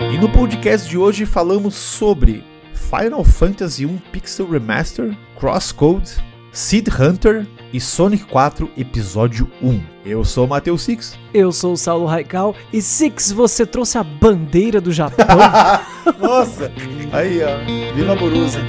[0.00, 6.10] E no podcast de hoje falamos sobre Final Fantasy 1 Pixel Remaster, Crosscode,
[6.52, 9.80] Seed Hunter e Sonic 4 Episódio 1.
[10.04, 11.18] Eu sou o Matheus Six.
[11.34, 15.26] Eu sou o Saulo Raikal e Six, você trouxe a bandeira do Japão?
[16.20, 16.70] Nossa!
[17.12, 17.94] Aí, ó.
[17.94, 18.60] Viva Borusa.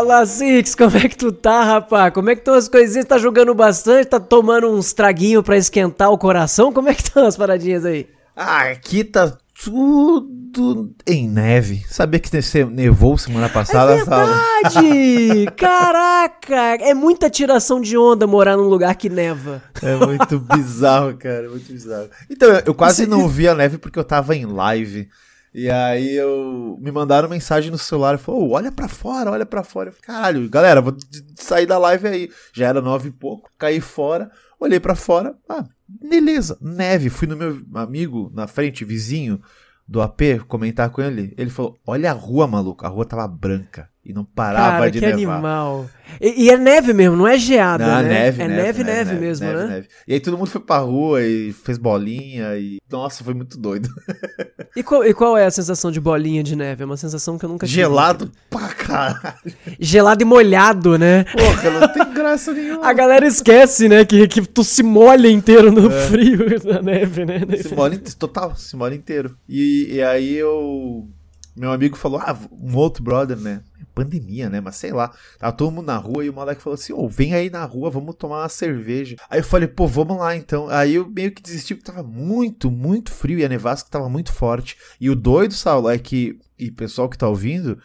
[0.00, 2.10] Fala, Six, como é que tu tá, rapá?
[2.10, 3.04] Como é que estão as coisinhas?
[3.04, 4.06] Tá jogando bastante?
[4.06, 6.72] Tá tomando uns traguinhos pra esquentar o coração?
[6.72, 8.08] Como é que estão as paradinhas aí?
[8.34, 11.84] Ah, aqui tá tudo em neve.
[11.86, 12.30] Sabia que
[12.70, 13.92] nevou semana passada?
[13.92, 15.52] É verdade!
[15.54, 16.78] Caraca!
[16.80, 19.62] É muita tiração de onda morar num lugar que neva.
[19.82, 21.46] É muito bizarro, cara.
[21.50, 22.08] Muito bizarro.
[22.30, 25.10] Então, eu quase não vi a neve porque eu tava em live.
[25.52, 29.88] E aí eu me mandaram mensagem no celular falou: olha pra fora, olha pra fora.
[29.88, 30.96] Eu falei, caralho, galera, vou
[31.34, 32.30] sair da live aí.
[32.52, 37.10] Já era nove e pouco, caí fora, olhei pra fora, ah, beleza, neve.
[37.10, 39.40] Fui no meu amigo na frente, vizinho
[39.86, 41.34] do AP, comentar com ele.
[41.36, 44.98] Ele falou: olha a rua, maluco, a rua tava branca e não parava Cara, de
[44.98, 45.34] que nevar.
[45.34, 45.90] animal.
[46.20, 48.08] E, e é neve mesmo, não é geada, Não, né?
[48.08, 49.66] neve, é neve, neve, neve, mesmo, neve, né?
[49.66, 49.88] neve.
[50.08, 52.78] E aí todo mundo foi pra rua e fez bolinha e.
[52.90, 53.88] Nossa, foi muito doido.
[54.76, 56.84] E qual, e qual é a sensação de bolinha de neve?
[56.84, 57.80] É uma sensação que eu nunca tive.
[57.80, 59.34] Gelado pra caralho.
[59.80, 61.24] Gelado e molhado, né?
[61.24, 62.86] Porra, não tem graça nenhuma.
[62.86, 67.40] A galera esquece, né, que, que tu se molha inteiro no frio da neve, né?
[67.60, 69.36] Se molha total, se molha inteiro.
[69.48, 71.08] E, e aí eu.
[71.56, 73.62] Meu amigo falou, ah, um outro brother, né?
[73.94, 74.60] Pandemia, né?
[74.60, 75.12] Mas sei lá.
[75.38, 77.90] Tava todo mundo na rua e o moleque falou assim: Ô, vem aí na rua,
[77.90, 79.16] vamos tomar uma cerveja.
[79.28, 80.68] Aí eu falei, pô, vamos lá então.
[80.68, 84.32] Aí eu meio que desisti porque tava muito, muito frio e a nevasca tava muito
[84.32, 84.76] forte.
[85.00, 86.38] E o doido, Saulo, é que.
[86.58, 87.78] E pessoal que tá ouvindo.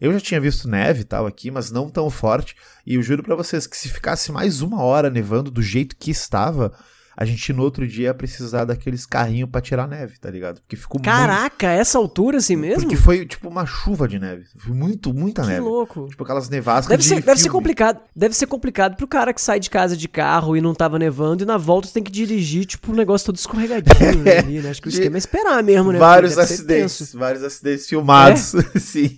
[0.00, 2.56] Eu já tinha visto neve e tal aqui, mas não tão forte.
[2.84, 6.10] E eu juro pra vocês que se ficasse mais uma hora nevando do jeito que
[6.10, 6.72] estava,
[7.16, 10.60] a gente no outro dia ia precisar daqueles carrinhos pra tirar neve, tá ligado?
[10.60, 11.04] Porque ficou muito.
[11.04, 12.82] Caraca, essa altura assim mesmo?
[12.82, 14.44] Porque foi tipo uma chuva de neve.
[14.56, 15.60] Foi muito, muita que neve.
[15.60, 16.06] louco.
[16.08, 17.58] Tipo aquelas nevascas Deve de ser, deve ser filme.
[17.58, 18.00] complicado.
[18.16, 21.42] Deve ser complicado pro cara que sai de casa de carro e não tava nevando
[21.42, 24.70] e na volta tem que dirigir, tipo, um negócio todo escorregadinho né, ali, né?
[24.70, 25.98] Acho que o esquema é esperar mesmo, né?
[25.98, 27.14] Vários acidentes.
[27.14, 27.18] É?
[27.18, 28.52] vários acidentes filmados.
[28.80, 29.16] Sim.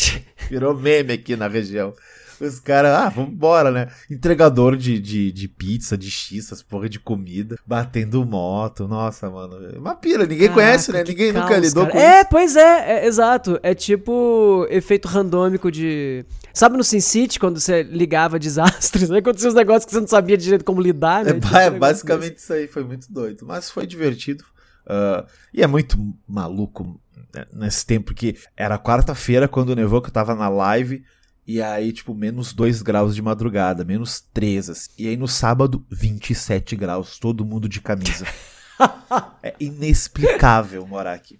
[0.50, 1.92] Virou meme aqui na região.
[2.40, 3.88] Os caras, ah, vambora, né?
[4.10, 8.86] Entregador de, de, de pizza, de x, essas porra de comida, batendo moto.
[8.86, 9.56] Nossa, mano.
[9.78, 11.02] Uma pira, ninguém Caraca, conhece, né?
[11.02, 11.92] que Ninguém nunca caos, lidou cara.
[11.92, 13.58] com É, pois é, é, exato.
[13.62, 16.24] É tipo efeito randômico de.
[16.52, 19.18] Sabe no SimCity, quando você ligava desastres, né?
[19.18, 21.30] Acontecia uns negócios que você não sabia direito como lidar, né?
[21.30, 23.44] É, Tipo, um é basicamente isso aí, foi muito doido.
[23.46, 24.44] Mas foi divertido.
[24.86, 27.00] Ah, e é muito maluco
[27.34, 31.04] né, nesse tempo, porque era quarta-feira quando que eu tava na live.
[31.46, 34.70] E aí, tipo, menos 2 graus de madrugada, menos 3.
[34.70, 34.90] Assim.
[34.98, 38.26] E aí no sábado, 27 graus, todo mundo de camisa.
[39.42, 41.38] é inexplicável morar aqui.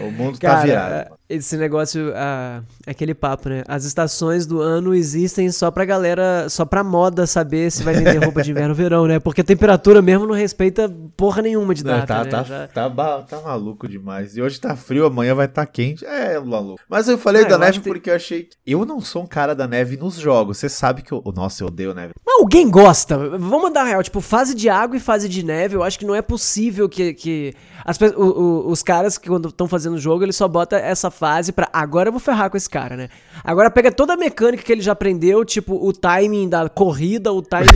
[0.00, 0.90] O mundo tá virado.
[0.90, 3.62] Cara, esse negócio, ah, aquele papo, né?
[3.66, 8.22] As estações do ano existem só pra galera, só pra moda saber se vai vender
[8.22, 9.18] roupa de inverno ou verão, né?
[9.18, 12.30] Porque a temperatura mesmo não respeita porra nenhuma de Não, data, tá, né?
[12.30, 14.36] tá, Já- tá, ba- tá maluco demais.
[14.36, 16.04] E hoje tá frio, amanhã vai tá quente.
[16.04, 16.80] É, maluco.
[16.88, 18.56] Mas eu falei Ah, da eu neve porque eu achei que.
[18.66, 20.58] Eu não sou um cara da neve nos jogos.
[20.58, 21.22] Você sabe que eu.
[21.34, 22.12] Nossa, eu odeio neve.
[22.24, 23.16] Mas alguém gosta.
[23.16, 24.02] Vamos mandar real.
[24.02, 27.14] Tipo, fase de água e fase de neve, eu acho que não é possível que.
[27.14, 30.78] que as o- o- os caras que quando estão fazendo o jogo, eles só botam
[30.78, 31.68] essa fase pra.
[31.72, 33.08] Agora eu vou ferrar com esse cara, né?
[33.42, 37.42] Agora pega toda a mecânica que ele já aprendeu, tipo, o timing da corrida, o
[37.42, 37.74] timing do,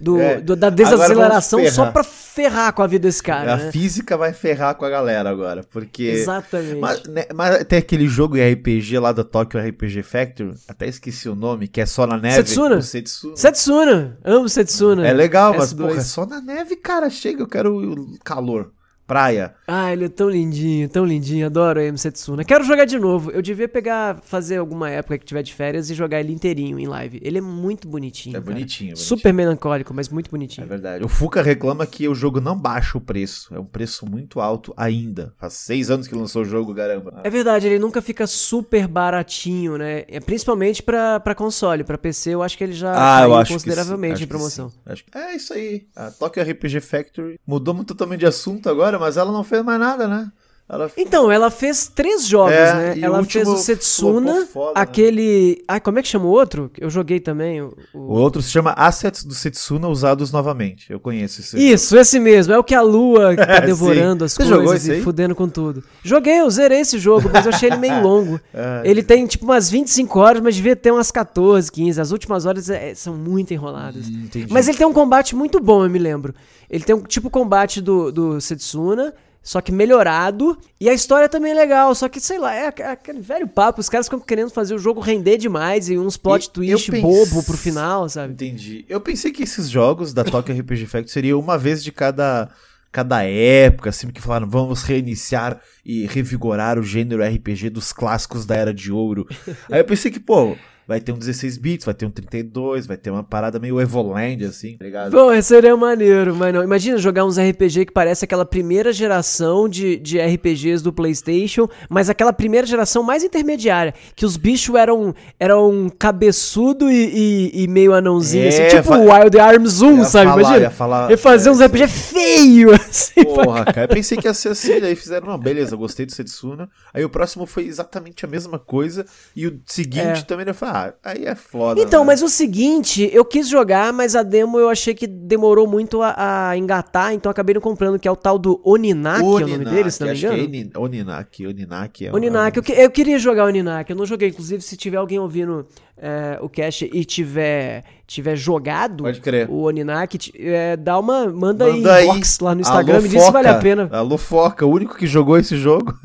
[0.16, 0.40] do- É.
[0.40, 3.70] do- da desaceleração, só pra ferrar com a vida desse cara, a né?
[3.70, 5.62] física vai ferrar com a galera agora.
[5.70, 6.02] Porque.
[6.04, 6.80] Exatamente.
[6.80, 11.34] Mas, né, mas tem aquele jogo RPG lá da Tokyo RPG Factory, até esqueci o
[11.34, 12.36] nome, que é só na neve.
[12.36, 12.82] Setsuna?
[12.82, 13.36] Setsuna.
[13.36, 15.06] Setsuna, amo Setsuna.
[15.06, 15.76] É legal, mas S2.
[15.86, 17.08] porra, é só na neve, cara.
[17.08, 18.72] Chega, eu quero o calor.
[19.06, 19.54] Praia.
[19.66, 21.46] Ah, ele é tão lindinho, tão lindinho.
[21.46, 22.44] Adoro a M Setsuna.
[22.44, 23.30] Quero jogar de novo.
[23.30, 26.86] Eu devia pegar, fazer alguma época que tiver de férias e jogar ele inteirinho em
[26.86, 27.20] live.
[27.22, 28.36] Ele é muito bonitinho.
[28.36, 30.66] É bonitinho, é Super melancólico, mas muito É bonitinho.
[30.66, 31.04] verdade.
[31.04, 33.54] O Fuca reclama que o jogo não baixa o preço.
[33.54, 35.34] É um preço muito alto ainda.
[35.38, 37.20] Faz seis anos que lançou o jogo, caramba.
[37.22, 40.04] É verdade, ele nunca fica super baratinho, né?
[40.08, 43.52] É principalmente pra, pra console, pra PC, eu acho que ele já Ah, eu acho
[43.52, 44.72] consideravelmente que em sim, promoção.
[44.86, 45.18] acho que sim.
[45.18, 45.86] Acho É isso aí.
[45.94, 49.78] A Tokyo RPG Factory mudou muito totalmente de assunto agora, mas ela não fez mais
[49.80, 50.30] nada, né?
[50.66, 50.90] Ela...
[50.96, 52.94] Então, ela fez três jogos, É, né?
[53.02, 54.72] o Ela último fez o Setsuna, foda, né?
[54.80, 55.62] aquele.
[55.68, 56.70] Ai, como é que chama o outro?
[56.78, 57.60] Eu joguei também.
[57.60, 60.90] O, o- O outro se chama Assets do Setsuna usados novamente.
[60.90, 61.58] Eu conheço esse.
[61.58, 62.54] Isso, esse mesmo.
[62.54, 65.84] É o que a lua tá devorando as Você coisas e fudendo com tudo.
[66.02, 68.40] Joguei, eu zerei esse jogo, mas eu achei ele meio longo.
[68.54, 72.00] Ah, Ele tem tipo umas 25 horas, mas devia ter umas 14, 15.
[72.00, 74.06] As últimas horas é, são muito enroladas.
[74.08, 74.46] Hum, entendi.
[74.50, 76.34] Mas ele tem um combate muito bom, eu me lembro.
[76.70, 79.12] Ele tem um tipo combate do, do Setsuna,
[79.44, 80.58] só que melhorado.
[80.80, 83.80] E a história também é legal, só que, sei lá, é, é aquele velho papo.
[83.80, 87.02] Os caras ficam querendo fazer o jogo render demais e uns plot E- twist pense-
[87.02, 88.32] bobo pro final, sabe?
[88.32, 88.84] Entendi.
[88.88, 92.48] Eu pensei que esses jogos da Tokyo RPG Factory seriam uma vez de cada,
[92.90, 98.56] cada época, assim, que falaram, vamos reiniciar e revigorar o gênero RPG dos clássicos da
[98.56, 99.26] Era de Ouro.
[99.70, 102.96] Aí eu pensei que, pô, vai ter um 16 bits, vai ter um 32, vai
[102.96, 105.10] ter uma parada meio Evoland, assim, tá ligado?
[105.12, 106.62] Pô, seria maneiro, mas não.
[106.62, 112.08] Imagina jogar uns RPG que parece aquela primeira geração de, de RPGs do PlayStation, mas
[112.10, 117.92] aquela primeira geração mais intermediária, que os bichos eram, eram cabeçudo e, e- e meio
[117.94, 120.24] anãozinho, É, assim, tipo o Wild Arms 1, Ia sabe?
[120.30, 120.60] falar, Imagina.
[120.64, 123.24] ia falar- fazia uns é, RPG feio, assim.
[123.24, 126.68] Porra, cara, eu pensei que ia ser assim, daí fizeram, não, beleza, gostei do Setsuna.
[126.92, 129.04] Aí o próximo foi exatamente a mesma coisa,
[129.34, 130.22] e o seguinte É.
[130.22, 131.80] também, eu falei, ah, aí é foda.
[131.80, 132.06] Então, né?
[132.08, 136.48] mas o seguinte, eu quis jogar, mas a demo eu achei que demorou muito a,
[136.50, 139.64] a engatar, então acabei não comprando, que é o tal do Oninaki, é o nome
[139.64, 140.42] dele, se não me é engano?
[140.42, 144.28] Oni- Oninaki, Oninaki é o- Oninaki, eu, que- eu queria jogar Oninaki, eu não joguei.
[144.30, 145.66] Inclusive, se tiver alguém ouvindo
[145.96, 149.04] é, o cast e tiver, tiver jogado
[149.48, 151.26] o Oninaki, ti- é, dá uma.
[151.26, 153.88] Manda, Manda aí inbox lá no Instagram, Alô, me diz se vale a pena.
[153.92, 155.94] Alô, Foca, o único que jogou esse jogo.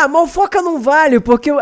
[0.00, 1.54] Ah, mas o Foca não vale, porque é-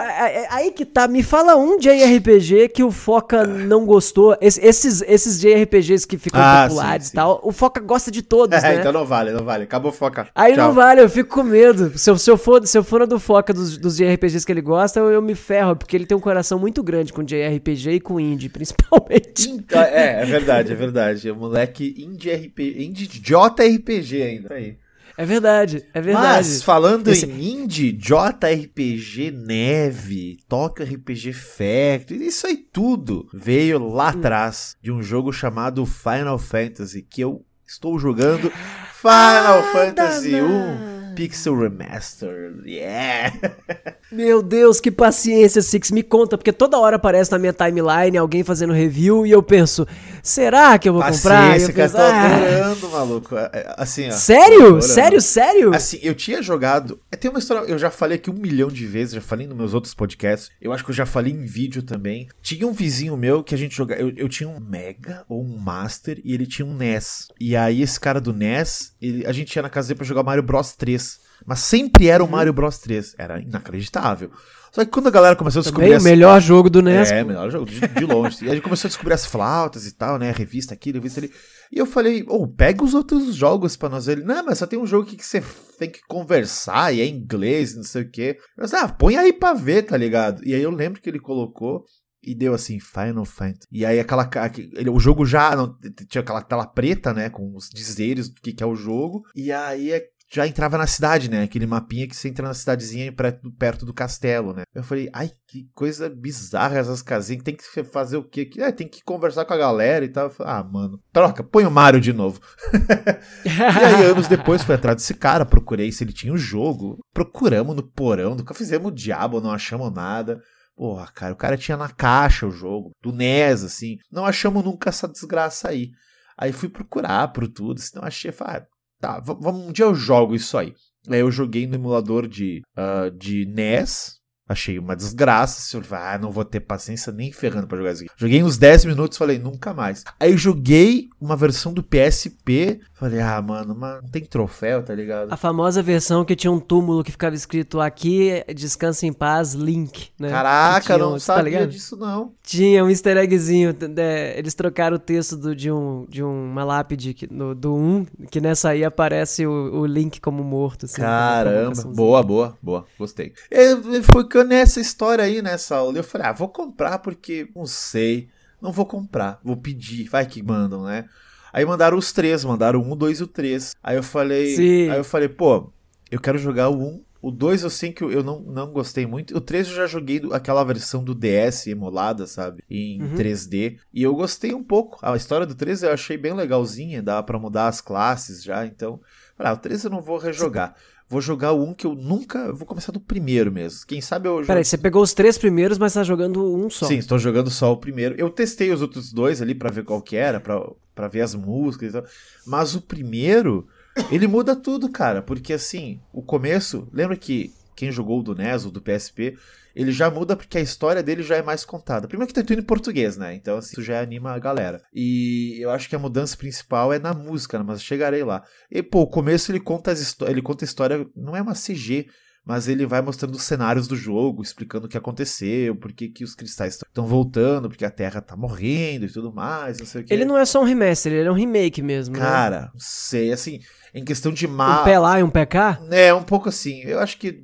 [0.43, 1.09] é- aí que tá.
[1.09, 4.37] Me fala um JRPG que o Foca não gostou.
[4.43, 8.21] Es- esses, esses JRPGs que ficam Ah, populares sim, e tal, o Foca gosta de
[8.21, 8.75] todos, né?
[8.79, 9.65] então não vale, não vale.
[9.65, 10.29] Acabou Foca.
[10.35, 10.67] Aí Tchau.
[10.69, 11.97] não vale, eu fico com medo.
[11.97, 14.61] Se eu, se eu, for, se eu for do Foca dos, dos JRPGs que ele
[14.61, 18.01] gosta, eu, eu me ferro, porque ele tem um coração muito grande com JRPG e
[18.01, 19.51] com indie, principalmente.
[19.51, 21.31] Então, É, é verdade, é verdade.
[21.31, 24.55] O moleque indie RPG, indie JRPG ainda.
[24.55, 24.77] Aí.
[25.19, 26.27] É verdade, é verdade.
[26.49, 34.07] Mas, falando Esse- em indie, JRPG Neve, Tokyo RPG Factory, isso aí tudo veio lá
[34.07, 34.19] Hum.
[34.19, 38.53] atrás de um jogo chamado Final Fantasy, que eu estou jogando
[39.01, 40.53] Final Fantasy danado.
[40.93, 42.55] 1 Pixel Remaster.
[42.65, 43.33] Yeah!
[44.13, 45.91] Meu Deus, que paciência, Six.
[45.91, 49.87] Me conta, porque toda hora aparece na minha timeline alguém fazendo review e eu penso,
[50.23, 51.57] será que eu vou comprar?
[51.59, 53.37] E Paciência, cara, penso, tô ah, adorando, maluco.
[53.37, 54.13] É, é, Assim, ó.
[54.13, 54.81] sério?
[54.83, 55.75] Sério, sério?
[55.75, 57.01] Assim, eu tinha jogado.
[57.11, 59.57] é, Tem uma história, eu já falei aqui um milhão de vezes, já falei nos
[59.57, 60.51] meus outros podcasts.
[60.61, 62.29] Eu acho que eu já falei em vídeo também.
[62.43, 64.01] Tinha um vizinho meu que a gente jogava.
[64.01, 67.29] Eu, eu tinha um Mega ou um Master e ele tinha um NES.
[67.41, 70.23] E aí, esse cara do NES, ele- a gente ia na casa dele pra jogar
[70.23, 71.06] Mario Bros 3.
[71.47, 73.15] Mas sempre era o Mario Bros 3.
[73.19, 74.31] Era inacreditável.
[74.73, 77.11] Só que quando a galera começou a descobrir Também o as- melhor jogo do NES.
[77.11, 78.45] é, melhor jogo, de, de longe.
[78.45, 80.31] e a gente começou a descobrir as flautas e tal, né?
[80.33, 81.31] Revista aqui, revista ali.
[81.73, 84.07] E eu falei, ô, pega os outros jogos pra nós.
[84.07, 85.43] Ele, não, mas só tem um jogo aqui que você
[85.79, 88.37] tem que conversar e é inglês, não sei o quê.
[88.59, 90.45] Eu falei, ah, põe aí pra ver, tá ligado?
[90.45, 91.85] E aí eu lembro que ele colocou
[92.23, 93.67] e deu assim, Final Fantasy.
[93.73, 94.29] E aí aquela.
[94.75, 95.75] ele- O jogo já não,
[96.11, 97.31] tinha aquela tela preta, né?
[97.31, 99.23] Com os dizeres do que, que é o jogo.
[99.35, 101.45] E aí é- já entrava na cidade, né?
[101.45, 104.65] Aquele mapinha que você entra na cidadezinha perto, perto do castelo, né?
[104.75, 107.45] Eu falei, ai, que coisa bizarra essas casinhas.
[107.45, 108.45] Tem que fazer o quê?
[108.45, 110.29] Que, é, tem que conversar com a galera e tal.
[110.29, 112.41] Falei, ah, mano, troca, põe o Mario de novo.
[113.47, 116.99] E aí, anos depois, fui atrás desse cara, procurei se ele tinha o jogo.
[117.13, 120.41] Procuramos no porão, nunca fizemos o diabo, não achamos nada.
[120.77, 123.97] Porra, cara, o cara tinha na caixa o jogo, do NES, assim.
[124.11, 125.91] Não achamos nunca essa desgraça aí.
[126.37, 128.67] Aí fui procurar por tudo, se não achei, falei, ah,
[129.01, 130.75] tá, vamos, um dia eu jogo isso aí.
[131.09, 135.59] Aí eu joguei no emulador de, ah, de NES, achei uma desgraça.
[135.61, 138.13] assim, Eu falei, ah, não vou ter paciência nem ferrando pra jogar isso aqui.
[138.17, 140.05] Joguei uns 10 minutos, falei, nunca mais.
[140.21, 145.33] Aí joguei uma versão do PSP, falei, ah, mano, mas não tem troféu, tá ligado?
[145.33, 150.09] A famosa versão que tinha um túmulo que ficava escrito aqui, descansa em paz, Link,
[150.19, 150.31] né?
[150.31, 152.33] Caraca, tinha não um- tá sabia disso não.
[152.43, 157.15] Tinha um easter eggzinho, é, eles trocaram o texto do- de, um, de uma lápide
[157.15, 160.87] que- no- do 1, que nessa aí aparece o, o Link como morto.
[160.87, 163.33] Assim, uma Caramba, boa, boa, boa, gostei.
[163.51, 167.67] E foi eu nessa história aí, nessa aula, eu falei, ah, vou comprar porque não
[167.67, 168.29] sei,
[168.61, 171.09] não vou comprar, vou pedir, vai que mandam, né?
[171.53, 173.75] Aí mandaram os três, mandaram o um, dois e o três.
[173.83, 174.91] Aí eu falei, Sim.
[174.91, 175.73] aí eu falei, pô,
[176.11, 179.37] eu quero jogar o um, O 2 eu sei que eu não, não gostei muito.
[179.37, 182.63] O 3 eu já joguei aquela versão do DS emulada, sabe?
[182.71, 183.15] Em uhum.
[183.17, 183.79] 3D.
[183.93, 184.99] E eu gostei um pouco.
[185.03, 187.03] A história do 3 eu achei bem legalzinha.
[187.03, 188.65] Dá para mudar as classes já.
[188.65, 189.01] Então,
[189.39, 190.77] ah, o 3 eu não vou rejogar.
[191.09, 192.53] Vou jogar o 1 que eu nunca.
[192.53, 193.87] Vou começar do primeiro mesmo.
[193.87, 194.37] Quem sabe eu.
[194.37, 194.47] Jogo...
[194.47, 196.87] Peraí, você pegou os três primeiros, mas tá jogando um só.
[196.87, 198.17] Sim, estou jogando só o primeiro.
[198.19, 200.61] Eu testei os outros dois ali para ver qual que era, pra,
[200.95, 202.05] pra ver as músicas e tal.
[202.45, 203.69] Mas o primeiro,
[204.11, 205.23] ele muda tudo, cara.
[205.23, 206.89] Porque assim, o começo.
[206.93, 209.37] Lembra que quem jogou do NES ou do PSP
[209.77, 212.09] ele já muda porque a história dele já é mais contada.
[212.09, 213.35] Primeiro que tá tudo em português, né?
[213.35, 214.81] Então assim, isso já anima a galera.
[214.93, 217.65] E eu acho que a mudança principal é na música, né?
[217.67, 218.43] mas chegarei lá.
[218.71, 222.07] E pô, o começo ele conta as ele conta a história, não é uma CG,
[222.43, 226.25] mas ele vai mostrando os cenários do jogo, explicando o que aconteceu, por que, que
[226.25, 230.05] os cristais estão voltando, porque a Terra tá morrendo e tudo mais, não sei o
[230.05, 230.15] que.
[230.15, 232.21] Ele não é só um remaster, ele é um remake mesmo, né?
[232.23, 232.71] Cara, né?
[232.79, 233.61] sei, assim,
[233.93, 234.81] em questão de má...
[234.81, 235.79] Um pé lá e um pé cá?
[235.91, 236.81] É, um pouco assim.
[236.83, 237.43] Eu acho que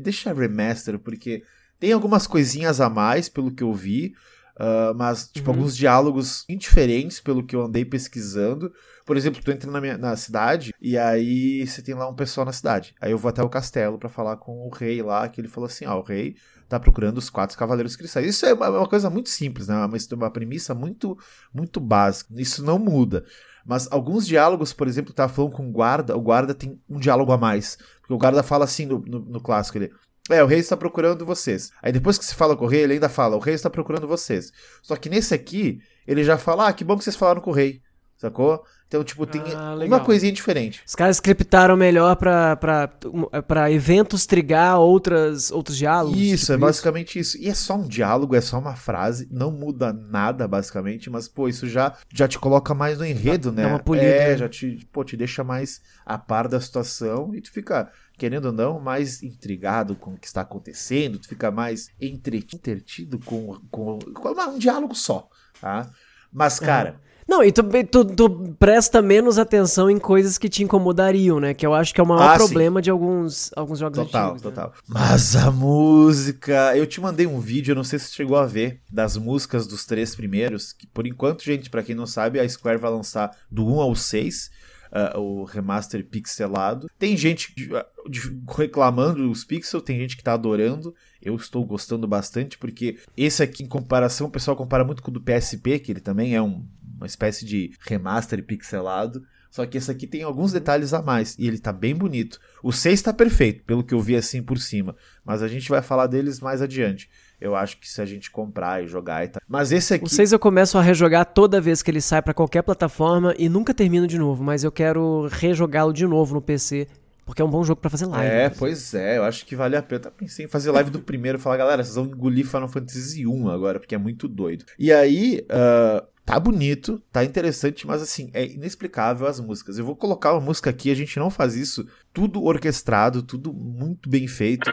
[0.00, 1.42] deixa remaster, porque
[1.84, 4.14] tem algumas coisinhas a mais, pelo que eu vi,
[4.56, 5.56] uh, mas, tipo, uhum.
[5.56, 8.72] alguns diálogos indiferentes, pelo que eu andei pesquisando.
[9.04, 12.46] Por exemplo, tu entra na, minha, na cidade e aí você tem lá um pessoal
[12.46, 12.94] na cidade.
[13.02, 15.66] Aí eu vou até o castelo para falar com o rei lá, que ele falou
[15.66, 16.36] assim: ó, o rei
[16.70, 18.26] tá procurando os quatro cavaleiros cristais.
[18.26, 19.74] Isso é uma, uma coisa muito simples, né?
[19.74, 21.18] Uma, uma premissa muito,
[21.52, 22.32] muito básica.
[22.34, 23.26] Isso não muda.
[23.66, 27.30] Mas alguns diálogos, por exemplo, tá falando com o guarda, o guarda tem um diálogo
[27.30, 27.76] a mais.
[28.00, 29.92] Porque o guarda fala assim no, no, no clássico, ele.
[30.30, 31.70] É, o rei está procurando vocês.
[31.82, 34.08] Aí depois que se fala com o rei, ele ainda fala, o rei está procurando
[34.08, 34.50] vocês.
[34.82, 37.54] Só que nesse aqui, ele já fala, ah, que bom que vocês falaram com o
[37.54, 37.82] rei.
[38.16, 38.64] Sacou?
[38.94, 40.80] Então, tipo, tem ah, uma coisinha diferente.
[40.86, 46.16] Os caras scriptaram melhor pra eventos trigar outras, outros diálogos.
[46.16, 47.36] Isso, tipo é basicamente isso.
[47.38, 51.48] E é só um diálogo, é só uma frase, não muda nada, basicamente, mas, pô,
[51.48, 53.64] isso já, já te coloca mais no enredo, né?
[53.64, 54.06] Dá uma polida.
[54.06, 54.36] É, né?
[54.36, 58.52] já te, pô, te deixa mais a par da situação e tu fica querendo ou
[58.52, 64.28] não, mais intrigado com o que está acontecendo, tu fica mais entretido com, com, com
[64.28, 65.28] um diálogo só,
[65.60, 65.90] tá?
[66.32, 67.02] Mas, cara.
[67.26, 71.54] Não, e tu, tu, tu, presta menos atenção em coisas que te incomodariam, né?
[71.54, 72.84] Que eu acho que é o maior ah, problema sim.
[72.84, 74.42] de alguns, alguns jogos total, antigos.
[74.42, 74.82] Total, total.
[74.88, 74.94] Né?
[75.08, 76.76] Mas a música.
[76.76, 79.66] Eu te mandei um vídeo, eu não sei se você chegou a ver, das músicas
[79.66, 80.72] dos três primeiros.
[80.72, 83.94] Que por enquanto, gente, para quem não sabe, a Square vai lançar do 1 ao
[83.94, 84.50] 6
[84.94, 86.88] uh, o remaster pixelado.
[86.98, 90.94] Tem gente uh, reclamando os pixels, tem gente que tá adorando.
[91.20, 95.14] Eu estou gostando bastante, porque esse aqui, em comparação, o pessoal compara muito com o
[95.14, 96.64] do PSP, que ele também é um,
[96.96, 99.24] uma espécie de remaster pixelado.
[99.50, 102.40] Só que esse aqui tem alguns detalhes a mais e ele tá bem bonito.
[102.60, 105.80] O 6 tá perfeito, pelo que eu vi assim por cima, mas a gente vai
[105.80, 107.08] falar deles mais adiante.
[107.40, 109.42] Eu acho que se a gente comprar e jogar e tal.
[109.46, 110.06] Mas esse aqui.
[110.06, 113.48] O 6 eu começo a rejogar toda vez que ele sai para qualquer plataforma e
[113.48, 116.88] nunca termino de novo, mas eu quero rejogá-lo de novo no PC.
[117.24, 118.34] Porque é um bom jogo para fazer live.
[118.34, 120.02] É, pois é, eu acho que vale a pena.
[120.04, 123.26] Eu pensei em fazer live do primeiro e falar, galera, vocês vão engolir Final Fantasy
[123.26, 124.66] 1 agora, porque é muito doido.
[124.78, 129.76] E aí, uh, Tá bonito, tá interessante, mas assim, é inexplicável as músicas.
[129.76, 131.86] Eu vou colocar uma música aqui, a gente não faz isso.
[132.14, 134.72] Tudo orquestrado, tudo muito bem feito.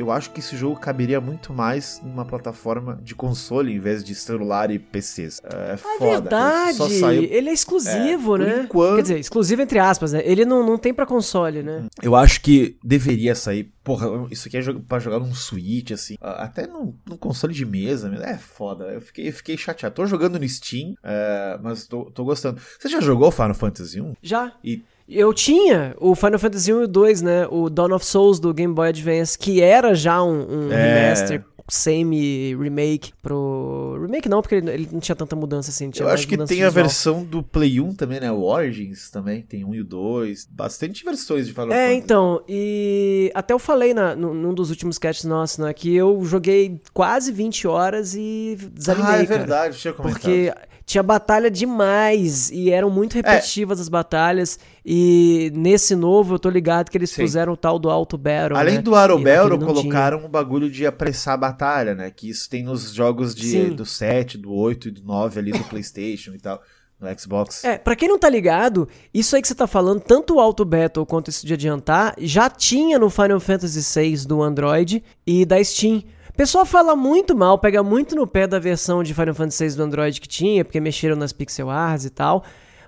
[0.00, 4.14] Eu acho que esse jogo caberia muito mais numa plataforma de console em vez de
[4.14, 5.42] celular e PCs.
[5.44, 6.20] É, é foda.
[6.20, 6.76] verdade.
[6.78, 7.24] Só saiu...
[7.24, 8.62] Ele é exclusivo, é, né?
[8.64, 8.96] Enquanto...
[8.96, 10.22] Quer dizer, exclusivo entre aspas, né?
[10.24, 11.84] Ele não, não tem para console, né?
[12.02, 13.70] Eu acho que deveria sair.
[13.84, 16.16] Porra, isso aqui é pra jogar num Switch, assim.
[16.20, 18.10] Até num, num console de mesa.
[18.24, 18.84] É foda.
[18.86, 19.94] Eu fiquei, eu fiquei chateado.
[19.94, 22.58] Tô jogando no Steam, é, mas tô, tô gostando.
[22.78, 24.14] Você já jogou Final Fantasy 1?
[24.22, 24.54] Já.
[24.64, 27.46] E eu tinha o Final Fantasy 1 e o 2, né?
[27.50, 31.10] O Dawn of Souls do Game Boy Advance, que era já um, um é...
[31.10, 33.98] remaster semi-remake pro.
[34.02, 35.90] Remake não, porque ele, ele, não tinha tanta mudança assim.
[35.98, 38.30] Eu acho que tem a versão do Play 1 também, né?
[38.30, 40.48] O Origins também, tem um e o 2.
[40.50, 41.92] Bastante versões de Final é, Fantasy.
[41.92, 45.72] É, então, e até eu falei na, num dos últimos casts nossos, né?
[45.72, 49.12] Que eu joguei quase 20 horas e desanimei.
[49.12, 50.20] Ah, é verdade, tinha comentado.
[50.20, 50.52] Porque
[50.90, 53.20] tinha batalha demais e eram muito é.
[53.22, 53.82] repetitivas é.
[53.82, 54.58] as batalhas.
[54.84, 57.22] E nesse novo eu tô ligado que eles Sim.
[57.22, 58.58] puseram o tal do Auto Battle.
[58.58, 58.82] Além né?
[58.82, 60.28] do Auto Battle, colocaram tinha.
[60.28, 62.10] um bagulho de apressar a batalha, né?
[62.10, 65.64] Que isso tem nos jogos de, do 7, do 8 e do 9 ali do
[65.64, 66.60] PlayStation e tal.
[66.98, 67.64] No Xbox.
[67.64, 70.64] É, pra quem não tá ligado, isso aí que você tá falando, tanto o Auto
[70.64, 75.62] Battle quanto isso de adiantar, já tinha no Final Fantasy VI do Android e da
[75.62, 76.02] Steam
[76.40, 79.82] pessoal fala muito mal, pega muito no pé da versão de Final Fantasy VI do
[79.82, 82.42] Android que tinha, porque mexeram nas pixel arts e tal.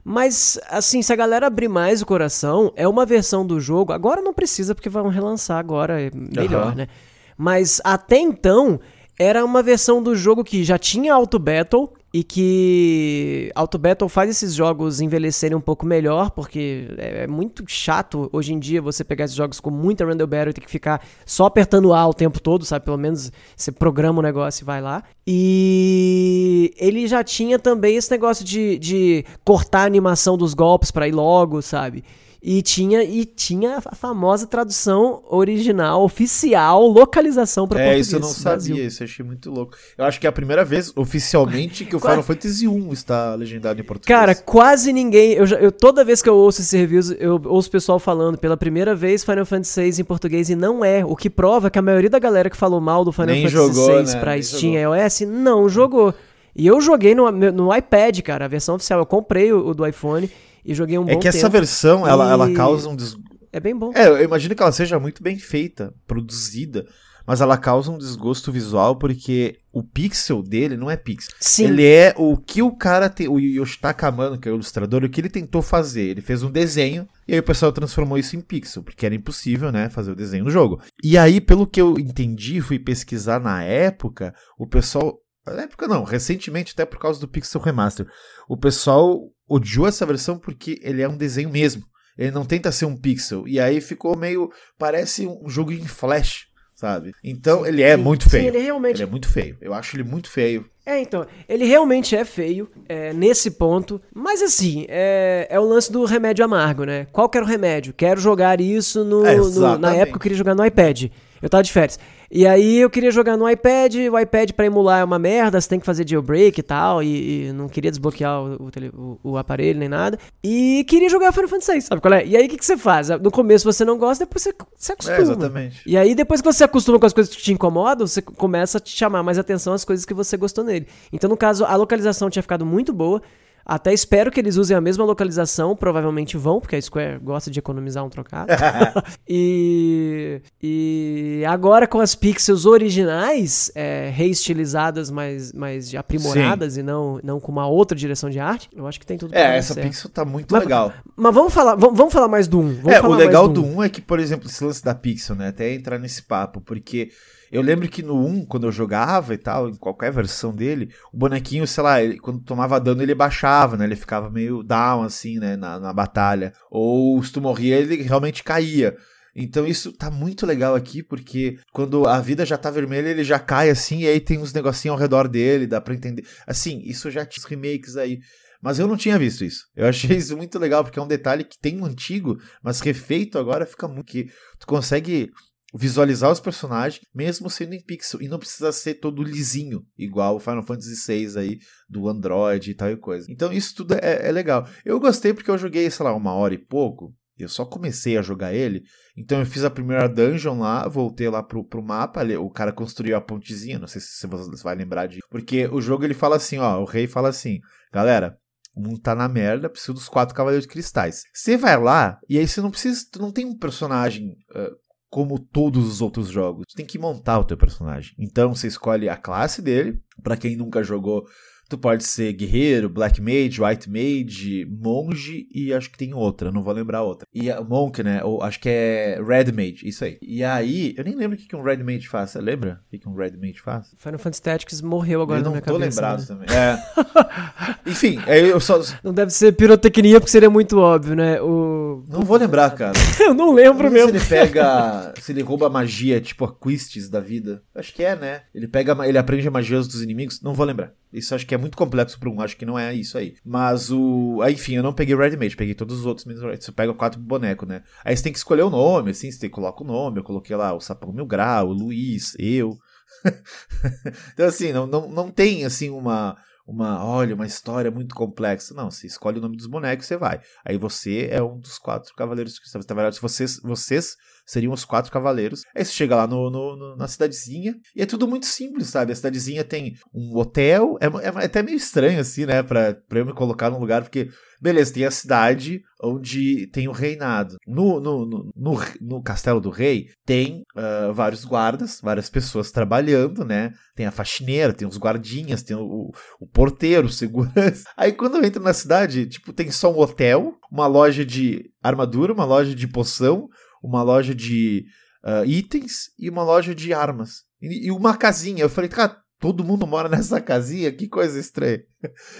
[0.04, 3.92] Mas, assim, se a galera abrir mais o coração, é uma versão do jogo.
[3.92, 6.74] Agora não precisa, porque vão relançar agora, é melhor, uhum.
[6.74, 6.88] né?
[7.36, 8.80] Mas até então,
[9.18, 14.28] era uma versão do jogo que já tinha Auto Battle e que Auto Battle faz
[14.28, 19.02] esses jogos envelhecerem um pouco melhor, porque é, é, muito chato hoje em dia você
[19.02, 22.12] pegar esses jogos com muita random battle e ter que ficar só apertando A o
[22.12, 22.84] tempo todo, sabe?
[22.84, 25.02] Pelo menos você programa o negócio e vai lá.
[25.26, 31.08] E ele já tinha também esse negócio de, de cortar a animação dos golpes para
[31.08, 32.04] ir logo, sabe?
[32.44, 38.06] E tinha, e tinha a famosa tradução original, oficial, localização para é, português.
[38.06, 39.76] É, isso eu não sabia, isso eu achei muito louco.
[39.96, 43.80] Eu acho que é a primeira vez, oficialmente, que o Final Fantasy 1 está legendado
[43.80, 44.18] em português.
[44.18, 45.34] Cara, quase ninguém.
[45.34, 48.56] Eu, eu, toda vez que eu ouço esses reviews, eu ouço o pessoal falando pela
[48.56, 51.04] primeira vez Final Fantasy 6 em português e não é.
[51.04, 53.72] O que prova que a maioria da galera que falou mal do Final Nem Fantasy
[53.72, 54.20] jogou, 6 né?
[54.20, 56.12] pra Nem Steam e iOS não jogou.
[56.56, 58.98] E eu joguei no, no iPad, cara, a versão oficial.
[58.98, 60.28] Eu comprei o, o do iPhone
[60.64, 62.32] e joguei um é bom É que essa versão, ela, e...
[62.32, 63.16] ela causa um des...
[63.52, 63.92] É bem bom.
[63.94, 66.86] É, eu imagino que ela seja muito bem feita, produzida,
[67.26, 71.34] mas ela causa um desgosto visual porque o pixel dele não é pixel.
[71.40, 71.64] Sim.
[71.64, 75.08] Ele é o que o cara tem, o Yoshitaka Amano, que é o ilustrador, o
[75.08, 76.02] que ele tentou fazer.
[76.02, 79.70] Ele fez um desenho e aí o pessoal transformou isso em pixel, porque era impossível,
[79.70, 80.80] né, fazer o desenho no jogo.
[81.02, 86.04] E aí, pelo que eu entendi, fui pesquisar na época, o pessoal na época não,
[86.04, 88.06] recentemente até por causa do Pixel Remaster.
[88.48, 91.82] O pessoal odiou essa versão porque ele é um desenho mesmo.
[92.16, 93.46] Ele não tenta ser um pixel.
[93.48, 94.50] E aí ficou meio.
[94.78, 97.12] Parece um jogo em flash, sabe?
[97.24, 98.42] Então ele é sim, muito feio.
[98.44, 98.96] Sim, ele, realmente...
[98.96, 99.56] ele é muito feio.
[99.60, 100.70] Eu acho ele muito feio.
[100.84, 105.92] É, então, ele realmente é feio é, nesse ponto, mas assim, é, é o lance
[105.92, 107.06] do remédio amargo, né?
[107.12, 107.94] Qual que era o remédio?
[107.94, 111.04] Quero jogar isso no, é, no na época eu queria jogar no iPad.
[111.40, 112.00] Eu tava de férias.
[112.34, 115.68] E aí eu queria jogar no iPad, o iPad para emular é uma merda, você
[115.68, 119.78] tem que fazer jailbreak e tal, e, e não queria desbloquear o, o, o, aparelho
[119.78, 120.18] nem nada.
[120.42, 122.24] E queria jogar Final Fantasy VI, sabe qual é?
[122.24, 123.10] E aí o que, que você faz?
[123.10, 125.18] No começo você não gosta, depois você se acostuma.
[125.18, 125.82] É, exatamente.
[125.84, 128.80] E aí depois que você acostuma com as coisas que te incomodam, você começa a
[128.80, 130.86] te chamar mais atenção às coisas que você gostou nele.
[131.12, 133.20] Então no caso, a localização tinha ficado muito boa,
[133.64, 137.58] até espero que eles usem a mesma localização, provavelmente vão, porque a Square gosta de
[137.58, 138.52] economizar um trocado.
[139.28, 146.80] e, e agora com as pixels originais, é, reestilizadas, mas, mas aprimoradas Sim.
[146.80, 149.56] e não, não com uma outra direção de arte, eu acho que tem tudo É,
[149.56, 149.86] essa certo.
[149.86, 150.92] pixel tá muito mas, legal.
[151.16, 152.90] Mas vamos falar, vamos, vamos falar mais do 1.
[152.90, 155.48] é, o legal do 1 é que, por exemplo, esse lance da pixel, né?
[155.48, 157.10] Até entrar nesse papo, porque
[157.52, 161.18] eu lembro que no 1, quando eu jogava e tal, em qualquer versão dele, o
[161.18, 163.84] bonequinho, sei lá, ele, quando tomava dano ele baixava, né?
[163.84, 165.54] Ele ficava meio down, assim, né?
[165.54, 166.54] Na, na batalha.
[166.70, 168.96] Ou se tu morria, ele realmente caía.
[169.36, 173.38] Então isso tá muito legal aqui, porque quando a vida já tá vermelha, ele já
[173.38, 176.26] cai assim, e aí tem uns negocinhos ao redor dele, dá pra entender.
[176.46, 178.18] Assim, isso já tinha remakes aí.
[178.62, 179.66] Mas eu não tinha visto isso.
[179.76, 183.38] Eu achei isso muito legal, porque é um detalhe que tem um antigo, mas refeito
[183.38, 184.06] agora fica muito.
[184.06, 185.30] Que tu consegue
[185.74, 188.20] visualizar os personagens, mesmo sendo em pixel.
[188.20, 191.58] E não precisa ser todo lisinho, igual o Final Fantasy VI aí,
[191.88, 193.26] do Android e tal e coisa.
[193.30, 194.66] Então isso tudo é, é legal.
[194.84, 197.14] Eu gostei porque eu joguei, sei lá, uma hora e pouco.
[197.38, 198.82] Eu só comecei a jogar ele.
[199.16, 202.20] Então eu fiz a primeira dungeon lá, voltei lá pro, pro mapa.
[202.20, 203.78] Ali, o cara construiu a pontezinha.
[203.78, 205.22] Não sei se você vai lembrar disso.
[205.30, 207.58] Porque o jogo ele fala assim: ó, o rei fala assim,
[207.92, 208.38] galera.
[208.74, 211.24] O mundo tá na merda, precisa dos quatro cavaleiros de cristais.
[211.34, 213.04] Você vai lá, e aí você não precisa.
[213.12, 214.74] Tu não tem um personagem uh,
[215.12, 216.64] como todos os outros jogos.
[216.74, 218.14] Tem que montar o teu personagem.
[218.18, 220.00] Então você escolhe a classe dele.
[220.22, 221.26] Para quem nunca jogou,
[221.72, 226.62] Tu pode ser guerreiro, black mage, white mage, monge e acho que tem outra, não
[226.62, 227.26] vou lembrar outra.
[227.32, 228.22] E a monk, né?
[228.22, 230.18] Ou acho que é red mage, isso aí.
[230.20, 232.28] E aí, eu nem lembro o que, que um red mage faz.
[232.28, 233.94] Você lembra o que, que um red mage faz?
[233.96, 235.98] Final Fantasy Tactics morreu agora eu na não minha tô cabeça.
[236.02, 236.26] lembrado né?
[236.26, 236.48] também.
[236.54, 237.88] É.
[237.90, 238.78] Enfim, eu só.
[239.02, 241.40] Não deve ser pirotecnia porque seria muito óbvio, né?
[241.40, 242.04] O...
[242.06, 242.92] Não vou lembrar, cara.
[243.18, 244.10] Eu não lembro Não mesmo.
[244.10, 245.14] se ele pega.
[245.18, 247.62] se ele rouba magia, tipo a Quistes da vida.
[247.74, 248.42] Acho que é, né?
[248.54, 248.94] Ele pega.
[249.08, 250.42] Ele aprende a magia dos inimigos.
[250.42, 250.92] Não vou lembrar.
[251.12, 252.40] Isso acho que é muito complexo pra um.
[252.40, 253.34] Acho que não é isso aí.
[253.44, 254.40] Mas o.
[254.42, 256.24] Aí, enfim, eu não peguei Red Mage, peguei todos os outros.
[256.24, 256.48] menos o.
[256.48, 257.82] Você pega quatro bonecos, né?
[258.04, 260.18] Aí você tem que escolher o nome, assim, você tem que colocar o nome.
[260.18, 262.78] Eu coloquei lá o Sapão Mil Grau, o Luiz, eu.
[264.32, 266.36] então, assim, não, não, não tem, assim, uma.
[266.64, 268.72] Uma, olha, uma história muito complexa.
[268.72, 270.40] Não, você escolhe o nome dos bonecos e você vai.
[270.64, 274.16] Aí você é um dos quatro cavaleiros que Na verdade, vocês, vocês
[274.46, 275.62] seriam os quatro cavaleiros.
[275.74, 279.12] Aí você chega lá no, no- no- na cidadezinha e é tudo muito simples, sabe?
[279.12, 282.62] A cidadezinha tem um hotel, é, é até meio estranho assim, né?
[282.62, 284.28] Pra, pra eu me colocar num lugar, porque,
[284.60, 287.56] beleza, tem a cidade onde tem o reinado.
[287.66, 293.44] No, no, no, no, no castelo do rei tem ah, vários guardas, várias pessoas trabalhando,
[293.44, 293.70] né?
[293.94, 297.84] Tem a faxineira, tem os guardinhas, tem o, o porteiro, o segurança.
[297.96, 302.32] Aí quando eu entro na cidade, tipo, tem só um hotel, uma loja de armadura,
[302.32, 303.48] uma loja de poção,
[303.82, 304.84] uma loja de
[305.24, 307.44] ah, itens e uma loja de armas.
[307.60, 308.62] E, e uma casinha.
[308.62, 310.92] Eu falei, cara, todo mundo mora nessa casinha?
[310.92, 311.82] Que coisa estranha.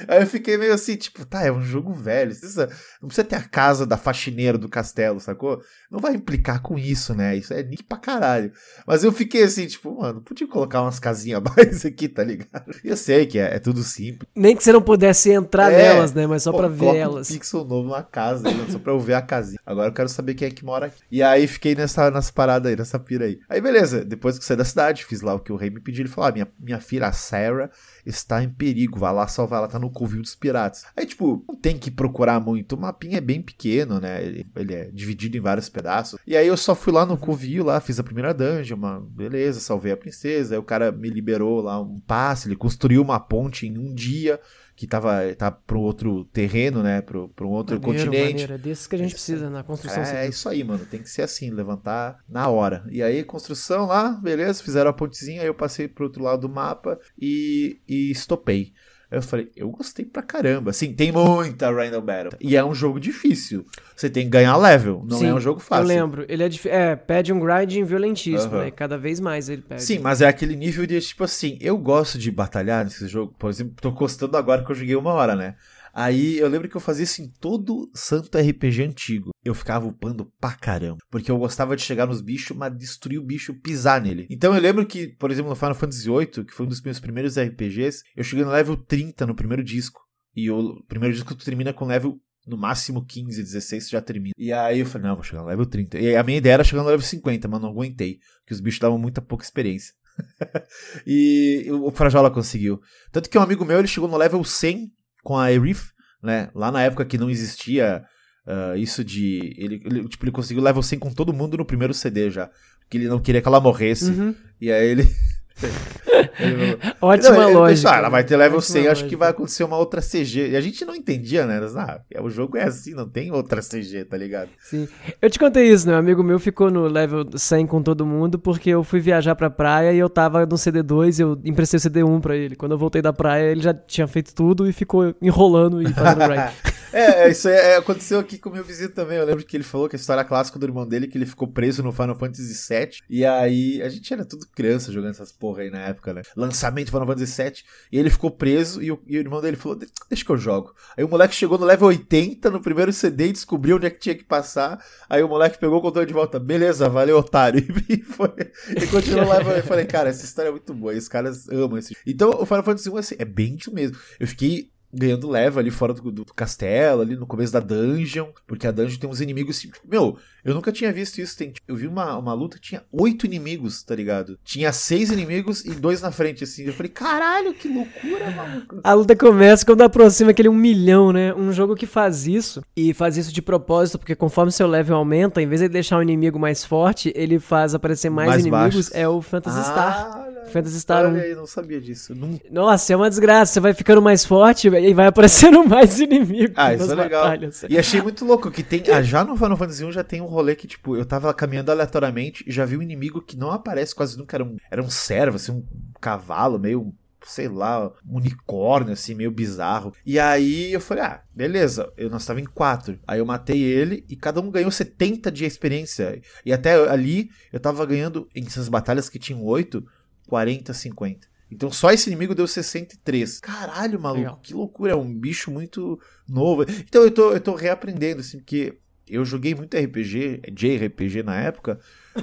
[0.09, 2.31] Aí eu fiquei meio assim, tipo, tá, é um jogo velho.
[2.31, 2.69] Precisa,
[3.01, 5.61] não precisa ter a casa da faxineira do castelo, sacou?
[5.91, 7.37] Não vai implicar com isso, né?
[7.37, 8.53] Isso é nick pra caralho.
[8.87, 12.75] Mas eu fiquei assim, tipo, mano, podia colocar umas casinhas a mais aqui, tá ligado?
[12.83, 14.29] Eu sei que é, é tudo simples.
[14.35, 15.77] Nem que você não pudesse entrar É.
[15.79, 16.27] nelas, né?
[16.27, 17.31] Mas só Pô, pra ver elas.
[17.31, 18.67] Um pixel novo na casa, né?
[18.71, 19.61] só pra eu ver a casinha.
[19.65, 21.03] Agora eu quero saber quem é que mora aqui.
[21.11, 23.39] E aí fiquei nessa, nessa parada aí, nessa pira aí.
[23.49, 26.03] Aí beleza, depois que saí da cidade, fiz lá o que o rei me pediu.
[26.03, 27.71] Ele falou: ah, minha, minha filha, a Sarah,
[28.05, 28.99] está em perigo.
[28.99, 30.85] Vai lá salvar, ela tá no covil dos piratas.
[30.97, 32.75] Aí, tipo, não tem que procurar muito.
[32.75, 34.25] O mapinha é bem pequeno, né?
[34.25, 36.19] Ele, ele é dividido em vários pedaços.
[36.27, 39.93] E aí eu só fui lá no covil, lá, fiz a primeira dungeon, beleza, salvei
[39.93, 40.55] a princesa.
[40.55, 44.41] Aí o cara me liberou lá um passe, ele construiu uma ponte em um dia.
[44.83, 47.01] Que tava, tá pro outro terreno, né?
[47.01, 48.31] Pro, pro outro Maneiro, continente.
[48.33, 48.55] maneiro.
[48.55, 50.29] É desses que a gente precisa na construção É, civil.
[50.29, 50.85] isso aí, mano.
[50.85, 52.85] Tem que ser assim, levantar na hora.
[52.91, 56.49] E aí, construção lá, beleza, fizeram a pontezinha, aí eu passei pro outro lado do
[56.49, 58.73] mapa e, e estopei.
[59.13, 60.71] Aí eu falei, eu gostei pra caramba.
[60.71, 62.33] Assim, tem muita Random Battle.
[62.41, 63.67] E é um jogo difícil.
[63.95, 65.05] Você tem que ganhar level.
[65.07, 65.83] Não Sim, é um jogo fácil.
[65.85, 66.25] Eu lembro.
[66.31, 68.65] Ele é, dif- é pede um grinding violentíssimo, Aham.
[68.65, 68.71] né?
[68.71, 69.83] Cada vez mais ele pede.
[69.83, 73.35] Sim, mas é aquele nível de tipo assim, eu gosto de batalhar nesse jogo.
[73.39, 75.57] Por exemplo, tô gostando agora que eu joguei uma hora, né?
[75.93, 79.31] Aí eu lembro que eu fazia isso em todo santo RPG antigo.
[79.45, 80.99] Eu ficava upando pra caramba.
[81.11, 84.27] Porque eu gostava de chegar nos bichos, mas destruir o bicho, pisar nele.
[84.31, 86.99] Então eu lembro que, por exemplo, no Final Fantasy VIII, que foi um dos meus
[86.99, 90.01] primeiros RPGs, eu cheguei no level 30 no primeiro disco.
[90.35, 94.33] E o primeiro disco tu termina com level no máximo 15, 16 já termina.
[94.37, 95.99] E aí eu falei, não, vou chegar no level 30.
[95.99, 98.19] E a minha ideia era chegar no level 50, mas não aguentei.
[98.41, 99.95] Porque os bichos davam muita pouca experiência.
[101.07, 102.81] e o Frajola conseguiu.
[103.11, 104.91] Tanto que um amigo meu, ele chegou no level 100
[105.23, 105.91] com a Aerith,
[106.23, 106.51] né?
[106.55, 108.03] Lá na época que não existia
[108.47, 109.55] ah, isso de...
[109.57, 112.51] Ele, ele, tipo, ele conseguiu level 100 com todo mundo no primeiro CD já.
[112.81, 114.11] Porque ele não queria que ela morresse.
[114.11, 114.35] Uhum.
[114.61, 115.09] E aí ele...
[117.01, 117.69] Ótima não, lógica.
[117.69, 119.09] pensou, ah, ela vai ter level Ótima 100, acho lógica.
[119.09, 120.51] que vai acontecer uma outra CG.
[120.51, 121.61] E a gente não entendia, né?
[121.77, 124.49] Ah, o jogo é assim, não tem outra CG, tá ligado?
[124.61, 124.89] Sim.
[125.21, 125.95] Eu te contei isso, né?
[125.95, 129.51] Um amigo meu ficou no level 100 com todo mundo porque eu fui viajar pra
[129.51, 132.57] praia e eu tava no CD2 eu emprestei o CD1 pra ele.
[132.57, 136.19] Quando eu voltei da praia, ele já tinha feito tudo e ficou enrolando e fazendo
[136.29, 136.72] grind.
[136.93, 139.19] É, é, isso é, aconteceu aqui com o meu vizinho também.
[139.19, 141.49] Eu lembro que ele falou que a história clássica do irmão dele, que ele ficou
[141.49, 142.99] preso no Final Fantasy VII.
[143.09, 146.23] E aí, a gente era tudo criança jogando essas porra aí na época, né?
[146.37, 147.53] Lançamento Final Fantasy VII.
[147.91, 149.79] E ele ficou preso e o, e o irmão dele falou:
[150.09, 150.75] Deixa que eu jogo.
[150.97, 153.99] Aí o moleque chegou no level 80 no primeiro CD e descobriu onde é que
[153.99, 154.83] tinha que passar.
[155.09, 156.39] Aí o moleque pegou o controle de volta.
[156.39, 157.63] Beleza, valeu, otário.
[157.93, 158.33] E foi.
[158.71, 159.43] E continuou lá.
[159.43, 160.95] Eu falei, cara, essa história é muito boa.
[160.95, 161.95] E os caras amam esse.
[162.07, 163.99] Então, o Final Fantasy 1 assim, é bem isso mesmo.
[164.19, 168.67] Eu fiquei ganhando leva ali fora do, do castelo, ali no começo da dungeon, porque
[168.67, 171.77] a dungeon tem uns inimigos assim, meu, eu nunca tinha visto isso, tem, tipo, eu
[171.77, 174.39] vi uma, uma luta que tinha oito inimigos, tá ligado?
[174.45, 178.81] Tinha seis inimigos e dois na frente, assim, eu falei, caralho, que loucura, maluco.
[178.83, 181.33] A luta começa quando aproxima aquele um milhão, né?
[181.35, 185.41] Um jogo que faz isso, e faz isso de propósito, porque conforme seu level aumenta,
[185.43, 188.63] em vez de deixar o inimigo mais forte, ele faz aparecer mais, Mais inimigos.
[188.75, 188.91] baixos.
[188.95, 190.11] É o Phantasy Star.
[190.13, 191.09] Ah, olha, Phantasy Star 1.
[191.09, 192.45] olha aí, não sabia disso, nunca.
[192.51, 193.53] Nossa, é uma desgraça.
[193.55, 197.23] Você vai ficando mais forte e vai aparecendo mais inimigos Ah, isso é legal.
[197.25, 197.65] batalhas.
[197.69, 198.83] E achei muito louco que tem.
[198.93, 201.71] Ah, já no Final Fantasy 1 já tem um rolê que, tipo, eu tava caminhando
[201.71, 204.37] aleatoriamente e já vi um inimigo que não aparece quase nunca.
[204.37, 205.65] Era um, era um servo, assim, um
[206.01, 206.95] cavalo, meio
[207.27, 209.95] sei lá, um unicórnio, assim, meio bizarro.
[210.05, 212.99] E aí eu falei, ah, beleza, eu, nós tava em quatro.
[213.07, 216.21] Aí eu matei ele e cada um ganhou 70 de experiência.
[216.45, 219.87] E até ali eu tava ganhando, em essas batalhas que tinham oito,
[220.27, 221.33] 40, 50.
[221.51, 223.41] Então só esse inimigo deu 63.
[223.41, 224.41] Caralho, maluco, Legal.
[224.43, 224.93] que loucura.
[224.93, 226.63] É um bicho muito novo.
[226.63, 231.79] Então eu tô, eu tô reaprendendo, assim, porque eu joguei muito RPG, JRPG na época,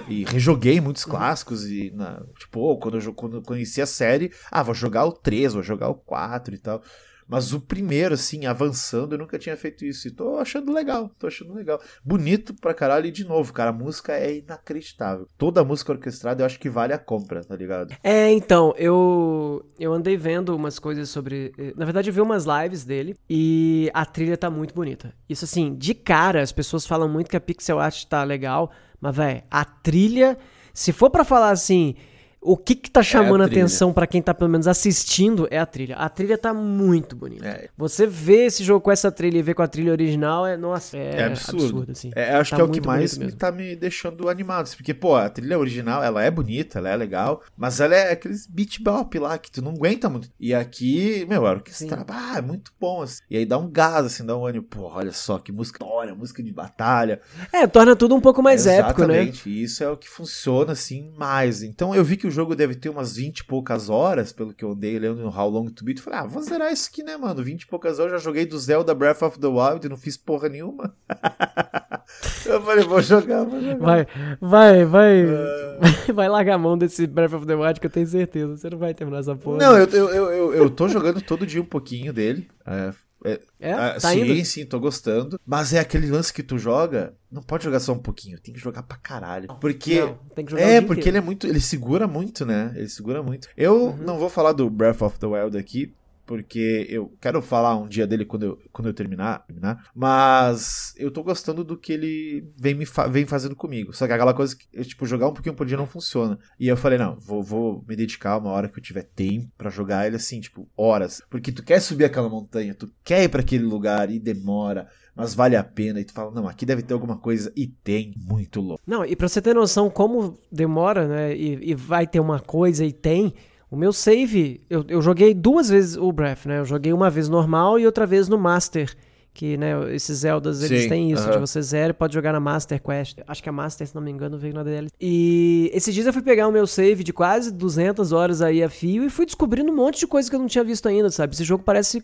[0.07, 1.11] e rejoguei muitos uhum.
[1.11, 1.65] clássicos.
[1.69, 5.53] E, na, tipo, quando eu, quando eu conheci a série, ah, vou jogar o 3,
[5.53, 6.81] vou jogar o 4 e tal.
[7.29, 10.07] Mas o primeiro, assim, avançando, eu nunca tinha feito isso.
[10.07, 11.79] E tô achando legal, tô achando legal.
[12.03, 13.05] Bonito pra caralho.
[13.05, 15.27] E de novo, cara, a música é inacreditável.
[15.37, 17.93] Toda música orquestrada eu acho que vale a compra, tá ligado?
[18.03, 21.53] É, então, eu, eu andei vendo umas coisas sobre.
[21.55, 25.13] Eh, na verdade, eu vi umas lives dele e a trilha tá muito bonita.
[25.29, 29.15] Isso, assim, de cara, as pessoas falam muito que a pixel art tá legal, mas,
[29.15, 30.35] velho, a trilha.
[30.73, 31.95] Se for para falar assim,
[32.41, 35.59] o que que tá chamando é a, atenção para quem tá pelo menos assistindo é
[35.59, 35.95] a trilha.
[35.97, 37.45] A trilha tá muito bonita.
[37.45, 37.69] É.
[37.77, 40.97] Você vê esse jogo com essa trilha e vê com a trilha original, é, nossa,
[40.97, 41.63] é, é absurdo.
[41.63, 42.11] absurdo assim.
[42.15, 44.63] É, acho tá que é o que mais me, tá me deixando animado.
[44.63, 48.13] Assim, porque, pô, a trilha original, ela é bonita, ela é legal, mas ela é
[48.13, 50.29] aqueles beat bop lá que tu não aguenta muito.
[50.39, 53.01] E aqui, meu, era o que está, ah, é muito bom.
[53.01, 53.21] Assim.
[53.29, 54.63] E aí dá um gás, assim, dá um ânimo.
[54.63, 57.19] Pô, olha só que música, olha, música de batalha.
[57.51, 59.23] É, torna tudo um pouco mais épico, né?
[59.23, 61.63] Exatamente, isso é o que funciona, assim, mais.
[61.63, 64.63] Então eu vi que o jogo deve ter umas 20 e poucas horas, pelo que
[64.63, 65.99] eu andei lendo no How Long to Beat.
[65.99, 67.43] Falei, ah, vou zerar isso aqui, né, mano?
[67.43, 70.15] 20 e poucas horas, já joguei do Zelda Breath of the Wild e não fiz
[70.15, 70.95] porra nenhuma.
[72.45, 73.77] eu falei, vou jogar, vou jogar.
[73.77, 74.07] Vai,
[74.39, 75.25] vai, vai.
[75.25, 75.59] Uh...
[76.13, 78.57] Vai largar a mão desse Breath of the Wild que eu tenho certeza.
[78.57, 79.57] Você não vai terminar essa porra.
[79.57, 82.49] Não, eu, eu, eu, eu, eu tô jogando todo dia um pouquinho dele.
[82.65, 82.91] É,
[83.23, 83.73] é, é?
[83.73, 84.45] Ah, tá sim, indo?
[84.45, 85.39] sim, tô gostando.
[85.45, 88.59] Mas é aquele lance que tu joga, não pode jogar só um pouquinho, tem que
[88.59, 89.47] jogar pra caralho.
[89.59, 89.99] Porque.
[89.99, 91.09] Não, tem que jogar é, porque inteiro.
[91.09, 91.47] ele é muito.
[91.47, 92.71] Ele segura muito, né?
[92.75, 93.49] Ele segura muito.
[93.57, 93.97] Eu uhum.
[93.97, 95.93] não vou falar do Breath of the Wild aqui,
[96.29, 101.09] porque eu quero falar um dia dele quando eu, quando eu terminar, terminar, mas eu
[101.09, 103.95] tô gostando do que ele vem, me fa vem fazendo comigo.
[103.95, 106.37] Só que aquela coisa que, tipo, jogar um pouquinho por dia não funciona.
[106.59, 109.71] E eu falei, não, vou, vou me dedicar uma hora que eu tiver tempo para
[109.71, 111.19] jogar ele assim, tipo, horas.
[111.31, 115.33] Porque tu quer subir aquela montanha, tu quer ir para aquele lugar e demora mas
[115.33, 115.99] vale a pena.
[115.99, 117.51] E tu fala, não, aqui deve ter alguma coisa.
[117.53, 118.81] E tem, muito louco.
[118.87, 121.35] Não, e pra você ter noção como demora, né?
[121.35, 123.33] E, e vai ter uma coisa e tem.
[123.71, 126.59] O meu save, eu, eu joguei duas vezes o Breath, né?
[126.59, 128.95] Eu joguei uma vez normal e outra vez no Master.
[129.31, 131.33] Que, né, esses Zeldas, eles Sim, têm isso, uh -huh.
[131.33, 133.19] de você zero pode jogar na Master Quest.
[133.27, 134.89] Acho que a Master, se não me engano, veio na dele.
[134.99, 138.69] E esses dias eu fui pegar o meu save de quase 200 horas aí a
[138.69, 141.35] fio e fui descobrindo um monte de coisa que eu não tinha visto ainda, sabe?
[141.35, 142.03] Esse jogo parece...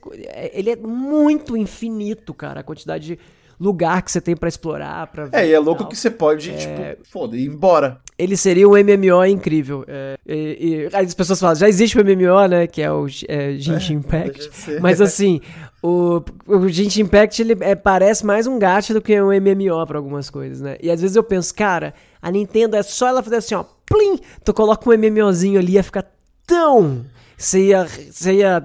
[0.53, 3.19] Ele é muito infinito, cara, a quantidade de
[3.59, 6.55] lugar que você tem para explorar, para É, e é louco que você pode, é...
[6.55, 7.99] tipo, foda, ir embora.
[8.17, 9.83] Ele seria um MMO incrível.
[9.87, 13.53] É, e, e, as pessoas falam, já existe o MMO, né, que é o é,
[13.57, 14.49] Genshin Impact.
[14.81, 15.41] Mas assim,
[15.83, 19.97] o, o Genshin Impact ele é, parece mais um gacha do que um MMO para
[19.97, 20.77] algumas coisas, né?
[20.81, 24.19] E às vezes eu penso, cara, a Nintendo é só ela fazer assim, ó, plim,
[24.43, 26.05] tu coloca um MMOzinho ali ia ficar
[26.47, 27.05] tão
[27.37, 28.61] você ia, você ia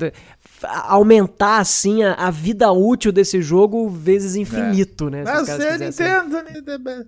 [0.63, 5.11] aumentar assim a, a, vida útil desse jogo vezes infinito, é.
[5.11, 5.25] né?
[5.25, 7.07] Mas é Nintendo, Nintendo.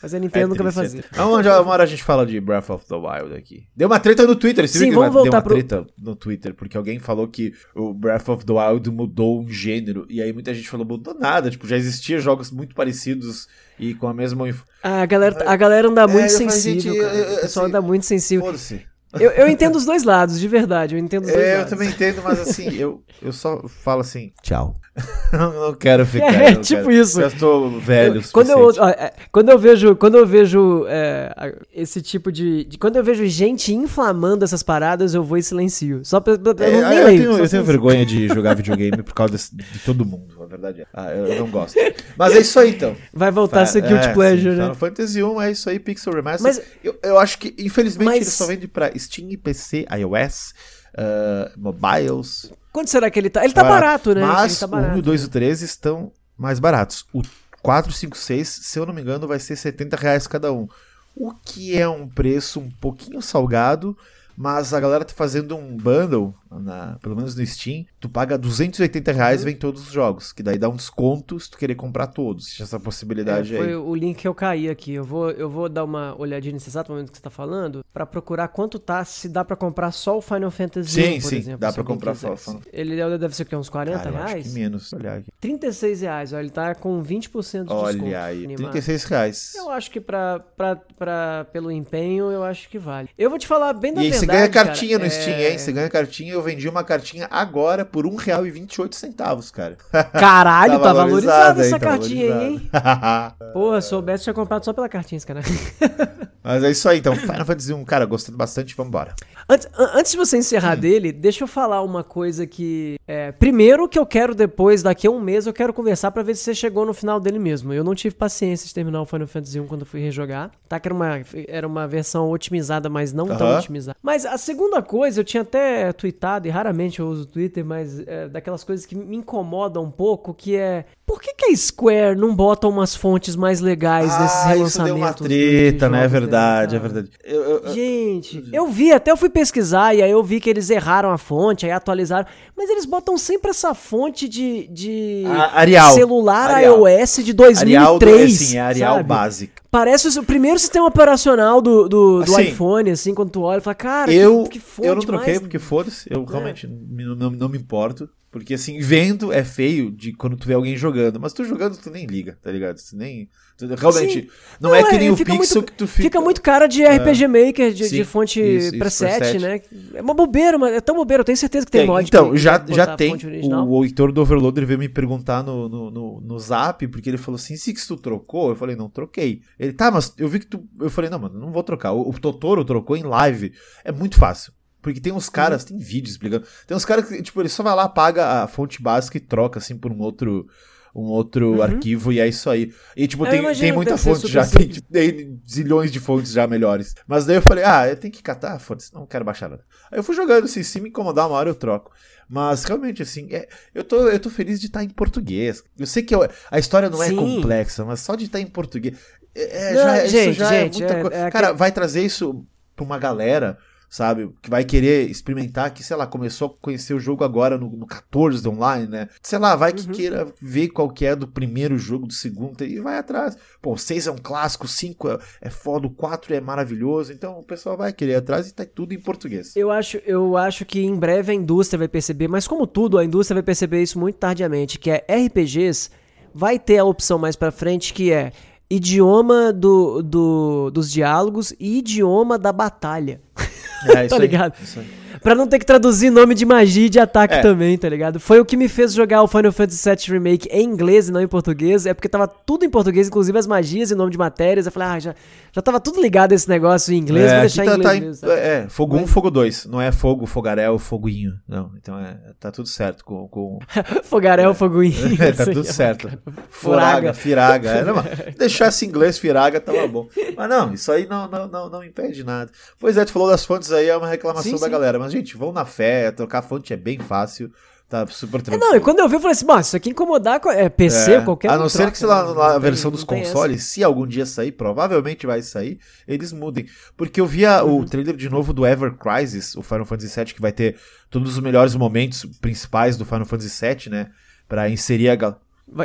[0.00, 1.04] Mas a Nintendo é nunca vai fazer.
[1.18, 3.66] Onde uma hora a gente fala de Breath of the Wild aqui.
[3.74, 4.68] Deu uma treta no Twitter.
[4.68, 5.54] Você Sim, viu vamos voltar deu uma pro...
[5.54, 10.06] treta no Twitter, porque alguém falou que o Breath of the Wild mudou um gênero.
[10.08, 11.50] E aí muita gente falou, mudou nada.
[11.50, 13.48] Tipo, já existia jogos muito parecidos
[13.78, 14.48] e com a mesma...
[14.82, 18.46] A galera, a galera anda muito é, sensível, gente, O pessoal assim, anda muito sensível.
[18.46, 18.91] Foda-se.
[19.20, 20.94] Eu, eu entendo os dois lados, de verdade.
[20.94, 21.72] Eu entendo os dois é, lados.
[21.72, 24.74] Eu também entendo, mas assim, eu, eu só falo assim, tchau.
[25.32, 26.34] não quero ficar.
[26.34, 26.92] É, tipo quero.
[26.92, 27.20] isso.
[27.20, 28.16] Eu estou velho.
[28.16, 31.32] Eu, quando, eu, é, quando eu vejo, quando eu vejo é,
[31.72, 36.04] esse tipo de, de, Quando eu vejo gente inflamando essas paradas, eu vou e silencio.
[36.04, 36.36] Só pra.
[36.36, 39.36] pra é, eu, nem eu leio, tenho, eu tenho vergonha de jogar videogame por causa
[39.36, 40.86] de, de todo mundo, a verdade é.
[40.92, 41.74] Ah, eu, eu, não gosto.
[42.16, 42.94] Mas é isso aí então.
[43.14, 44.64] Vai voltar a ser Guilty é, Pleasure, sim, né?
[44.64, 46.42] Final Fantasy 1 é isso aí, Pixel Remaster.
[46.42, 48.16] Mas, eu, eu acho que, infelizmente, mas...
[48.16, 50.54] ele só vende pra Steam PC, iOS,
[50.94, 52.50] uh, mobiles.
[52.72, 53.44] Quanto será que ele tá?
[53.44, 54.26] Ele tá barato, barato né?
[54.26, 54.96] Mas tá barato.
[54.96, 57.04] o 1, 2 e 3 estão mais baratos.
[57.12, 57.22] O
[57.62, 60.66] 4, 5, 6, se eu não me engano, vai ser 70 reais cada um.
[61.14, 63.96] O que é um preço um pouquinho salgado,
[64.36, 69.12] mas a galera tá fazendo um bundle na- pelo menos no Steam, tu paga 280
[69.12, 70.32] reais e vem todos os jogos.
[70.32, 72.60] Que daí dá um desconto se tu querer comprar todos.
[72.60, 73.74] Essa É, possibilidade foi aí.
[73.74, 74.92] o link que eu caí aqui.
[74.94, 78.04] Eu vou, eu vou dar uma olhadinha nesse exato momento que você tá falando pra
[78.06, 81.60] procurar quanto tá, se dá pra comprar só o Final Fantasy Sim, por sim, exemplo.
[81.60, 82.34] dá alguém comprar só
[82.72, 83.56] Ele deve ser o quê?
[83.56, 84.52] Uns 40 Cara, reais?
[84.54, 84.92] menos.
[84.92, 85.30] Olha aqui.
[85.40, 88.04] 36 reais, ó, ele tá com 20% de desconto.
[88.04, 88.70] Olha aí, animado.
[88.70, 89.54] 36 reais.
[89.56, 93.08] Eu acho que pra, pra, pra, pelo empenho, eu acho que vale.
[93.18, 95.50] Eu vou te falar bem da E verdade, você ganha cartinha cara, no Steam, é-
[95.52, 95.58] hein?
[95.58, 96.32] Você ganha cartinha.
[96.42, 99.76] Eu vendi uma cartinha agora por R$1,28, cara.
[100.12, 101.66] Caralho, tá, valorizada hein?
[101.68, 102.68] essa Tá cartinha aí, hein?
[102.72, 103.34] valorizada.
[103.52, 105.40] Porra, soubesse, tinha comprado só pela cartinha esse cara.
[106.42, 107.14] Mas é isso aí, então.
[107.14, 109.14] Final Fantasy 1, cara, gostando bastante, vambora.
[109.48, 112.96] Antes, an- antes de você encerrar dele, deixa eu falar uma coisa que.
[113.06, 116.34] é, primeiro que eu quero depois, daqui a um mês, eu quero conversar pra ver
[116.36, 117.72] se você chegou no final dele mesmo.
[117.72, 120.50] Eu não tive paciência de terminar o Final Fantasy 1 quando eu fui rejogar.
[120.68, 120.78] Tá?
[120.80, 123.58] Que era uma, era uma versão otimizada, mas não tão Aham.
[123.58, 123.96] otimizada.
[124.02, 128.00] Mas a segunda coisa, eu tinha até tweetado, e raramente eu uso o Twitter, mas
[128.06, 130.84] é daquelas coisas que me incomodam um pouco, que é.
[131.04, 134.84] Por que, que a Square não bota umas fontes mais legais Ah, isso relançamentos?
[134.84, 135.98] deu uma treta, né?
[135.98, 137.10] É jogos dele, verdade, é verdade.
[137.24, 140.70] Eu- eu- Gente, eu vi, até eu fui pesquisar e aí eu vi que eles
[140.70, 142.26] erraram a fonte, aí atualizaram.
[142.56, 145.92] Mas eles botam sempre essa fonte de, de A- Arial.
[145.94, 146.86] celular Arial.
[146.88, 148.32] iOS de Arial, 2003.
[148.32, 149.08] sim, é Arial sabe?
[149.08, 149.62] básica.
[149.70, 153.62] Parece o primeiro sistema operacional do, do, do Assim, iPhone, assim, quando tu olha e
[153.62, 155.40] fala, cara, eu, que, que fonte eu não troquei mais...
[155.40, 158.08] porque foda-se, eu realmente não, não, não me importo.
[158.32, 161.90] Porque assim, vendo é feio de quando tu vê alguém jogando, mas tu jogando tu
[161.90, 162.78] nem liga, tá ligado?
[162.78, 163.28] Tu nem.
[163.58, 164.26] tu- realmente,
[164.58, 166.02] não, Não, é que é, nem o pixel muito- que tu fica.
[166.04, 169.38] Fica muito cara de RPG Maker, de, Sim, de fonte isso, preset, preset.
[169.38, 169.60] né?
[169.92, 172.28] É uma bobeira, mas é tão bobeira, eu tenho certeza que tem, Tem, mod então,
[172.30, 173.14] que- que já, botar já tem.
[173.42, 177.18] O, o Heitor do Overloader veio me perguntar no, no, no, no zap, porque ele
[177.18, 178.48] falou assim: Six, tu trocou?
[178.48, 179.42] Eu falei, não, troquei.
[179.58, 180.64] Ele, tá, mas eu vi que tu.
[180.80, 181.92] Eu falei, não, mano, não vou trocar.
[181.92, 183.52] O, o Totoro trocou em live.
[183.84, 184.54] É muito fácil.
[184.82, 185.32] Porque tem uns Uhum.
[185.32, 186.44] caras, tem vídeos explicando.
[186.66, 189.58] Tem uns caras que, tipo, ele só vai lá, paga a fonte básica e troca,
[189.58, 190.46] assim, por um outro.
[190.94, 192.70] Um outro arquivo e é isso aí.
[192.94, 193.30] E, tipo, Uhum.
[193.34, 194.44] Eu tem, tem muita fonte já.
[194.46, 196.94] Tem, tipo, tem zilhões de fontes já melhores.
[197.06, 199.64] Mas daí eu falei, ah, eu tenho que catar, foda-se, não quero baixar nada.
[199.90, 201.90] Aí eu fui jogando, assim, se me incomodar uma hora eu troco.
[202.28, 205.64] Mas realmente, assim, é, eu, tô, eu tô feliz de estar em português.
[205.78, 207.16] Eu sei que eu- a história não é Sim.
[207.16, 208.94] complexa, mas só de estar em português.
[209.34, 211.16] É, é, Não, já, gente, isso já gente, é muita é- coisa.
[211.16, 212.44] é Cara, vai trazer isso
[212.76, 213.56] pra uma galera,
[213.92, 214.30] sabe?
[214.40, 217.86] Que vai querer experimentar, que, sei lá, começou a conhecer o jogo agora no, no
[217.86, 219.08] 14 do online, né?
[219.22, 219.92] Sei lá, vai que Uhum.
[219.92, 223.36] queira ver qual que é do primeiro jogo, do segundo, e vai atrás.
[223.60, 227.12] Pô, o 6 é um clássico, o 5 é, é foda, o 4 é maravilhoso,
[227.12, 229.54] então o pessoal vai querer atrás e tá tudo em português.
[229.54, 233.04] Eu acho, eu acho que em breve a indústria vai perceber, mas como tudo, a
[233.04, 235.90] indústria vai perceber isso muito tardiamente, que é RPGs
[236.34, 238.32] vai ter a opção mais pra frente que é
[238.70, 243.20] idioma do, do- dos diálogos e idioma da batalha.
[243.88, 244.54] É, Tá ligado?
[244.62, 245.01] isso aí.
[245.20, 247.40] Pra não ter que traduzir nome de magia e de ataque É.
[247.42, 248.18] também, tá ligado?
[248.20, 251.20] Foi o que me fez jogar o Final Fantasy VII Remake em inglês e não
[251.20, 251.86] em português.
[251.86, 254.66] É porque tava tudo em português, inclusive as magias e nome de matérias.
[254.66, 255.14] Eu falei, ah, já,
[255.52, 257.96] já tava tudo ligado esse negócio em inglês, É, vou deixar em tá- inglês tá
[257.96, 258.14] em- mesmo.
[258.28, 258.32] sabe?
[258.40, 259.66] é, fogo 1, Mas- fogo 2.
[259.66, 261.32] Não é fogo, fogaréu, foguinho.
[261.48, 263.28] Não, então é, tá tudo certo com.
[263.28, 263.58] com...
[264.04, 264.92] Fogaréu, foguinho.
[265.22, 266.08] É, tá tudo certo.
[266.50, 267.12] Furaga.
[267.12, 267.68] Furaga, firaga.
[267.70, 267.94] É, não,
[268.38, 270.06] deixasse inglês firaga, tava bom.
[270.36, 272.50] Mas não, isso aí não, não, não, não impede nada.
[272.78, 274.70] Pois é, tu falou das fontes aí, é uma reclamação Sim, da sim.
[274.70, 274.98] galera.
[275.02, 277.50] Mas, gente, vão na fé, trocar fonte é bem fácil.
[277.88, 278.70] Tá super É, tranquilo.
[278.70, 281.12] não, e quando eu vi, eu falei assim, mas isso aqui incomodar co- é PC,
[281.16, 282.32] É, qualquer A não ser troca, que, sei lá, né?
[282.34, 283.32] na tem- versão dos tem essa.
[283.32, 286.64] consoles, se algum dia sair, provavelmente vai sair, eles mudem.
[286.96, 287.80] Porque eu via Uhum.
[287.80, 290.76] o trailer de novo do Ever Crisis, o Final Fantasy VII, que vai ter
[291.10, 294.06] todos os melhores momentos principais do Final Fantasy VII, né?
[294.48, 295.16] Pra inserir a,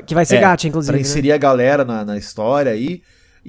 [0.05, 0.93] Que vai ser É, gacha, inclusive.
[0.93, 1.01] pra né?
[1.01, 2.85] inserir a galera na, na história aí.
[2.85, 3.03] E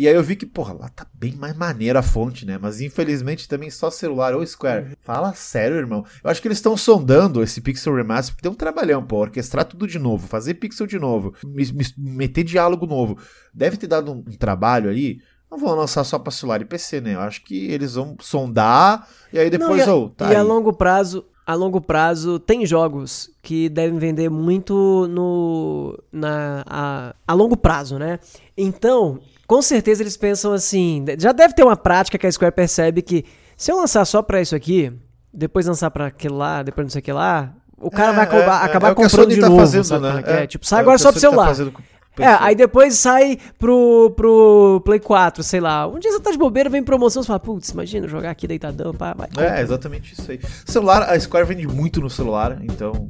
[0.06, 2.56] aí eu vi que, porra, lá tá bem mais maneira a fonte, né?
[2.60, 4.96] Mas infelizmente também só celular ou Square.
[5.00, 6.04] Fala sério, irmão.
[6.22, 9.64] Eu acho que eles estão sondando esse Pixel Remaster, porque tem um trabalhão, pô, orquestrar
[9.64, 13.18] tudo de novo, fazer pixel de novo, me- me- meter diálogo novo.
[13.52, 15.20] Deve ter dado um, trabalho ali.
[15.50, 17.14] Não vão lançar só pra celular e PC, né?
[17.14, 20.40] Eu acho que eles vão sondar e aí depois, Não, e a, tá e a
[20.42, 20.46] aí.
[20.46, 27.32] longo prazo, a longo prazo tem jogos que devem vender muito no na a, a
[27.32, 28.20] longo prazo, né?
[28.56, 33.00] Então, com certeza eles pensam assim, já deve ter uma prática que a Square percebe
[33.00, 33.24] que
[33.56, 34.92] se eu lançar só pra isso aqui,
[35.32, 38.24] depois lançar pra aquele lá, depois não sei o que lá, o cara É, vai
[38.24, 40.22] acabar, é, é, acabar é comprando de tá novo, fazendo, sabe né?
[40.26, 40.42] é é?
[40.42, 41.50] É, Tipo, sai agora só pro tá celular.
[41.50, 45.86] o É, aí depois sai pro, pro Play 4, sei lá.
[45.86, 48.92] Um dia você tá de bobeira, vem promoção, você fala, putz, imagina jogar aqui deitadão,
[48.92, 49.28] pá, vai.
[49.38, 50.40] É, exatamente isso aí.
[50.66, 53.08] Celular, a Square vende muito no celular, então.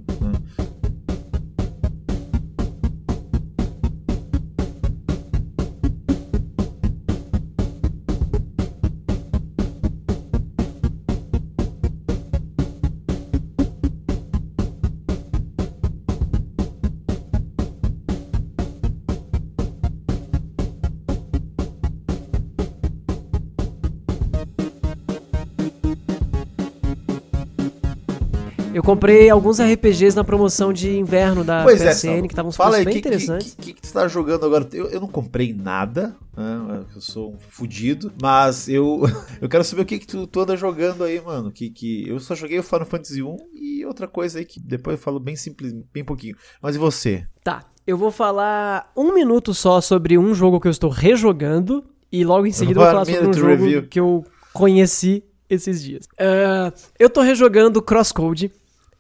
[28.88, 32.22] Comprei alguns RPGs na promoção de inverno da Pois é, PSN, Saulo.
[32.22, 33.54] que estavam aí, bem que, interessantes.
[33.54, 34.66] que, que, que tu tá jogando agora?
[34.72, 36.84] Eu, eu não comprei nada, né?
[36.94, 39.02] Eu sou um fudido, mas eu,
[39.42, 41.52] eu quero saber o que, que tu, tu anda jogando aí, mano.
[41.52, 44.96] Que, que eu só joguei o Final Fantasy 1 e outra coisa aí que depois
[44.96, 46.34] eu falo bem simples, bem pouquinho.
[46.62, 47.26] Mas e você?
[47.44, 52.24] Tá, eu vou falar um minuto só sobre um jogo que eu estou rejogando e
[52.24, 53.86] logo em seguida eu vou falar sobre um jogo review.
[53.86, 54.24] que eu
[54.54, 56.08] conheci esses dias.
[56.18, 58.50] Ah, eu tô rejogando Crosscode.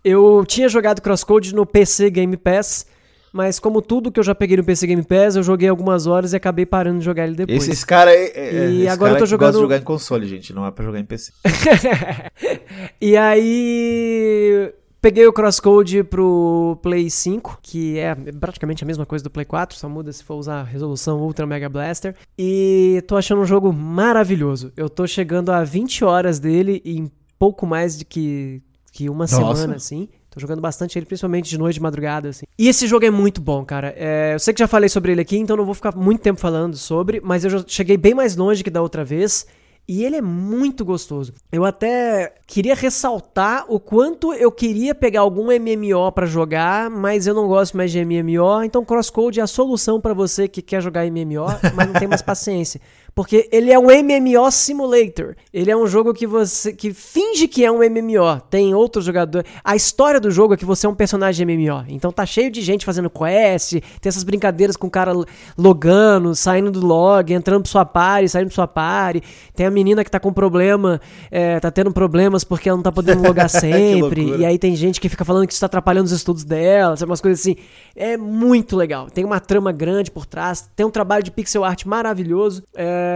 [0.04, 2.86] Eu tinha jogado Crosscode no PC Game Pass,
[3.32, 6.32] mas como tudo que eu já peguei no PC Game Pass, eu joguei algumas horas
[6.32, 7.62] e acabei parando de jogar ele depois.
[7.62, 8.32] Esse, esse cara aí.
[8.34, 10.52] É, é, E esse agora cara eu tô jogando- gosta de jogar em console, gente.
[10.54, 11.32] Não é pra jogar em PC.
[13.00, 19.30] e aí peguei o Crosscode pro Play 5, que é praticamente a mesma coisa do
[19.30, 22.14] Play 4, só muda se for usar a resolução Ultra Mega Blaster.
[22.38, 24.72] E tô achando um jogo maravilhoso.
[24.76, 28.60] Eu tô chegando a 20 horas dele em pouco mais de que,
[28.98, 29.36] que uma Nossa.
[29.36, 30.08] semana, assim.
[30.28, 32.44] Tô jogando bastante ele, principalmente de noite, de madrugada, assim.
[32.58, 33.94] E esse jogo é muito bom, cara.
[33.96, 36.40] É, eu sei que já falei sobre ele aqui, então não vou ficar muito tempo
[36.40, 39.46] falando sobre, mas eu já cheguei bem mais longe que da outra vez.
[39.86, 41.32] E ele é muito gostoso.
[41.52, 47.34] Eu até queria ressaltar o quanto eu queria pegar algum MMO pra jogar, mas eu
[47.34, 51.06] não gosto mais de MMO, então Crosscode é a solução pra você que quer jogar
[51.06, 52.80] MMO, mas não tem mais paciência.
[53.18, 55.34] Porque ele é um MMO simulator.
[55.52, 58.40] Ele é um jogo que você que finge que é um MMO.
[58.48, 59.50] Tem outros jogadores.
[59.64, 61.84] A história do jogo é que você é um personagem MMO.
[61.88, 65.12] Então tá cheio de gente fazendo quest, tem essas brincadeiras com o cara
[65.58, 69.20] logando, saindo do log, entrando pro sua party, saindo pro sua party.
[69.52, 72.92] Tem a menina que tá com problema, é, tá tendo problemas porque ela não tá
[72.92, 74.36] podendo logar sempre.
[74.36, 77.10] e aí tem gente que fica falando que isso tá atrapalhando os estudos dela, sabe,
[77.10, 77.56] umas coisas assim.
[77.96, 79.10] É muito legal.
[79.10, 82.62] Tem uma trama grande por trás, tem um trabalho de pixel art maravilhoso.
[82.76, 83.07] É,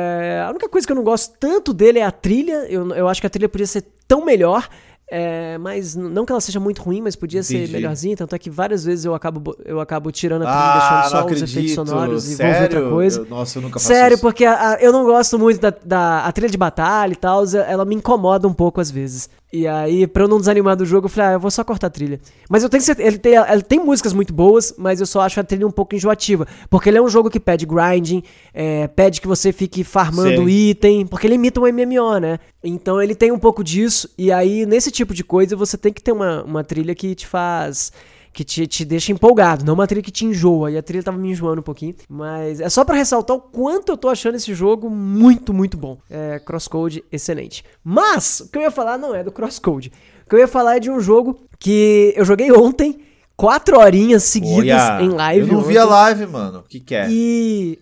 [0.47, 2.66] a única coisa que eu não gosto tanto dele é a trilha.
[2.68, 4.68] Eu, eu acho que a trilha podia ser tão melhor.
[5.14, 7.72] É, mas não que ela seja muito ruim, mas podia ser Entendi.
[7.74, 8.16] melhorzinha.
[8.16, 11.10] Tanto é que várias vezes eu acabo, bo- eu acabo tirando a trilha, Ah, deixando
[11.10, 11.48] só os acredito.
[11.50, 12.62] efeitos sonoros e vou Sério?
[12.62, 13.20] outra coisa.
[13.20, 14.22] Eu- nossa, eu nunca faço Sério, isso.
[14.22, 17.44] porque a- a- eu não gosto muito da, da a trilha de batalha e tal,
[17.54, 19.28] ela me incomoda um pouco às vezes.
[19.52, 21.88] E aí, pra eu não desanimar do jogo, eu falei, ah, eu vou só cortar
[21.88, 22.18] a trilha.
[22.48, 25.38] Mas eu tenho certeza, ele tem, ele tem músicas muito boas, mas eu só acho
[25.38, 26.46] a trilha um pouco enjoativa.
[26.70, 28.22] Porque ele é um jogo que pede grinding,
[28.54, 30.70] é, pede que você fique farmando Sim.
[30.70, 32.38] item, porque ele imita um MMO, né?
[32.62, 36.02] Então ele tem um pouco disso, e aí nesse tipo de coisa você tem que
[36.02, 37.92] ter uma, uma trilha que te faz
[38.32, 40.70] que te, te deixa empolgado, não uma trilha que te enjoa.
[40.70, 41.94] E a trilha tava me enjoando um pouquinho.
[42.08, 45.98] Mas é só pra ressaltar o quanto eu tô achando esse jogo muito, muito bom.
[46.10, 47.64] É, Crosscode, excelente.
[47.84, 49.92] Mas, o que eu ia falar não é do Crosscode.
[50.24, 53.00] O que eu ia falar é de um jogo que eu joguei ontem,
[53.36, 55.48] quatro horinhas seguidas Olha, em live.
[55.48, 55.92] Eu não vi a ontem.
[55.92, 56.58] live, mano.
[56.60, 57.08] O que que é?
[57.10, 57.78] E.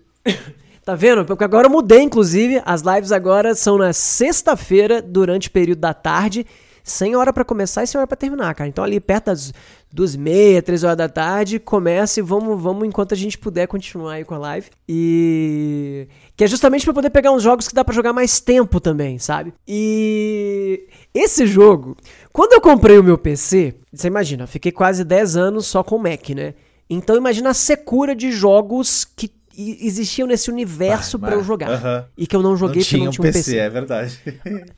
[0.85, 1.25] Tá vendo?
[1.25, 2.63] Porque agora eu mudei, inclusive.
[2.65, 6.47] As lives agora são na sexta-feira, durante o período da tarde.
[6.83, 8.69] Sem hora pra começar e sem hora pra terminar, cara.
[8.69, 9.53] Então ali perto das
[9.93, 14.15] duas meia, três horas da tarde, começa e vamos, vamos enquanto a gente puder continuar
[14.15, 14.69] aí com a live.
[14.89, 16.09] E...
[16.37, 19.19] Que é justamente pra poder pegar uns jogos que dá pra jogar mais tempo também,
[19.19, 19.53] sabe?
[19.69, 20.87] E...
[21.13, 21.97] Esse jogo,
[22.33, 26.03] quando eu comprei o meu PC, você imagina, fiquei quase 10 anos só com o
[26.03, 26.55] Mac, né?
[26.89, 31.71] Então imagina a secura de jogos que existiam nesse universo Ah, pra eu jogar.
[31.71, 32.05] aham.
[32.17, 33.57] E que eu não joguei não tinha não tinha um PC, PC.
[33.57, 34.21] é verdade.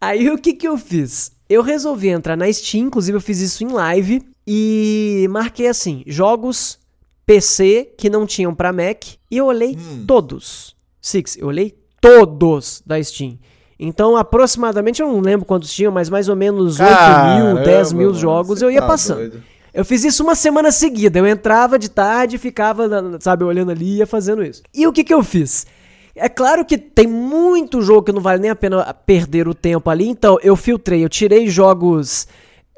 [0.00, 1.32] Aí o que que eu fiz?
[1.48, 6.78] Eu resolvi entrar na Steam, inclusive eu fiz isso em live e marquei assim, jogos
[7.26, 10.04] PC que não tinham pra Mac e eu olhei Hum.
[10.06, 10.76] todos.
[11.00, 13.38] Six, eu olhei todos da Steam.
[13.80, 18.08] Então, aproximadamente, eu não lembro quantos tinham, mas mais ou menos 8 mil, 10 mil
[18.08, 19.18] Caramba, jogos eu ia tá passando.
[19.18, 19.42] doido.
[19.72, 21.18] Eu fiz isso uma semana seguida.
[21.18, 24.62] Eu entrava de tarde e ficava, sabe, olhando ali e ia fazendo isso.
[24.74, 25.66] E o que que eu fiz?
[26.14, 29.88] É claro que tem muito jogo que não vale nem a pena perder o tempo
[29.88, 32.26] ali, então eu filtrei, eu tirei jogos.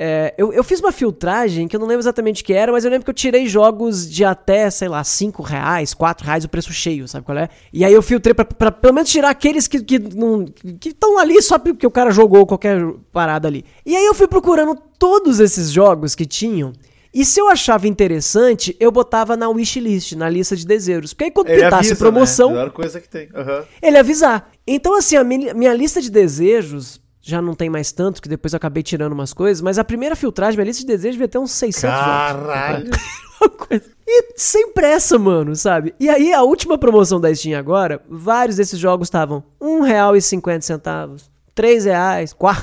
[0.02, 2.86] É, eu, eu fiz uma filtragem que eu não lembro exatamente o que era, mas
[2.86, 6.48] eu lembro que eu tirei jogos de até, sei lá, 5 reais, 4 reais o
[6.48, 7.50] preço cheio, sabe qual é?
[7.70, 10.46] E aí eu filtrei pra, pra pelo menos tirar aqueles que que não-
[10.80, 12.82] que estão ali só porque o cara jogou qualquer
[13.12, 13.62] parada ali.
[13.84, 16.72] E aí eu fui procurando todos esses jogos que tinham.
[17.12, 21.12] E se eu achava interessante, eu botava na wishlist, na lista de desejos.
[21.12, 22.54] Porque aí quando Ele pintasse avisa, promoção, Né?
[22.56, 23.28] Melhor coisa que tem.
[23.34, 23.64] Aham.
[23.82, 24.48] ele avisar.
[24.66, 27.00] Então, assim, a minha, minha lista de desejos
[27.30, 30.14] já não tem mais tanto, que depois eu acabei tirando umas coisas, mas a primeira
[30.16, 32.04] filtragem, minha lista de desejos devia ter uns 600 jogos.
[32.10, 32.90] Caralho.
[33.40, 35.94] Uma coisa- E sem pressa, mano, sabe?
[35.98, 41.22] E aí, a última promoção da Steam agora, vários desses jogos estavam R$1,50,
[41.54, 42.62] 3 reais, 4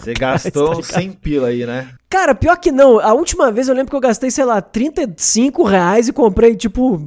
[0.00, 1.02] Você gastou tá uns ligado?
[1.02, 1.90] 100 pila aí, né?
[2.10, 2.98] Cara, pior que não.
[2.98, 7.00] A última vez eu lembro que eu gastei, sei lá, 35 reais e comprei, tipo,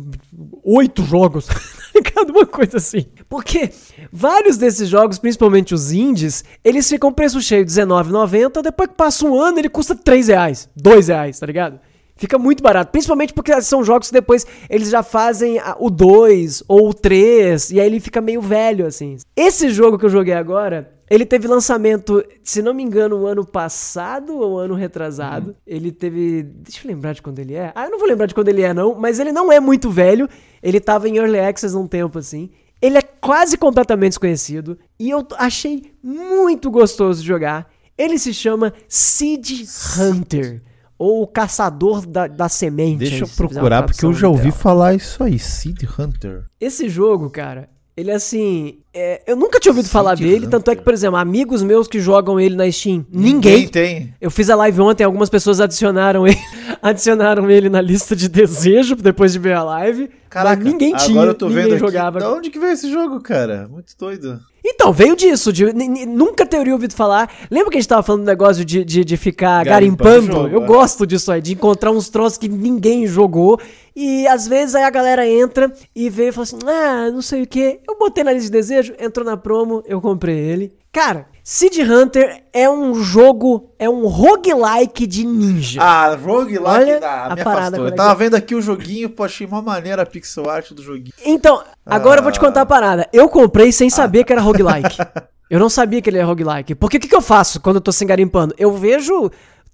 [0.64, 1.47] oito jogos.
[2.22, 2.30] ligado?
[2.38, 3.05] Uma coisa assim.
[3.28, 3.69] Porque
[4.11, 9.39] vários desses jogos, principalmente os indies, eles ficam preço cheio R$19,90, depois que passa um
[9.39, 11.80] ano ele custa 3,00 reais, 2,00 reais, tá ligado?
[12.22, 16.89] Fica muito barato, principalmente porque são jogos que depois eles já fazem o 2 ou
[16.89, 19.17] o 3, e aí ele fica meio velho, assim.
[19.36, 23.43] Esse jogo que eu joguei agora, ele teve lançamento, se não me engano, o ano
[23.43, 25.47] passado ou ano retrasado.
[25.47, 25.55] Uhum.
[25.65, 26.43] Ele teve.
[26.43, 27.72] Deixa eu lembrar de quando ele é.
[27.74, 29.89] Ah, eu não vou lembrar de quando ele é, não, mas ele não é muito
[29.89, 30.30] velho.
[30.61, 32.51] Ele tava em Early Access um tempo assim.
[32.80, 37.67] Ele é quase completamente desconhecido e eu achei muito gostoso de jogar.
[37.97, 39.63] Ele se chama Seed
[39.97, 40.61] Hunter
[41.02, 42.99] ou o caçador da, da semente.
[42.99, 44.62] Deixa eu procurar, porque eu já ouvi literal.
[44.62, 46.43] falar isso aí, Seed Hunter.
[46.60, 48.78] Esse jogo, cara, ele assim.
[48.93, 50.49] É, eu nunca tinha ouvido falar dele, Hunter.
[50.52, 53.32] tanto é que, por exemplo, amigos meus que jogam ele na Steam, ninguém.
[53.32, 54.14] ninguém tem.
[54.22, 56.38] Eu fiz a live ontem, algumas pessoas adicionaram ele,
[56.82, 60.09] adicionaram ele na lista de desejo depois de ver a live.
[60.29, 62.19] Caraca, mas ninguém tinha, agora eu tô vendo jogava.
[62.19, 62.27] Aqui.
[62.27, 63.67] Da onde que veio esse jogo, cara?
[63.69, 64.39] Muito doido.
[64.63, 65.73] Então, veio disso, de,
[66.05, 67.29] nunca teria ouvido falar.
[67.49, 70.27] Lembra que a gente tava falando do negócio de, de, de ficar garimpando?
[70.27, 70.49] garimpando?
[70.49, 70.67] Jogo, eu é.
[70.67, 73.59] gosto disso aí, de encontrar uns troços que ninguém jogou.
[73.95, 77.41] E às vezes aí a galera entra e vê e fala assim: ah, não sei
[77.41, 77.79] o que.
[77.88, 80.73] Eu botei na lista de desejo, entrou na promo, eu comprei ele.
[80.93, 85.81] Cara, Seed Hunter é um jogo, é um roguelike de ninja.
[85.81, 87.87] Ah, roguelike Olha da, a me parada afastou.
[87.87, 91.13] Eu tava vendo aqui o joguinho, pô, achei uma maneira a pixel art do joguinho.
[91.25, 92.19] Então, agora ah.
[92.19, 92.41] eu vou te ah.
[92.41, 93.09] contar a parada.
[93.11, 94.23] Eu comprei sem saber ah.
[94.23, 94.97] que era roguelike.
[95.49, 96.75] eu não sabia que ele era roguelike.
[96.75, 98.53] Porque o que, que eu faço quando eu tô sem garimpando?
[98.55, 99.31] Eu vejo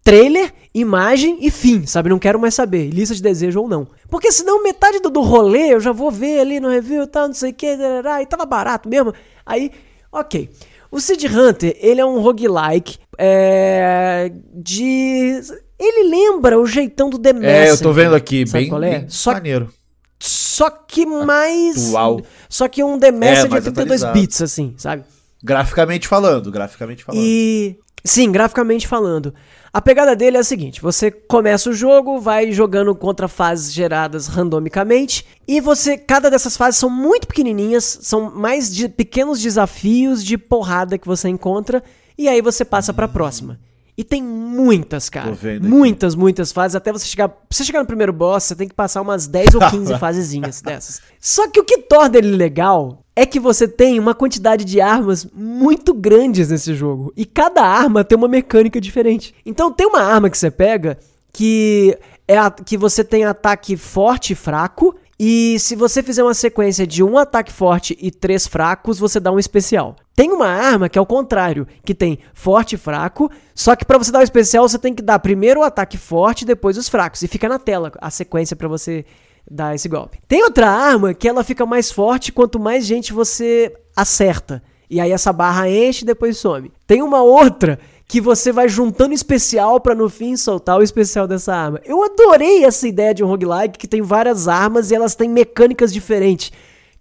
[0.08, 2.08] trailer, imagem e fim, sabe?
[2.08, 3.86] Não quero mais saber, lista de desejo ou não.
[4.10, 7.28] Porque senão metade do, do rolê eu já vou ver ali no review e tal,
[7.28, 9.14] não sei o que, e tava barato mesmo.
[9.46, 9.70] Aí,
[10.10, 10.50] ok.
[10.92, 15.42] O Seed Hunter, ele é um roguelike é, de...
[15.80, 17.68] Ele lembra o jeitão do The Messenger.
[17.68, 18.80] É, eu tô vendo aqui, bem, é?
[18.80, 19.72] bem só, maneiro.
[20.20, 21.90] Só que mais...
[21.90, 22.22] Atual.
[22.50, 25.04] Só que um The Messenger é, de 32 bits, assim, sabe?
[25.44, 27.22] Graficamente falando, graficamente falando.
[27.22, 27.78] E...
[28.04, 29.34] Sim, graficamente falando.
[29.74, 34.28] A pegada dele é a seguinte: você começa o jogo, vai jogando contra fases geradas
[34.28, 35.98] randomicamente, e você.
[35.98, 41.30] Cada dessas fases são muito pequenininhas, são mais de pequenos desafios de porrada que você
[41.30, 41.84] encontra,
[42.18, 43.60] e aí você passa para a próxima.
[43.98, 45.36] E tem muitas, cara.
[45.60, 46.76] Muitas, muitas fases.
[46.76, 47.30] Até você chegar.
[47.30, 50.62] Pra você chegar no primeiro boss, você tem que passar umas 10 ou 15 fasezinhas
[50.62, 51.02] dessas.
[51.20, 55.26] Só que o que torna ele legal é que você tem uma quantidade de armas
[55.34, 57.12] muito grandes nesse jogo.
[57.18, 59.34] E cada arma tem uma mecânica diferente.
[59.44, 61.00] Então tem uma arma que você pega
[61.34, 64.96] que é a, que você tem ataque forte e fraco.
[65.20, 69.32] E se você fizer uma sequência de um ataque forte e três fracos, você dá
[69.32, 69.96] um especial.
[70.16, 73.98] Tem uma arma que é o contrário, que tem forte e fraco, só que para
[73.98, 77.24] você dar o especial você tem que dar primeiro o ataque forte depois os fracos.
[77.24, 79.06] E fica na tela a sequência para você
[79.50, 80.20] dar esse golpe.
[80.28, 84.62] Tem outra arma que ela fica mais forte quanto mais gente você acerta.
[84.90, 86.72] E aí essa barra enche e depois some.
[86.86, 91.54] Tem uma outra que você vai juntando especial para no fim soltar o especial dessa
[91.54, 91.82] arma.
[91.84, 95.92] Eu adorei essa ideia de um roguelike que tem várias armas e elas têm mecânicas
[95.92, 96.52] diferentes.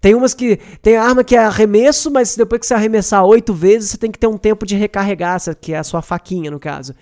[0.01, 0.59] Tem umas que.
[0.83, 4.11] Tem a arma que é arremesso, mas depois que você arremessar oito vezes, você tem
[4.11, 6.95] que ter um tempo de recarregar, que é a sua faquinha, no caso.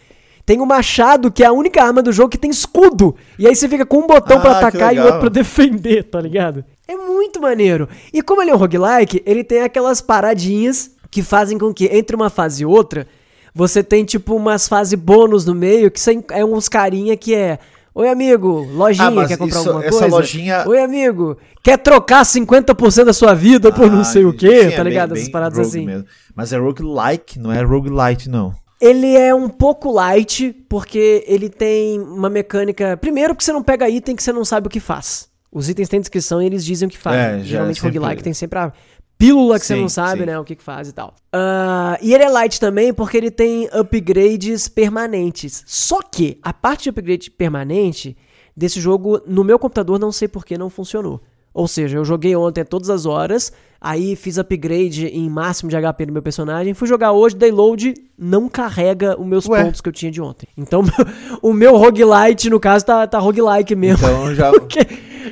[0.46, 3.16] Tem o machado, que é a única arma do jogo que tem escudo.
[3.38, 6.20] E aí você fica com um botão ah, para atacar e outro pra defender, tá
[6.20, 6.62] ligado?
[6.86, 7.88] É muito maneiro.
[8.12, 12.14] E como ele é um roguelike, ele tem aquelas paradinhas que fazem com que entre
[12.14, 13.06] uma fase e outra,
[13.54, 16.00] você tem tipo umas fases bônus no meio, que
[16.30, 17.58] é uns carinha que é.
[17.94, 20.06] Oi, amigo, lojinha, ah, quer comprar isso, alguma coisa?
[20.08, 20.64] Lojinha...
[20.66, 24.82] Oi, amigo, quer trocar 50% da sua vida ah, por não sei o quê, tá
[24.82, 25.10] ligado?
[25.10, 25.86] Bem, Essas paradas assim.
[25.86, 26.04] Mesmo.
[26.34, 28.52] Mas é roguelike, não é roguelite, não.
[28.80, 32.96] Ele é um pouco light, porque ele tem uma mecânica.
[32.96, 35.28] Primeiro, porque você não pega item que você não sabe o que faz.
[35.52, 37.16] Os itens têm descrição e eles dizem o que faz.
[37.16, 37.98] É, Geralmente, é sempre...
[37.98, 38.72] roguelike tem sempre a
[39.18, 40.26] pílula que sim, você não sabe, sim.
[40.26, 40.38] né?
[40.38, 41.14] O que, que faz e tal.
[41.34, 45.64] Uh, e ele é light também porque ele tem upgrades permanentes.
[45.66, 48.16] Só que a parte de upgrade permanente
[48.56, 51.20] desse jogo, no meu computador, não sei por que não funcionou.
[51.52, 53.52] Ou seja, eu joguei ontem todas as horas,
[53.84, 57.92] aí fiz upgrade em máximo de HP no meu personagem, fui jogar hoje, dei load,
[58.18, 59.62] não carrega os meus Ué.
[59.62, 60.48] pontos que eu tinha de ontem.
[60.56, 60.82] Então,
[61.42, 64.08] o meu roguelite, no caso, tá, tá roguelike mesmo.
[64.08, 64.50] Então já.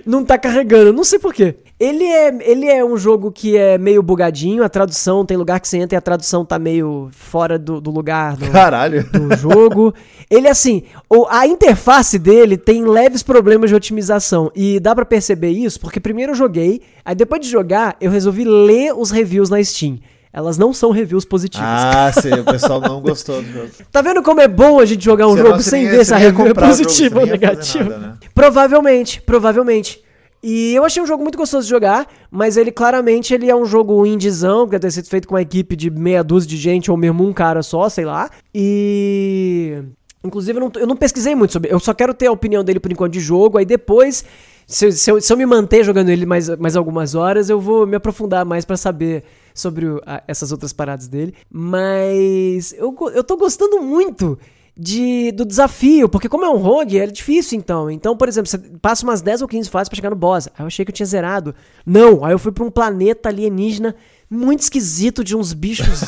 [0.07, 1.55] Não tá carregando, não sei porquê.
[1.78, 5.66] Ele é, ele é um jogo que é meio bugadinho, a tradução, tem lugar que
[5.66, 9.05] você entra e a tradução tá meio fora do, do lugar do, Caralho.
[9.11, 9.92] do jogo.
[10.30, 10.84] Ele, assim,
[11.28, 14.50] a interface dele tem leves problemas de otimização.
[14.55, 18.41] E dá para perceber isso, porque primeiro eu joguei, aí depois de jogar, eu resolvi
[18.45, 19.99] ler os reviews na Steam.
[20.32, 21.68] Elas não são reviews positivas.
[21.68, 23.68] Ah, sim, o pessoal não gostou do jogo.
[23.90, 26.16] Tá vendo como é bom a gente jogar um você jogo sem ver se a
[26.16, 27.84] review é positiva ou negativa?
[27.84, 28.14] Nada, né?
[28.34, 30.03] Provavelmente, provavelmente.
[30.43, 33.64] E eu achei um jogo muito gostoso de jogar, mas ele claramente ele é um
[33.64, 36.90] jogo indiezão, que deve ter sido feito com uma equipe de meia dúzia de gente,
[36.90, 38.28] ou mesmo um cara só, sei lá.
[38.53, 39.82] E.
[40.24, 41.72] Inclusive, eu não, eu não pesquisei muito sobre.
[41.72, 44.24] Eu só quero ter a opinião dele por enquanto de jogo, aí depois.
[44.72, 47.86] Se, se, eu, se eu me manter jogando ele mais, mais algumas horas, eu vou
[47.86, 49.22] me aprofundar mais para saber
[49.54, 51.34] sobre o, a, essas outras paradas dele.
[51.50, 54.38] Mas eu, eu tô gostando muito
[54.74, 57.90] de, do desafio, porque como é um rogue, é difícil então.
[57.90, 60.46] Então, por exemplo, você passa umas 10 ou 15 fases para chegar no boss.
[60.46, 61.54] Aí eu achei que eu tinha zerado.
[61.84, 63.94] Não, aí eu fui para um planeta alienígena
[64.30, 66.00] muito esquisito de uns bichos.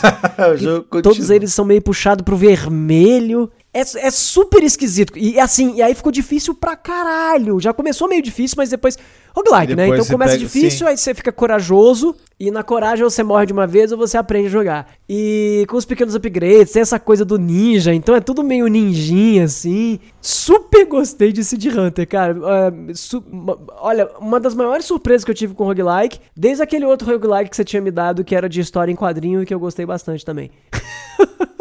[1.03, 3.51] todos eles são meio puxados pro vermelho.
[3.75, 5.19] É, é super esquisito.
[5.19, 7.59] E assim, e aí ficou difícil pra caralho.
[7.59, 8.97] Já começou meio difícil, mas depois.
[9.35, 9.89] Roguelike, né?
[9.89, 10.85] Então começa pega, difícil, sim.
[10.87, 12.15] aí você fica corajoso.
[12.39, 14.93] E na coragem você morre de uma vez ou você aprende a jogar.
[15.09, 17.93] E com os pequenos upgrades, tem essa coisa do ninja.
[17.93, 19.99] Então é tudo meio ninjinha, assim.
[20.21, 22.33] Super gostei de Seed Hunter, cara.
[22.33, 27.51] Uh, olha, uma das maiores surpresas que eu tive com roguelike, desde aquele outro roguelike
[27.51, 29.85] que você tinha me dado, que era de história em quadrinho e que eu gostei
[29.85, 30.53] bastante também.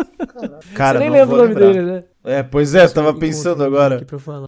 [0.73, 1.67] Cara, Você nem lembra o nome lembrar.
[1.67, 2.03] dele, né?
[2.23, 3.95] É, pois é, tava pensando agora.
[3.95, 4.47] Aqui pra eu falar.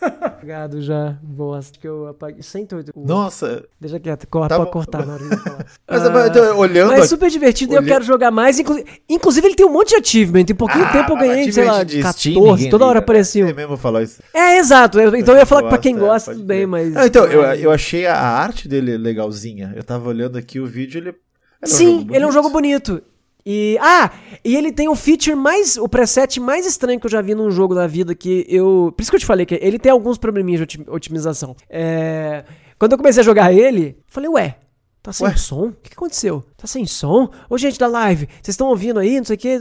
[0.00, 2.42] Apagado já, bosta, que eu apaguei.
[2.42, 2.92] 108.
[2.96, 3.64] Nossa.
[3.78, 5.66] Deixa quieto, corta tá pode cortar na hora de falar.
[5.86, 6.88] Mas ah, então, olhando.
[6.90, 8.58] Mas é super divertido e eu quero jogar mais.
[8.58, 8.82] Inclu...
[9.08, 10.46] Inclusive, ele tem um monte de achievement.
[10.48, 12.70] Em pouquinho ah, tempo eu ganhei, sei lá, 14.
[12.70, 13.48] toda hora aparecia.
[13.48, 14.22] É mesmo falar isso.
[14.32, 14.98] É, exato.
[15.00, 16.94] então eu ia falar que pra quem gosta, tudo bem, mas.
[16.94, 19.74] Não, então, eu, eu achei a arte dele legalzinha.
[19.76, 21.14] Eu tava olhando aqui o vídeo, ele.
[21.62, 23.02] Sim, um ele é um jogo bonito.
[23.44, 23.78] E.
[23.80, 24.10] Ah!
[24.44, 25.76] E ele tem o feature mais.
[25.76, 28.92] O preset mais estranho que eu já vi num jogo da vida que eu.
[28.96, 31.56] Por isso que eu te falei que ele tem alguns probleminhas de otimização.
[31.68, 32.44] É.
[32.78, 34.56] Quando eu comecei a jogar ele, falei, ué,
[35.02, 35.36] Tá sem ué?
[35.36, 35.68] som?
[35.68, 36.44] O que aconteceu?
[36.56, 37.30] Tá sem som?
[37.48, 39.16] Ô, gente da live, vocês estão ouvindo aí?
[39.16, 39.58] Não sei o que.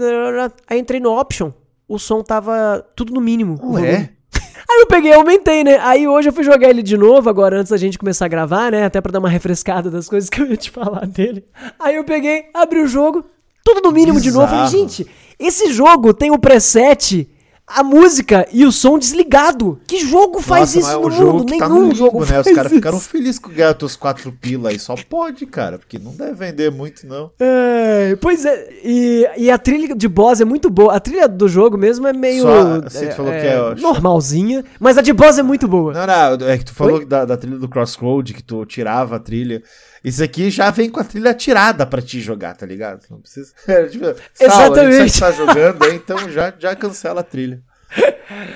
[0.67, 1.51] Aí entrei no option.
[1.87, 3.59] O som tava tudo no mínimo.
[3.73, 4.09] Ué?
[4.71, 5.79] Aí eu peguei e aumentei, né?
[5.79, 8.71] Aí hoje eu fui jogar ele de novo, agora antes da gente começar a gravar,
[8.71, 8.85] né?
[8.85, 11.43] Até pra dar uma refrescada das coisas que eu ia te falar dele.
[11.79, 13.25] Aí eu peguei, abri o jogo,
[13.73, 14.47] tudo no mínimo Bizarro.
[14.47, 14.67] de novo.
[14.67, 15.07] Falei, gente,
[15.37, 17.29] esse jogo tem o preset,
[17.67, 19.79] a música e o som desligado.
[19.87, 21.57] Que jogo faz Nossa, isso é no mundo?
[21.57, 22.39] Tá Nenhum no jogo né?
[22.39, 24.79] Os caras ficaram felizes com ganhar os quatro pila aí.
[24.79, 27.31] Só pode, cara, porque não deve vender muito, não.
[27.39, 28.69] É, pois é.
[28.83, 30.95] E, e a trilha de boss é muito boa.
[30.95, 32.41] A trilha do jogo mesmo é meio.
[32.41, 35.93] Só, você é, falou é, que é normalzinha, mas a de boss é muito boa.
[35.93, 36.07] Não,
[36.37, 39.61] não, é que tu falou da, da, trilha do Crossroad, que tu tirava a trilha.
[40.03, 43.05] Isso aqui já vem com a trilha tirada pra te jogar, tá ligado?
[43.09, 43.53] Não precisa.
[43.67, 44.05] É, tipo,
[44.39, 45.11] Exatamente.
[45.11, 47.61] Você tá jogando aí, então já, já cancela a trilha.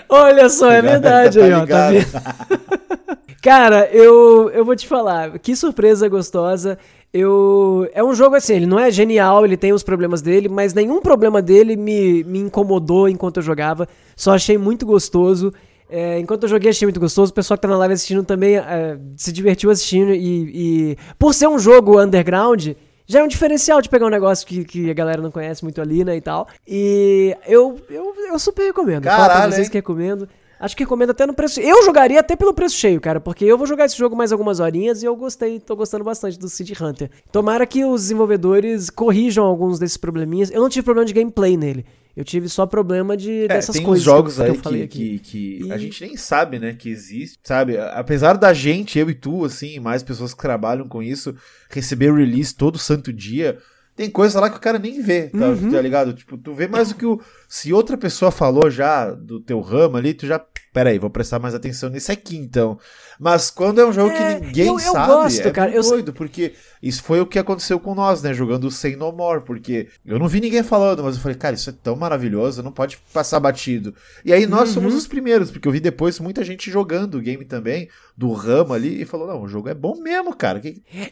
[0.08, 1.66] Olha só, é verdade tá aí, ó.
[1.66, 1.90] Tá?
[3.42, 6.78] Cara, eu, eu vou te falar, que surpresa gostosa.
[7.14, 7.88] Eu.
[7.94, 11.02] É um jogo assim, ele não é genial, ele tem os problemas dele, mas nenhum
[11.02, 13.88] problema dele me, me incomodou enquanto eu jogava.
[14.16, 15.54] Só achei muito gostoso.
[15.96, 17.32] É, enquanto eu joguei, achei muito gostoso.
[17.32, 20.12] O pessoal que tá na live assistindo também é, se divertiu assistindo.
[20.12, 22.70] E, e, por ser um jogo underground,
[23.06, 25.80] já é um diferencial de pegar um negócio que, que a galera não conhece muito
[25.80, 26.18] ali, né?
[26.18, 26.48] E tal.
[26.68, 29.04] E eu, eu, eu super recomendo.
[29.04, 29.72] Caralho, Fala pra vocês hein?
[29.72, 30.28] que recomendo.
[30.60, 31.60] Acho que recomendo até no preço.
[31.60, 34.60] Eu jogaria até pelo preço cheio, cara, porque eu vou jogar esse jogo mais algumas
[34.60, 37.12] horinhas e eu gostei, tô gostando bastante do City Hunter.
[37.32, 40.50] Tomara que os desenvolvedores corrijam alguns desses probleminhas.
[40.50, 41.86] Eu não tive problema de gameplay nele.
[42.16, 44.06] Eu tive só problema de é, dessas tem coisas.
[44.06, 45.72] Tem jogos que, aí que, que, que, e...
[45.72, 47.78] a gente nem sabe, né, que existe, sabe?
[47.78, 51.36] Apesar da gente, eu e tu, assim, mais pessoas que trabalham com isso,
[51.70, 53.58] receber release todo santo dia,
[53.96, 55.72] tem coisa lá que o cara nem vê, tá, uhum.
[55.72, 56.14] tá ligado?
[56.14, 57.22] Tipo, tu vê mais do que o.
[57.48, 60.44] Se outra pessoa falou já do teu ramo ali, tu já.
[60.74, 62.80] Pera aí, vou prestar mais atenção nesse aqui então.
[63.20, 65.82] Mas quando é um jogo é, que ninguém eu, eu sabe, gosto, é cara, eu
[65.82, 68.34] doido, porque isso foi o que aconteceu com nós, né?
[68.34, 71.70] Jogando Say No More, porque eu não vi ninguém falando, mas eu falei, cara, isso
[71.70, 73.94] é tão maravilhoso, não pode passar batido.
[74.26, 74.74] E aí nós uhum.
[74.76, 77.88] somos os primeiros, porque eu vi depois muita gente jogando o game também,
[78.18, 80.62] do ramo ali, e falou, não, o jogo é bom mesmo, cara.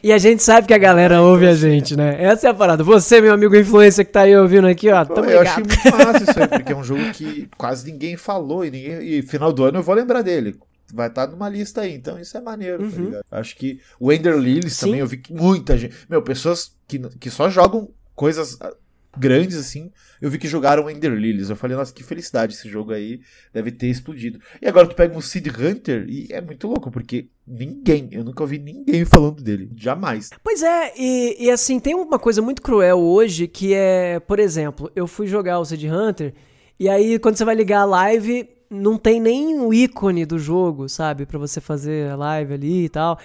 [0.02, 2.22] E a gente sabe que a galera ouve a gente, né?
[2.22, 2.84] Essa é a parada.
[2.84, 6.22] Você, meu amigo influencer que tá aí ouvindo aqui, ó, tamo Eu achei muito massa
[6.30, 9.64] isso aí, porque é um jogo que quase ninguém falou, e, ninguém, e final do
[9.64, 10.54] ano eu vou lembrar dele
[10.92, 11.94] vai estar tá numa lista aí.
[11.94, 12.90] Então isso é maneiro, tá uhum.
[12.90, 13.24] tá ligado?
[13.30, 15.94] Acho que o Ender Lilies também, eu vi que muita gente.
[16.08, 18.74] Meu, pessoas que, que só jogam coisas ah,
[19.16, 19.90] grandes assim,
[20.20, 21.50] eu vi que jogaram Ender Lilies.
[21.50, 23.20] Eu falei, nossa, que felicidade esse jogo aí
[23.52, 24.40] deve ter explodido.
[24.60, 28.42] E agora tu pega um Seed Hunter e é muito louco, porque ninguém, eu nunca
[28.42, 30.30] ouvi ninguém falando dele, jamais.
[30.42, 34.90] Pois é, e, e assim, tem uma coisa muito cruel hoje que é, por exemplo,
[34.94, 36.32] eu fui jogar o Seed Hunter
[36.78, 40.88] e aí quando você vai ligar a live não tem nem o ícone do jogo,
[40.88, 41.26] sabe?
[41.26, 43.18] para você fazer live ali e tal.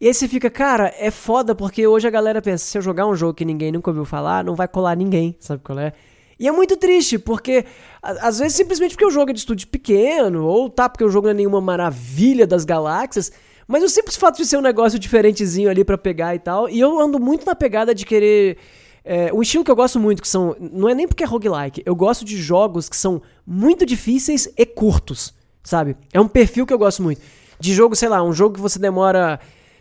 [0.00, 3.06] E aí você fica, cara, é foda porque hoje a galera pensa, se eu jogar
[3.06, 5.92] um jogo que ninguém nunca ouviu falar, não vai colar ninguém, sabe qual é?
[6.38, 7.64] E é muito triste, porque
[8.02, 11.26] às vezes simplesmente porque o jogo é de estúdio pequeno, ou tá porque o jogo
[11.26, 13.30] não é nenhuma maravilha das galáxias,
[13.66, 16.68] Mas o simples fato de ser um negócio diferentezinho ali pra pegar e tal.
[16.68, 18.58] E eu ando muito na pegada de querer.
[19.04, 20.56] É, um estilo que eu gosto muito, que são.
[20.58, 21.82] Não é nem porque é roguelike.
[21.84, 25.34] Eu gosto de jogos que são muito difíceis e curtos.
[25.62, 25.96] Sabe?
[26.12, 27.20] É um perfil que eu gosto muito.
[27.60, 29.38] De jogo, sei lá, um jogo que você demora.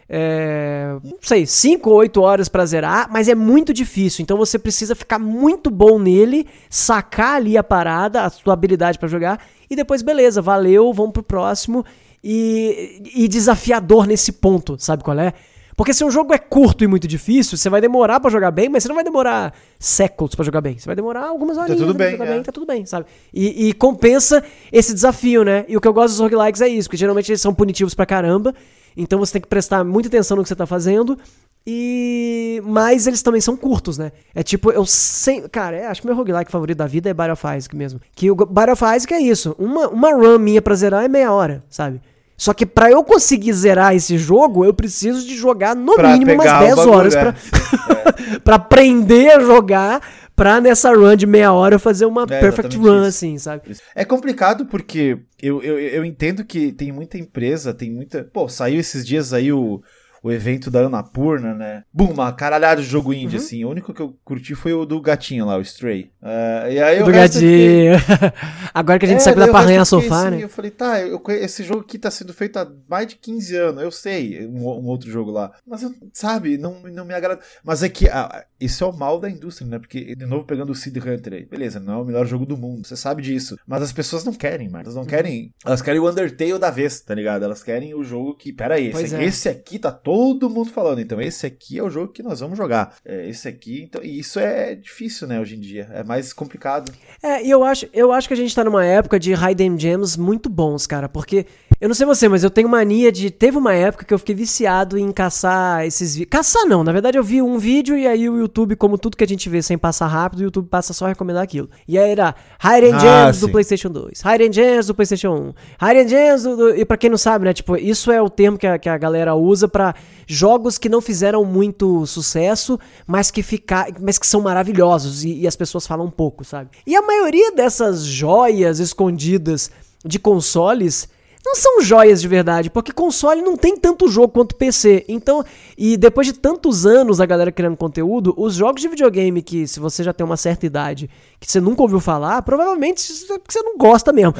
[0.09, 4.21] É, não sei, 5 ou 8 horas pra zerar, mas é muito difícil.
[4.21, 9.07] Então você precisa ficar muito bom nele, sacar ali a parada, a sua habilidade pra
[9.07, 11.85] jogar, e depois, beleza, valeu, vamos pro próximo.
[12.21, 15.33] E, e desafiador nesse ponto, sabe qual é?
[15.75, 18.69] Porque se um jogo é curto e muito difícil, você vai demorar pra jogar bem,
[18.69, 20.77] mas você não vai demorar séculos pra jogar bem.
[20.77, 22.33] Você vai demorar algumas horinhas tudo pra bem, jogar é.
[22.33, 23.05] bem, tá tudo bem, sabe?
[23.33, 25.65] E, e compensa esse desafio, né?
[25.67, 28.05] E o que eu gosto dos roguelikes é isso, porque geralmente eles são punitivos pra
[28.05, 28.53] caramba,
[28.95, 31.17] então você tem que prestar muita atenção no que você tá fazendo.
[31.65, 32.61] E.
[32.65, 34.11] Mas eles também são curtos, né?
[34.35, 35.49] É tipo, eu sempre.
[35.49, 38.01] Cara, é, acho que meu roguelike favorito da vida é Battle of Isaac mesmo.
[38.13, 39.55] Que o Battle of Isaac é isso.
[39.57, 42.01] Uma, uma run minha pra zerar é meia hora, sabe?
[42.43, 46.33] Só que pra eu conseguir zerar esse jogo, eu preciso de jogar no Pra mínimo
[46.33, 47.33] umas pegar o 10 bagulho, horas é.
[48.43, 50.01] pra, aprender a jogar.
[50.35, 53.07] Pra nessa run de meia hora eu fazer uma É, perfect run, isso.
[53.07, 53.61] assim, sabe?
[53.95, 58.25] É complicado porque eu, eu, eu entendo que tem muita empresa, tem muita.
[58.25, 59.81] Pô, saiu esses dias aí o,
[60.23, 61.83] o evento da Anapurna, né?
[61.93, 63.15] Bum, uma caralhada de jogo Uhum.
[63.15, 63.63] indie, assim.
[63.65, 66.11] O único que eu curti foi o do gatinho lá, o Stray.
[66.21, 68.33] Ah, e aí Do resto eu fiquei- gatinho.
[68.73, 70.37] Agora que a gente É, sabe da o pra resto arranhar eu fiquei sofá, assim,
[70.37, 70.43] né?
[70.43, 73.83] Eu falei, tá, eu esse jogo aqui tá sendo feito há mais de 15 anos,
[73.83, 75.51] eu sei, um, um outro jogo lá.
[75.67, 77.41] Mas, sabe, não, não me agrada.
[77.63, 79.77] Mas é que ah, isso é o mal da indústria, né?
[79.77, 82.55] Porque, de novo, pegando o Seed Hunter aí, beleza, não é o melhor jogo do
[82.55, 83.57] mundo, você sabe disso.
[83.67, 85.51] Mas as pessoas não querem mais, elas não querem.
[85.65, 87.43] Elas querem o Undertale da vez, tá ligado?
[87.43, 89.23] Elas querem o jogo que, pera esse, é.
[89.25, 90.12] esse aqui tá todo
[90.49, 92.95] mundo falando, então esse aqui é o jogo que nós vamos jogar.
[93.05, 95.89] É, esse aqui, então, e isso é difícil, né, hoje em dia.
[95.93, 96.91] É mais complicado.
[97.21, 100.17] É, e eu acho, eu acho que a gente tá numa época de hidden gems
[100.17, 101.45] muito bons, cara, porque
[101.79, 104.33] eu não sei você, mas eu tenho mania de teve uma época que eu fiquei
[104.33, 106.29] viciado em caçar esses vídeos.
[106.31, 109.23] Caçar não, na verdade eu vi um vídeo e aí o YouTube, como tudo que
[109.23, 111.69] a gente vê sem passar rápido, o YouTube passa só a recomendar aquilo.
[111.85, 113.51] E aí era hidden Ah, gems do sim.
[113.51, 117.17] PlayStation 2, hidden gems do PlayStation 1, hidden gems do, do- e pra quem não
[117.17, 119.93] sabe, né, tipo, isso é o termo que a, que a galera usa pra
[120.25, 125.47] jogos que não fizeram muito sucesso, mas que fica, mas que são maravilhosos e, e
[125.47, 126.69] as pessoas falam um pouco, sabe?
[126.87, 129.69] E a maioria dessas joias escondidas
[130.05, 131.09] de consoles
[131.45, 135.03] não são joias de verdade, porque console não tem tanto jogo quanto PC.
[135.09, 135.43] Então,
[135.77, 139.79] e depois de tantos anos a galera criando conteúdo, os jogos de videogame que, se
[139.79, 143.61] você já tem uma certa idade, que você nunca ouviu falar, provavelmente é porque você
[143.61, 144.33] não gosta mesmo.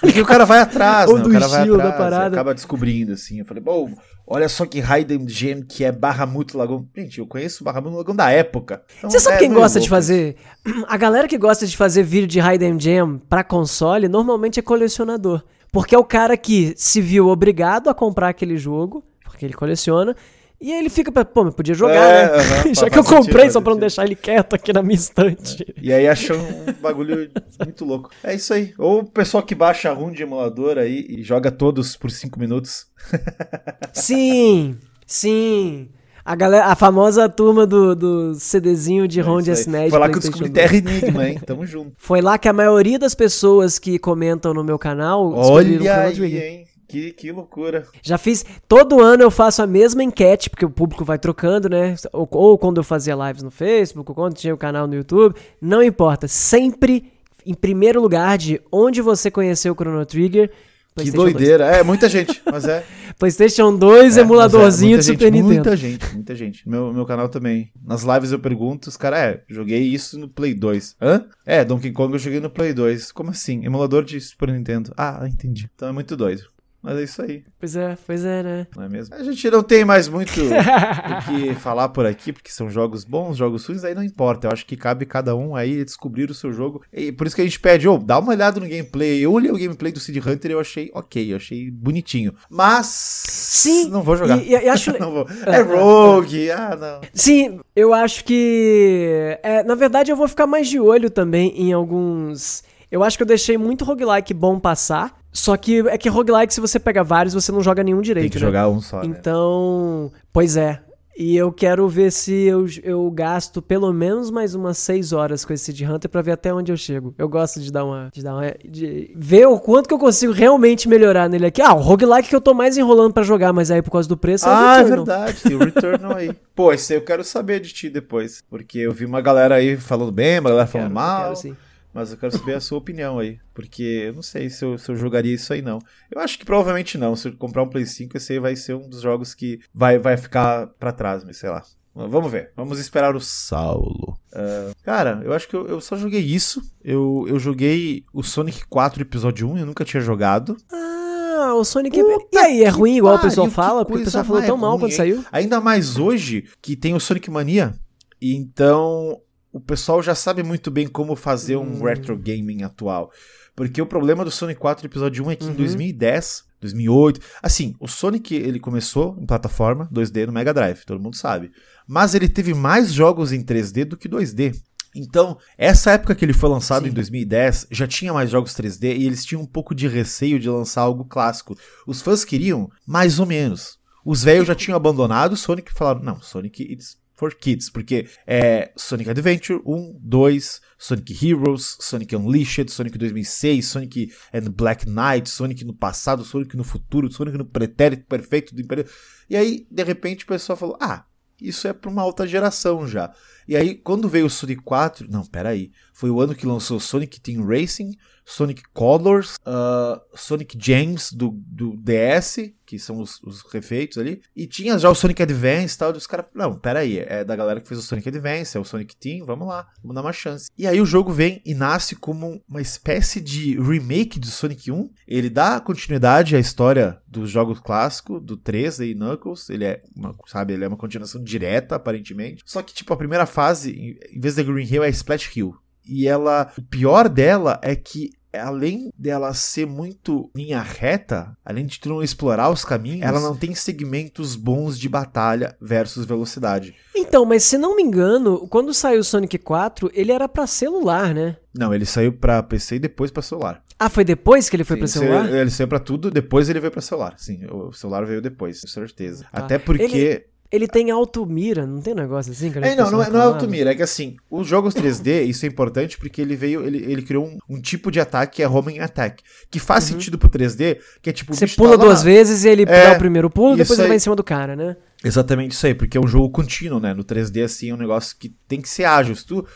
[0.00, 1.22] Porque o cara vai atrás, Ou né?
[1.24, 2.34] do O cara vai estilo da atrás, parada.
[2.34, 3.40] e acaba descobrindo, assim.
[3.40, 3.90] Eu falei, bom,
[4.24, 6.84] olha só que Raiden Gem que é Bahamut Lagoon.
[6.96, 8.82] Gente, eu conheço o Bahamut Lagoon da época.
[8.98, 10.36] Então, Você sabe é quem gosta de fazer?
[10.86, 15.42] A galera que gosta de fazer vídeo de Hidden Gem pra console normalmente é colecionador.
[15.76, 20.16] Porque é o cara que se viu obrigado a comprar aquele jogo, porque ele coleciona,
[20.58, 22.32] e aí ele fica pô, mas podia jogar, É, né?
[22.32, 23.80] aham, Já que eu sentido, comprei faz só pra não sentido.
[23.80, 25.74] deixar ele quieto aqui na minha estante.
[25.82, 27.30] E aí achou um bagulho
[27.62, 28.10] muito louco.
[28.24, 28.72] É isso aí.
[28.78, 32.86] Ou o pessoal que baixa RUM de emulador aí e joga todos por 5 minutos.
[33.92, 35.90] Sim, sim.
[36.26, 39.52] A, galera, a famosa turma do, do CDzinho de É aí.
[39.52, 39.90] SNES.
[39.90, 40.52] Foi lá que eu descobri 2.
[40.52, 41.38] Terra Enigma, hein?
[41.46, 41.92] Tamo junto.
[41.96, 46.66] Foi lá que a maioria das pessoas que comentam no meu canal Olha aí, hein?
[46.88, 47.86] Que, que loucura.
[48.02, 48.44] Já fiz.
[48.66, 51.94] Todo ano eu faço a mesma enquete, porque o público vai trocando, né?
[52.12, 55.36] Ou, ou quando eu fazia lives no Facebook, ou quando tinha o canal no YouTube.
[55.60, 56.26] Não importa.
[56.26, 57.12] Sempre
[57.44, 60.50] em primeiro lugar de onde você conheceu o Chrono Trigger.
[60.96, 61.32] Que PlayStation 2.
[61.34, 61.66] doideira.
[61.66, 62.82] É, muita gente, mas é.
[63.18, 65.54] PlayStation 2, É, emuladorzinho mas de é, muita Super gente, Nintendo.
[65.54, 66.68] Muita gente, muita gente.
[66.68, 67.70] Meu, meu canal também.
[67.84, 70.96] Nas lives eu pergunto, os caras, é, joguei isso no Play 2.
[71.00, 71.24] Hã?
[71.44, 73.12] É, Donkey Kong eu joguei no Play 2.
[73.12, 73.64] Como assim?
[73.64, 74.92] Emulador de Super Nintendo.
[74.96, 75.68] Ah, entendi.
[75.74, 76.44] Então é muito doido.
[76.82, 78.66] Mas é isso aí, Pois é, pois é, né?
[78.76, 79.14] não é mesmo?
[79.14, 83.36] A gente não tem mais muito o que falar por aqui, porque são jogos bons,
[83.36, 84.46] jogos ruins, aí não importa.
[84.46, 86.82] Eu acho que cabe cada um aí descobrir o seu jogo.
[86.92, 89.18] E por isso que a gente pede, ô, dá uma olhada no gameplay.
[89.24, 92.34] Eu olhei o gameplay do Cid Hunter e eu achei ok, eu achei bonitinho.
[92.48, 92.86] Mas.
[92.86, 94.38] Sim, Não vou jogar.
[94.38, 95.26] E, e- e acho, Não vou.
[95.46, 97.00] É Rogue, ah, não.
[97.12, 99.38] Sim, eu acho que.
[99.42, 102.62] é, na verdade, eu vou ficar mais de olho também em alguns.
[102.90, 105.16] Eu acho que eu deixei muito roguelike bom passar.
[105.36, 108.24] Só que é que roguelike, se você pega vários, você não joga nenhum direito.
[108.24, 108.46] Tem que né?
[108.46, 109.06] jogar um só, né?
[109.06, 110.10] Então.
[110.32, 110.80] Pois é.
[111.18, 115.52] E eu quero ver se eu, eu gasto pelo menos mais umas 6 horas com
[115.54, 117.14] esse Seed Hunter pra ver até onde eu chego.
[117.16, 118.10] Eu gosto de dar uma.
[118.12, 121.60] De dar uma de ver o quanto que eu consigo realmente melhorar nele aqui.
[121.62, 124.16] Ah, o roguelike que eu tô mais enrolando pra jogar, mas aí por causa do
[124.16, 125.04] preço Ah, é Returnal.
[125.06, 126.32] verdade, tem o Returnal aí.
[126.54, 128.42] Pô, esse aí eu quero saber de ti depois.
[128.48, 131.22] Porque eu vi uma galera aí falando bem, uma galera falando Quero, mal.
[131.24, 131.56] quero sim.
[131.96, 133.38] Mas eu quero saber a sua opinião aí.
[133.54, 135.78] Porque eu não sei se eu, se eu jogaria isso aí, não.
[136.10, 137.16] Eu acho que provavelmente não.
[137.16, 139.98] Se eu comprar um Play 5, esse aí vai ser um dos jogos que vai,
[139.98, 141.62] vai ficar para trás, mas sei lá.
[141.94, 142.52] Vamos ver.
[142.54, 144.18] Vamos esperar o Saulo.
[144.30, 146.60] Uh, cara, eu acho que eu, eu, só joguei isso.
[146.84, 150.54] Eu, eu joguei o Sonic 4 Episódio 1, eu nunca tinha jogado.
[150.70, 151.98] Ah, o Sonic.
[151.98, 153.86] Puta e aí, é ruim igual o pessoal fala?
[153.86, 155.24] Porque o pessoal falou tão mal ruim, quando saiu.
[155.32, 157.74] Ainda mais hoje que tem o Sonic Mania.
[158.20, 159.18] Então,
[159.56, 161.82] o pessoal já sabe muito bem como fazer um hum.
[161.82, 163.10] retro gaming atual.
[163.54, 165.52] Porque o problema do Sonic 4 Episódio 1 é que uhum.
[165.52, 167.20] em 2010 2008.
[167.42, 171.50] Assim, o Sonic ele começou em plataforma 2D no Mega Drive, todo mundo sabe.
[171.88, 174.54] Mas ele teve mais jogos em 3D do que 2D.
[174.94, 176.90] Então, essa época que ele foi lançado Sim.
[176.90, 180.50] em 2010, já tinha mais jogos 3D e eles tinham um pouco de receio de
[180.50, 181.56] lançar algo clássico.
[181.86, 183.78] Os fãs queriam mais ou menos.
[184.04, 188.06] Os velhos já tinham abandonado o Sonic e falaram: não, Sonic it's for Kids, porque
[188.26, 195.28] é Sonic Adventure 1, 2, Sonic Heroes, Sonic Unleashed, Sonic 2006, Sonic and Black Knight,
[195.28, 198.86] Sonic no passado, Sonic no futuro, Sonic no pretérito perfeito do Império.
[199.28, 201.06] E aí, de repente, o pessoal falou: ah,
[201.40, 203.12] isso é para uma alta geração já.
[203.48, 207.20] E aí, quando veio o Sonic 4, não, peraí, foi o ano que lançou Sonic
[207.20, 213.96] Team Racing, Sonic Colors, uh, Sonic James do, do DS, que são os, os, refeitos
[213.96, 216.98] ali, e tinha já o Sonic Advance e tal, e os caras, não, pera aí,
[216.98, 219.94] é da galera que fez o Sonic Advance, é o Sonic Team, vamos lá, vamos
[219.94, 220.50] dar uma chance.
[220.58, 224.90] E aí o jogo vem e nasce como uma espécie de remake do Sonic 1,
[225.06, 230.14] ele dá continuidade à história do jogo clássico, do 3 e Knuckles, ele é uma,
[230.26, 234.36] sabe, ele é uma continuação direta, aparentemente, só que, tipo, a primeira fase, em vez
[234.36, 235.54] da Green Hill, é Splash Hill,
[235.86, 241.80] e ela, o pior dela é que além dela ser muito linha reta, além de
[241.80, 246.74] tu não explorar os caminhos, ela não tem segmentos bons de batalha versus velocidade.
[246.94, 251.14] Então, mas se não me engano, quando saiu o Sonic 4, ele era para celular,
[251.14, 251.36] né?
[251.54, 253.62] Não, ele saiu para PC e depois para celular.
[253.78, 255.32] Ah, foi depois que ele foi para celular?
[255.32, 257.14] Ele saiu para tudo, depois ele veio para celular.
[257.16, 259.26] Sim, o celular veio depois, com certeza.
[259.32, 259.40] Ah.
[259.40, 260.24] Até porque ele...
[260.50, 262.50] Ele tem auto-mira, não tem negócio assim?
[262.50, 265.44] Que é, não, não é, não é auto-mira, é que assim, os jogos 3D, isso
[265.44, 268.48] é importante porque ele veio, ele, ele criou um, um tipo de ataque que é
[268.48, 269.92] homing attack, que faz uhum.
[269.92, 271.34] sentido pro 3D, que é tipo...
[271.34, 273.88] Você pula tá duas vezes e ele é, dá o primeiro pulo, depois aí, ele
[273.88, 274.76] vai em cima do cara, né?
[275.04, 276.94] Exatamente isso aí, porque é um jogo contínuo, né?
[276.94, 279.14] No 3D, assim, é um negócio que tem que ser ágil.
[279.14, 279.46] Se tu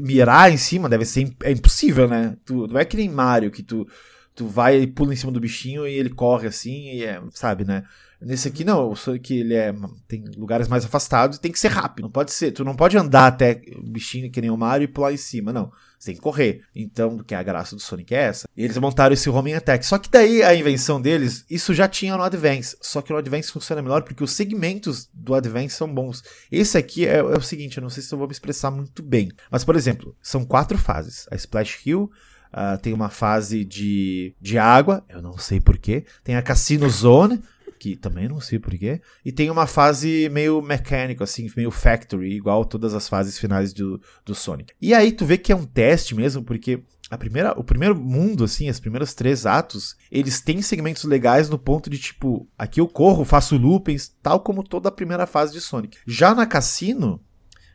[0.00, 2.36] mirar em cima, deve ser é impossível, né?
[2.44, 3.86] Tu, não é que nem Mario, que tu,
[4.34, 7.64] tu vai e pula em cima do bichinho e ele corre assim, e é, sabe,
[7.64, 7.84] né?
[8.24, 9.74] Nesse aqui não, que ele é
[10.06, 12.04] tem lugares mais afastados e tem que ser rápido.
[12.04, 14.88] Não pode ser, tu não pode andar até o bichinho que nem o Mario e
[14.88, 15.72] pular em cima, não.
[15.98, 16.62] Você tem que correr.
[16.74, 18.48] Então, que é a graça do Sonic é essa.
[18.56, 19.84] E eles montaram esse homing attack.
[19.86, 22.76] Só que daí a invenção deles, isso já tinha no Advance.
[22.80, 26.22] Só que no Advance funciona melhor porque os segmentos do Advance são bons.
[26.50, 29.00] Esse aqui é, é o seguinte, eu não sei se eu vou me expressar muito
[29.00, 29.30] bem.
[29.48, 31.28] Mas, por exemplo, são quatro fases.
[31.30, 32.10] A Splash Hill,
[32.52, 36.04] Uh, tem uma fase de, de água, eu não sei porquê.
[36.22, 37.40] Tem a Cassino Zone,
[37.78, 39.00] que também não sei porquê.
[39.24, 44.00] E tem uma fase meio mecânico, assim, meio factory, igual todas as fases finais do,
[44.24, 44.72] do Sonic.
[44.80, 48.44] E aí tu vê que é um teste mesmo, porque a primeira, o primeiro mundo,
[48.44, 52.86] assim, os primeiros três atos, eles têm segmentos legais no ponto de tipo, aqui eu
[52.86, 55.98] corro, faço loopings, tal como toda a primeira fase de Sonic.
[56.06, 57.20] Já na Cassino,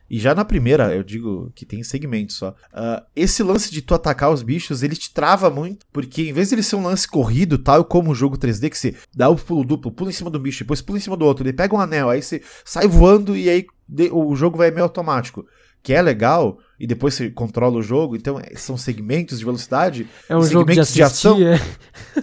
[0.10, 2.50] e já na primeira, eu digo que tem segmento só.
[2.72, 6.50] Uh, esse lance de tu atacar os bichos, ele te trava muito, porque em vez
[6.50, 9.36] de ele ser um lance corrido, tal como o jogo 3D, que você dá o
[9.36, 11.76] pulo duplo, pula em cima do bicho, depois pula em cima do outro, ele pega
[11.76, 13.66] um anel, aí você sai voando e aí
[14.12, 15.46] o jogo vai meio automático.
[15.84, 20.08] Que é legal, e depois você controla o jogo, então é, são segmentos de velocidade.
[20.28, 21.38] É um jogo de, assistir, de ação.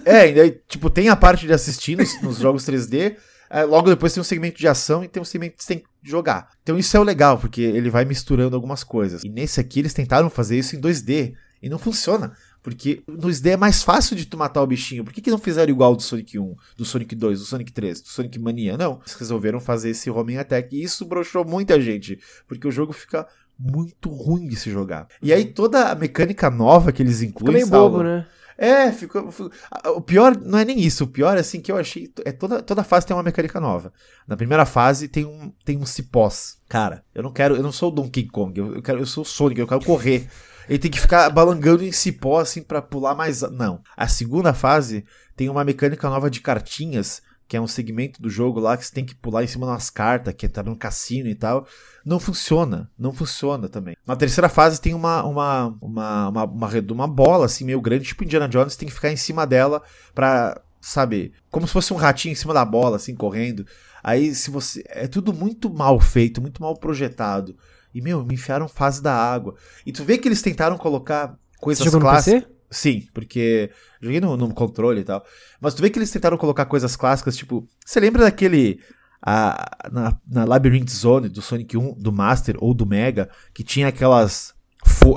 [0.05, 3.15] É, é e tipo, tem a parte de assistir nos, nos jogos 3D.
[3.49, 5.83] É, logo depois tem um segmento de ação e tem um segmento que você tem
[5.83, 6.49] que jogar.
[6.63, 9.23] Então isso é o legal, porque ele vai misturando algumas coisas.
[9.23, 12.33] E nesse aqui eles tentaram fazer isso em 2D e não funciona.
[12.65, 15.03] Porque no 2D é mais fácil de tu matar o bichinho.
[15.03, 18.01] Por que, que não fizeram igual do Sonic 1, do Sonic 2, do Sonic 3,
[18.01, 18.75] do Sonic Mania?
[18.75, 18.99] Não.
[19.01, 20.75] Eles resolveram fazer esse homing attack.
[20.75, 22.19] E isso broxou muita gente.
[22.47, 23.27] Porque o jogo fica
[23.57, 25.07] muito ruim de se jogar.
[25.21, 27.63] E aí toda a mecânica nova que eles incluem.
[27.63, 28.25] Fica meio bobo, né?
[28.57, 29.51] É, ficou, ficou,
[29.95, 31.03] O pior não é nem isso.
[31.03, 32.11] O pior, assim, que eu achei.
[32.23, 33.91] É toda, toda fase tem uma mecânica nova.
[34.27, 36.57] Na primeira fase tem um, tem um cipós.
[36.69, 37.55] Cara, eu não quero.
[37.55, 38.57] Eu não sou o Donkey Kong.
[38.59, 40.27] Eu, eu, quero, eu sou o Sonic, eu quero correr.
[40.67, 43.41] Ele tem que ficar balangando em cipó, assim, para pular mais.
[43.41, 43.81] Não.
[43.95, 48.59] A segunda fase tem uma mecânica nova de cartinhas que é um segmento do jogo
[48.59, 51.29] lá que você tem que pular em cima de umas cartas, que tá no cassino
[51.29, 51.67] e tal.
[52.03, 53.95] Não funciona, não funciona também.
[54.05, 58.23] Na terceira fase tem uma uma, uma, uma, uma, uma bola assim meio grande, tipo
[58.23, 59.81] Indiana Jones, você tem que ficar em cima dela
[60.13, 63.65] pra, sabe, como se fosse um ratinho em cima da bola, assim, correndo.
[64.03, 64.83] Aí se você.
[64.87, 67.55] É tudo muito mal feito, muito mal projetado.
[67.93, 69.55] E, meu, me enfiaram fase da água.
[69.85, 72.43] E tu vê que eles tentaram colocar coisas clássicas.
[72.69, 73.69] Sim, porque
[74.01, 75.23] joguei no, no controle e tal.
[75.61, 78.79] Mas tu vê que eles tentaram colocar coisas clássicas, tipo, você lembra daquele
[79.21, 83.87] a, na, na Labyrinth Zone do Sonic 1, do Master ou do Mega, que tinha
[83.87, 84.53] aquelas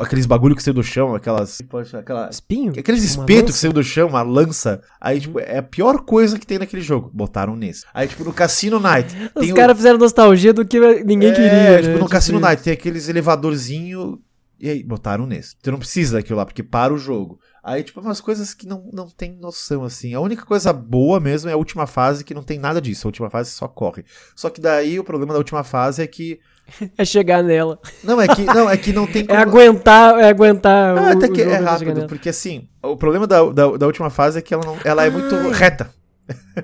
[0.00, 2.72] aqueles bagulho que saiu do chão, aquelas poxa, aquela Espinho?
[2.78, 4.80] Aqueles espetos que saiu do chão, uma lança.
[5.00, 7.10] Aí, tipo, é a pior coisa que tem naquele jogo.
[7.12, 7.84] Botaram nesse.
[7.92, 9.14] Aí, tipo, no Cassino Night.
[9.34, 11.76] Os tem o- caras fizeram nostalgia do que ninguém é, queria.
[11.82, 11.98] tipo, né?
[12.00, 12.46] no Cassino isso.
[12.46, 14.18] Night tem aqueles elevadorzinho.
[14.60, 15.56] E aí, botaram nesse.
[15.62, 17.38] Tu não precisa daquilo lá, porque para o jogo.
[17.62, 20.14] Aí, tipo, umas coisas que não, não tem noção, assim.
[20.14, 23.06] A única coisa boa mesmo é a última fase, que não tem nada disso.
[23.06, 24.04] A última fase só corre.
[24.34, 26.40] Só que daí o problema da última fase é que.
[26.98, 27.78] É chegar nela.
[28.02, 31.28] Não, é que não, é que não tem É aguentar, é aguentar Ah, o, até
[31.28, 34.64] que é rápido, porque assim, o problema da, da, da última fase é que ela,
[34.64, 35.52] não, ela é muito Ai.
[35.52, 35.97] reta.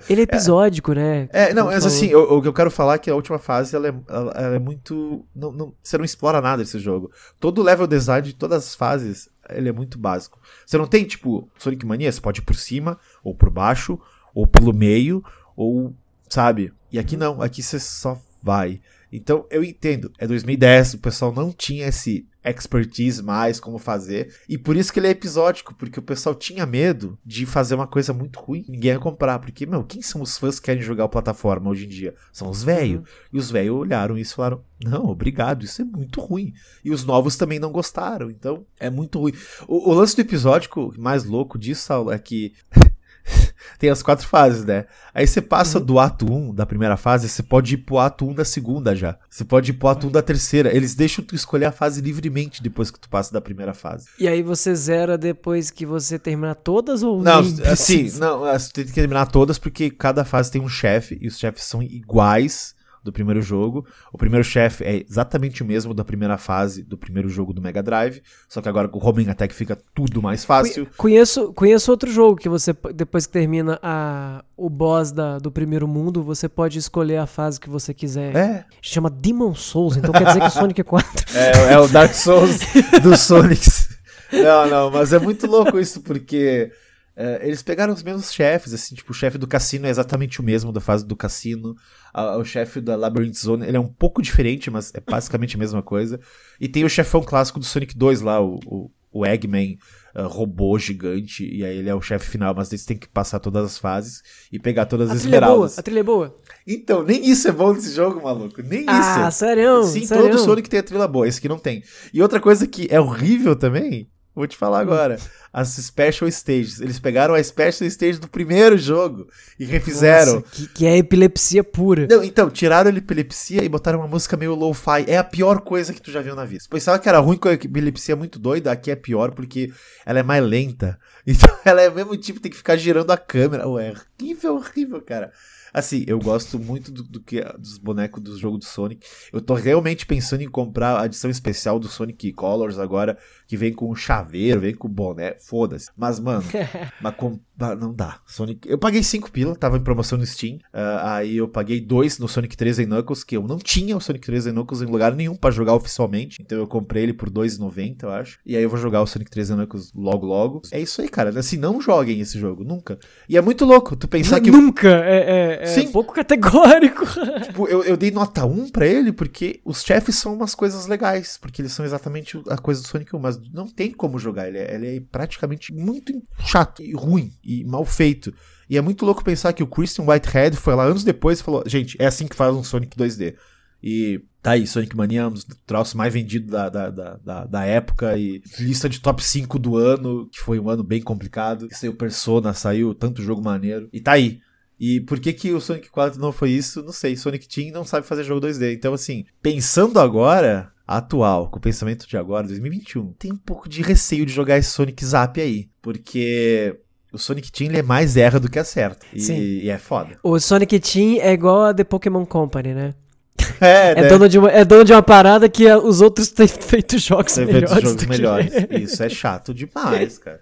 [0.08, 1.28] Ele é episódico, né?
[1.32, 1.96] É, não, Como mas falou.
[1.96, 4.56] assim, o, que eu quero falar é que a última fase ela é, ela, ela
[4.56, 5.24] é muito.
[5.34, 7.10] Não, não, você não explora nada desse jogo.
[7.38, 10.40] Todo o level design de todas as fases ele é muito básico.
[10.64, 13.98] Você não tem, tipo, Sonic Mania, você pode ir por cima, ou por baixo,
[14.34, 15.22] ou pelo meio,
[15.56, 15.94] ou.
[16.28, 16.72] Sabe?
[16.90, 18.80] E aqui não, aqui você só vai.
[19.12, 24.58] Então eu entendo, é 2010, o pessoal não tinha esse expertise mais como fazer, e
[24.58, 28.12] por isso que ele é episódico, porque o pessoal tinha medo de fazer uma coisa
[28.12, 31.08] muito ruim, ninguém ia comprar, porque, meu, quem são os fãs que querem jogar o
[31.08, 32.14] plataforma hoje em dia?
[32.32, 33.00] São os velhos.
[33.00, 33.06] Uhum.
[33.32, 36.52] E os velhos olharam isso e falaram: não, obrigado, isso é muito ruim.
[36.84, 39.32] E os novos também não gostaram, então é muito ruim.
[39.66, 42.54] O, o lance do episódico mais louco disso, Saulo, é que.
[43.78, 44.86] Tem as quatro fases, né?
[45.12, 48.34] Aí você passa do ato 1 da primeira fase, você pode ir pro ato 1
[48.34, 49.16] da segunda já.
[49.28, 50.74] Você pode ir pro ato 1 da terceira.
[50.74, 54.06] Eles deixam tu escolher a fase livremente depois que tu passa da primeira fase.
[54.18, 58.20] E aí você zera depois que você terminar todas ou Não, assim, precisa?
[58.20, 61.64] não, você tem que terminar todas porque cada fase tem um chefe e os chefes
[61.64, 62.74] são iguais
[63.04, 63.86] do primeiro jogo.
[64.10, 67.82] O primeiro chefe é exatamente o mesmo da primeira fase do primeiro jogo do Mega
[67.82, 70.88] Drive, só que agora com o Homing Attack fica tudo mais fácil.
[70.96, 75.86] Conheço, conheço outro jogo que você, depois que termina a, o boss da, do primeiro
[75.86, 78.34] mundo, você pode escolher a fase que você quiser.
[78.34, 81.26] É, Chama Demon Souls, então quer dizer que Sonic 4.
[81.36, 82.58] é, é o Dark Souls
[83.02, 83.90] dos Sonics.
[84.32, 86.72] Não, não, mas é muito louco isso, porque
[87.16, 90.44] é, eles pegaram os mesmos chefes, assim, tipo, o chefe do cassino é exatamente o
[90.44, 91.74] mesmo da fase do cassino.
[92.12, 95.58] A- o chefe da Labyrinth Zone, ele é um pouco diferente, mas é basicamente a
[95.58, 96.18] mesma coisa.
[96.60, 99.78] E tem o chefão clássico do Sonic 2 lá, o, o, o Eggman
[100.16, 103.38] ah, robô gigante, e aí ele é o chefe final, mas eles têm que passar
[103.40, 105.78] todas as fases e pegar todas A as trilha é boa, esmeraldas.
[105.78, 106.36] a trilha é boa.
[106.66, 108.60] Então, nem isso é bom nesse jogo, maluco.
[108.62, 109.38] Nem Ah, isso.
[109.38, 109.84] sério?
[109.84, 110.30] Sim, sério?
[110.30, 111.82] todo Sonic tem a trilha boa, esse aqui não tem.
[112.12, 115.16] E outra coisa que é horrível também, vou te falar agora,
[115.54, 116.80] as Special Stages.
[116.80, 120.34] Eles pegaram a Special Stage do primeiro jogo e refizeram.
[120.34, 122.08] Nossa, que, que é epilepsia pura.
[122.10, 125.04] Não, então, tiraram a epilepsia e botaram uma música meio lo-fi.
[125.06, 126.64] É a pior coisa que tu já viu na vida.
[126.68, 129.72] Pensava que era ruim com a epilepsia muito doida, aqui é pior porque
[130.04, 130.98] ela é mais lenta.
[131.26, 133.66] Então ela é o mesmo tipo, tem que ficar girando a câmera.
[133.66, 135.32] Ué, é horrível, horrível, cara.
[135.74, 139.04] Assim, eu gosto muito do, do que dos bonecos do jogo do Sonic.
[139.32, 143.72] Eu tô realmente pensando em comprar a edição especial do Sonic Colors agora, que vem
[143.72, 145.34] com o chaveiro, vem com o boné.
[145.46, 145.90] Foda-se.
[145.96, 146.42] Mas, mano,
[147.00, 148.18] mas com- ah, não dá.
[148.26, 148.68] Sonic.
[148.68, 150.58] Eu paguei 5 pila, tava em promoção no Steam.
[150.72, 154.00] Ah, aí eu paguei 2 no Sonic 3 and Knuckles, que eu não tinha o
[154.00, 156.42] Sonic 3 and Knuckles em lugar nenhum pra jogar oficialmente.
[156.42, 158.38] Então eu comprei ele por 2,90, eu acho.
[158.44, 160.62] E aí eu vou jogar o Sonic 3 and Knuckles logo logo.
[160.72, 161.38] É isso aí, cara.
[161.38, 162.98] Assim, não joguem esse jogo, nunca.
[163.28, 164.50] E é muito louco tu pensar que.
[164.50, 165.92] Nunca, é, é, é Sim.
[165.92, 167.04] pouco categórico.
[167.44, 171.36] Tipo, eu, eu dei nota 1 pra ele porque os chefes são umas coisas legais,
[171.36, 174.48] porque eles são exatamente a coisa do Sonic 1, mas não tem como jogar.
[174.48, 175.33] Ele é, ele é praticamente
[175.72, 178.32] muito chato e ruim e mal feito.
[178.68, 181.62] E é muito louco pensar que o Christian Whitehead foi lá anos depois e falou:
[181.66, 183.34] gente, é assim que faz um Sonic 2D.
[183.82, 187.64] E tá aí, Sonic Mania um dos troços mais vendidos da, da, da, da, da
[187.64, 191.68] época e lista de top 5 do ano, que foi um ano bem complicado.
[191.70, 193.88] Saiu Persona, saiu tanto jogo maneiro.
[193.92, 194.40] E tá aí.
[194.80, 196.82] E por que, que o Sonic 4 não foi isso?
[196.82, 197.16] Não sei.
[197.16, 198.72] Sonic Team não sabe fazer jogo 2D.
[198.74, 203.82] Então, assim, pensando agora, atual, com o pensamento de agora, 2021, tem um pouco de
[203.82, 205.68] receio de jogar esse Sonic Zap aí.
[205.80, 206.78] Porque
[207.12, 209.06] o Sonic Team ele é mais erra do que acerta.
[209.12, 209.36] E, Sim.
[209.38, 210.18] e é foda.
[210.22, 212.94] O Sonic Team é igual a The Pokémon Company, né?
[213.60, 216.98] É, É, dono, de uma, é dono de uma parada que os outros têm feito
[216.98, 217.70] jogos melhores.
[217.70, 218.52] dos jogos melhores.
[218.70, 220.40] Isso é chato demais, cara.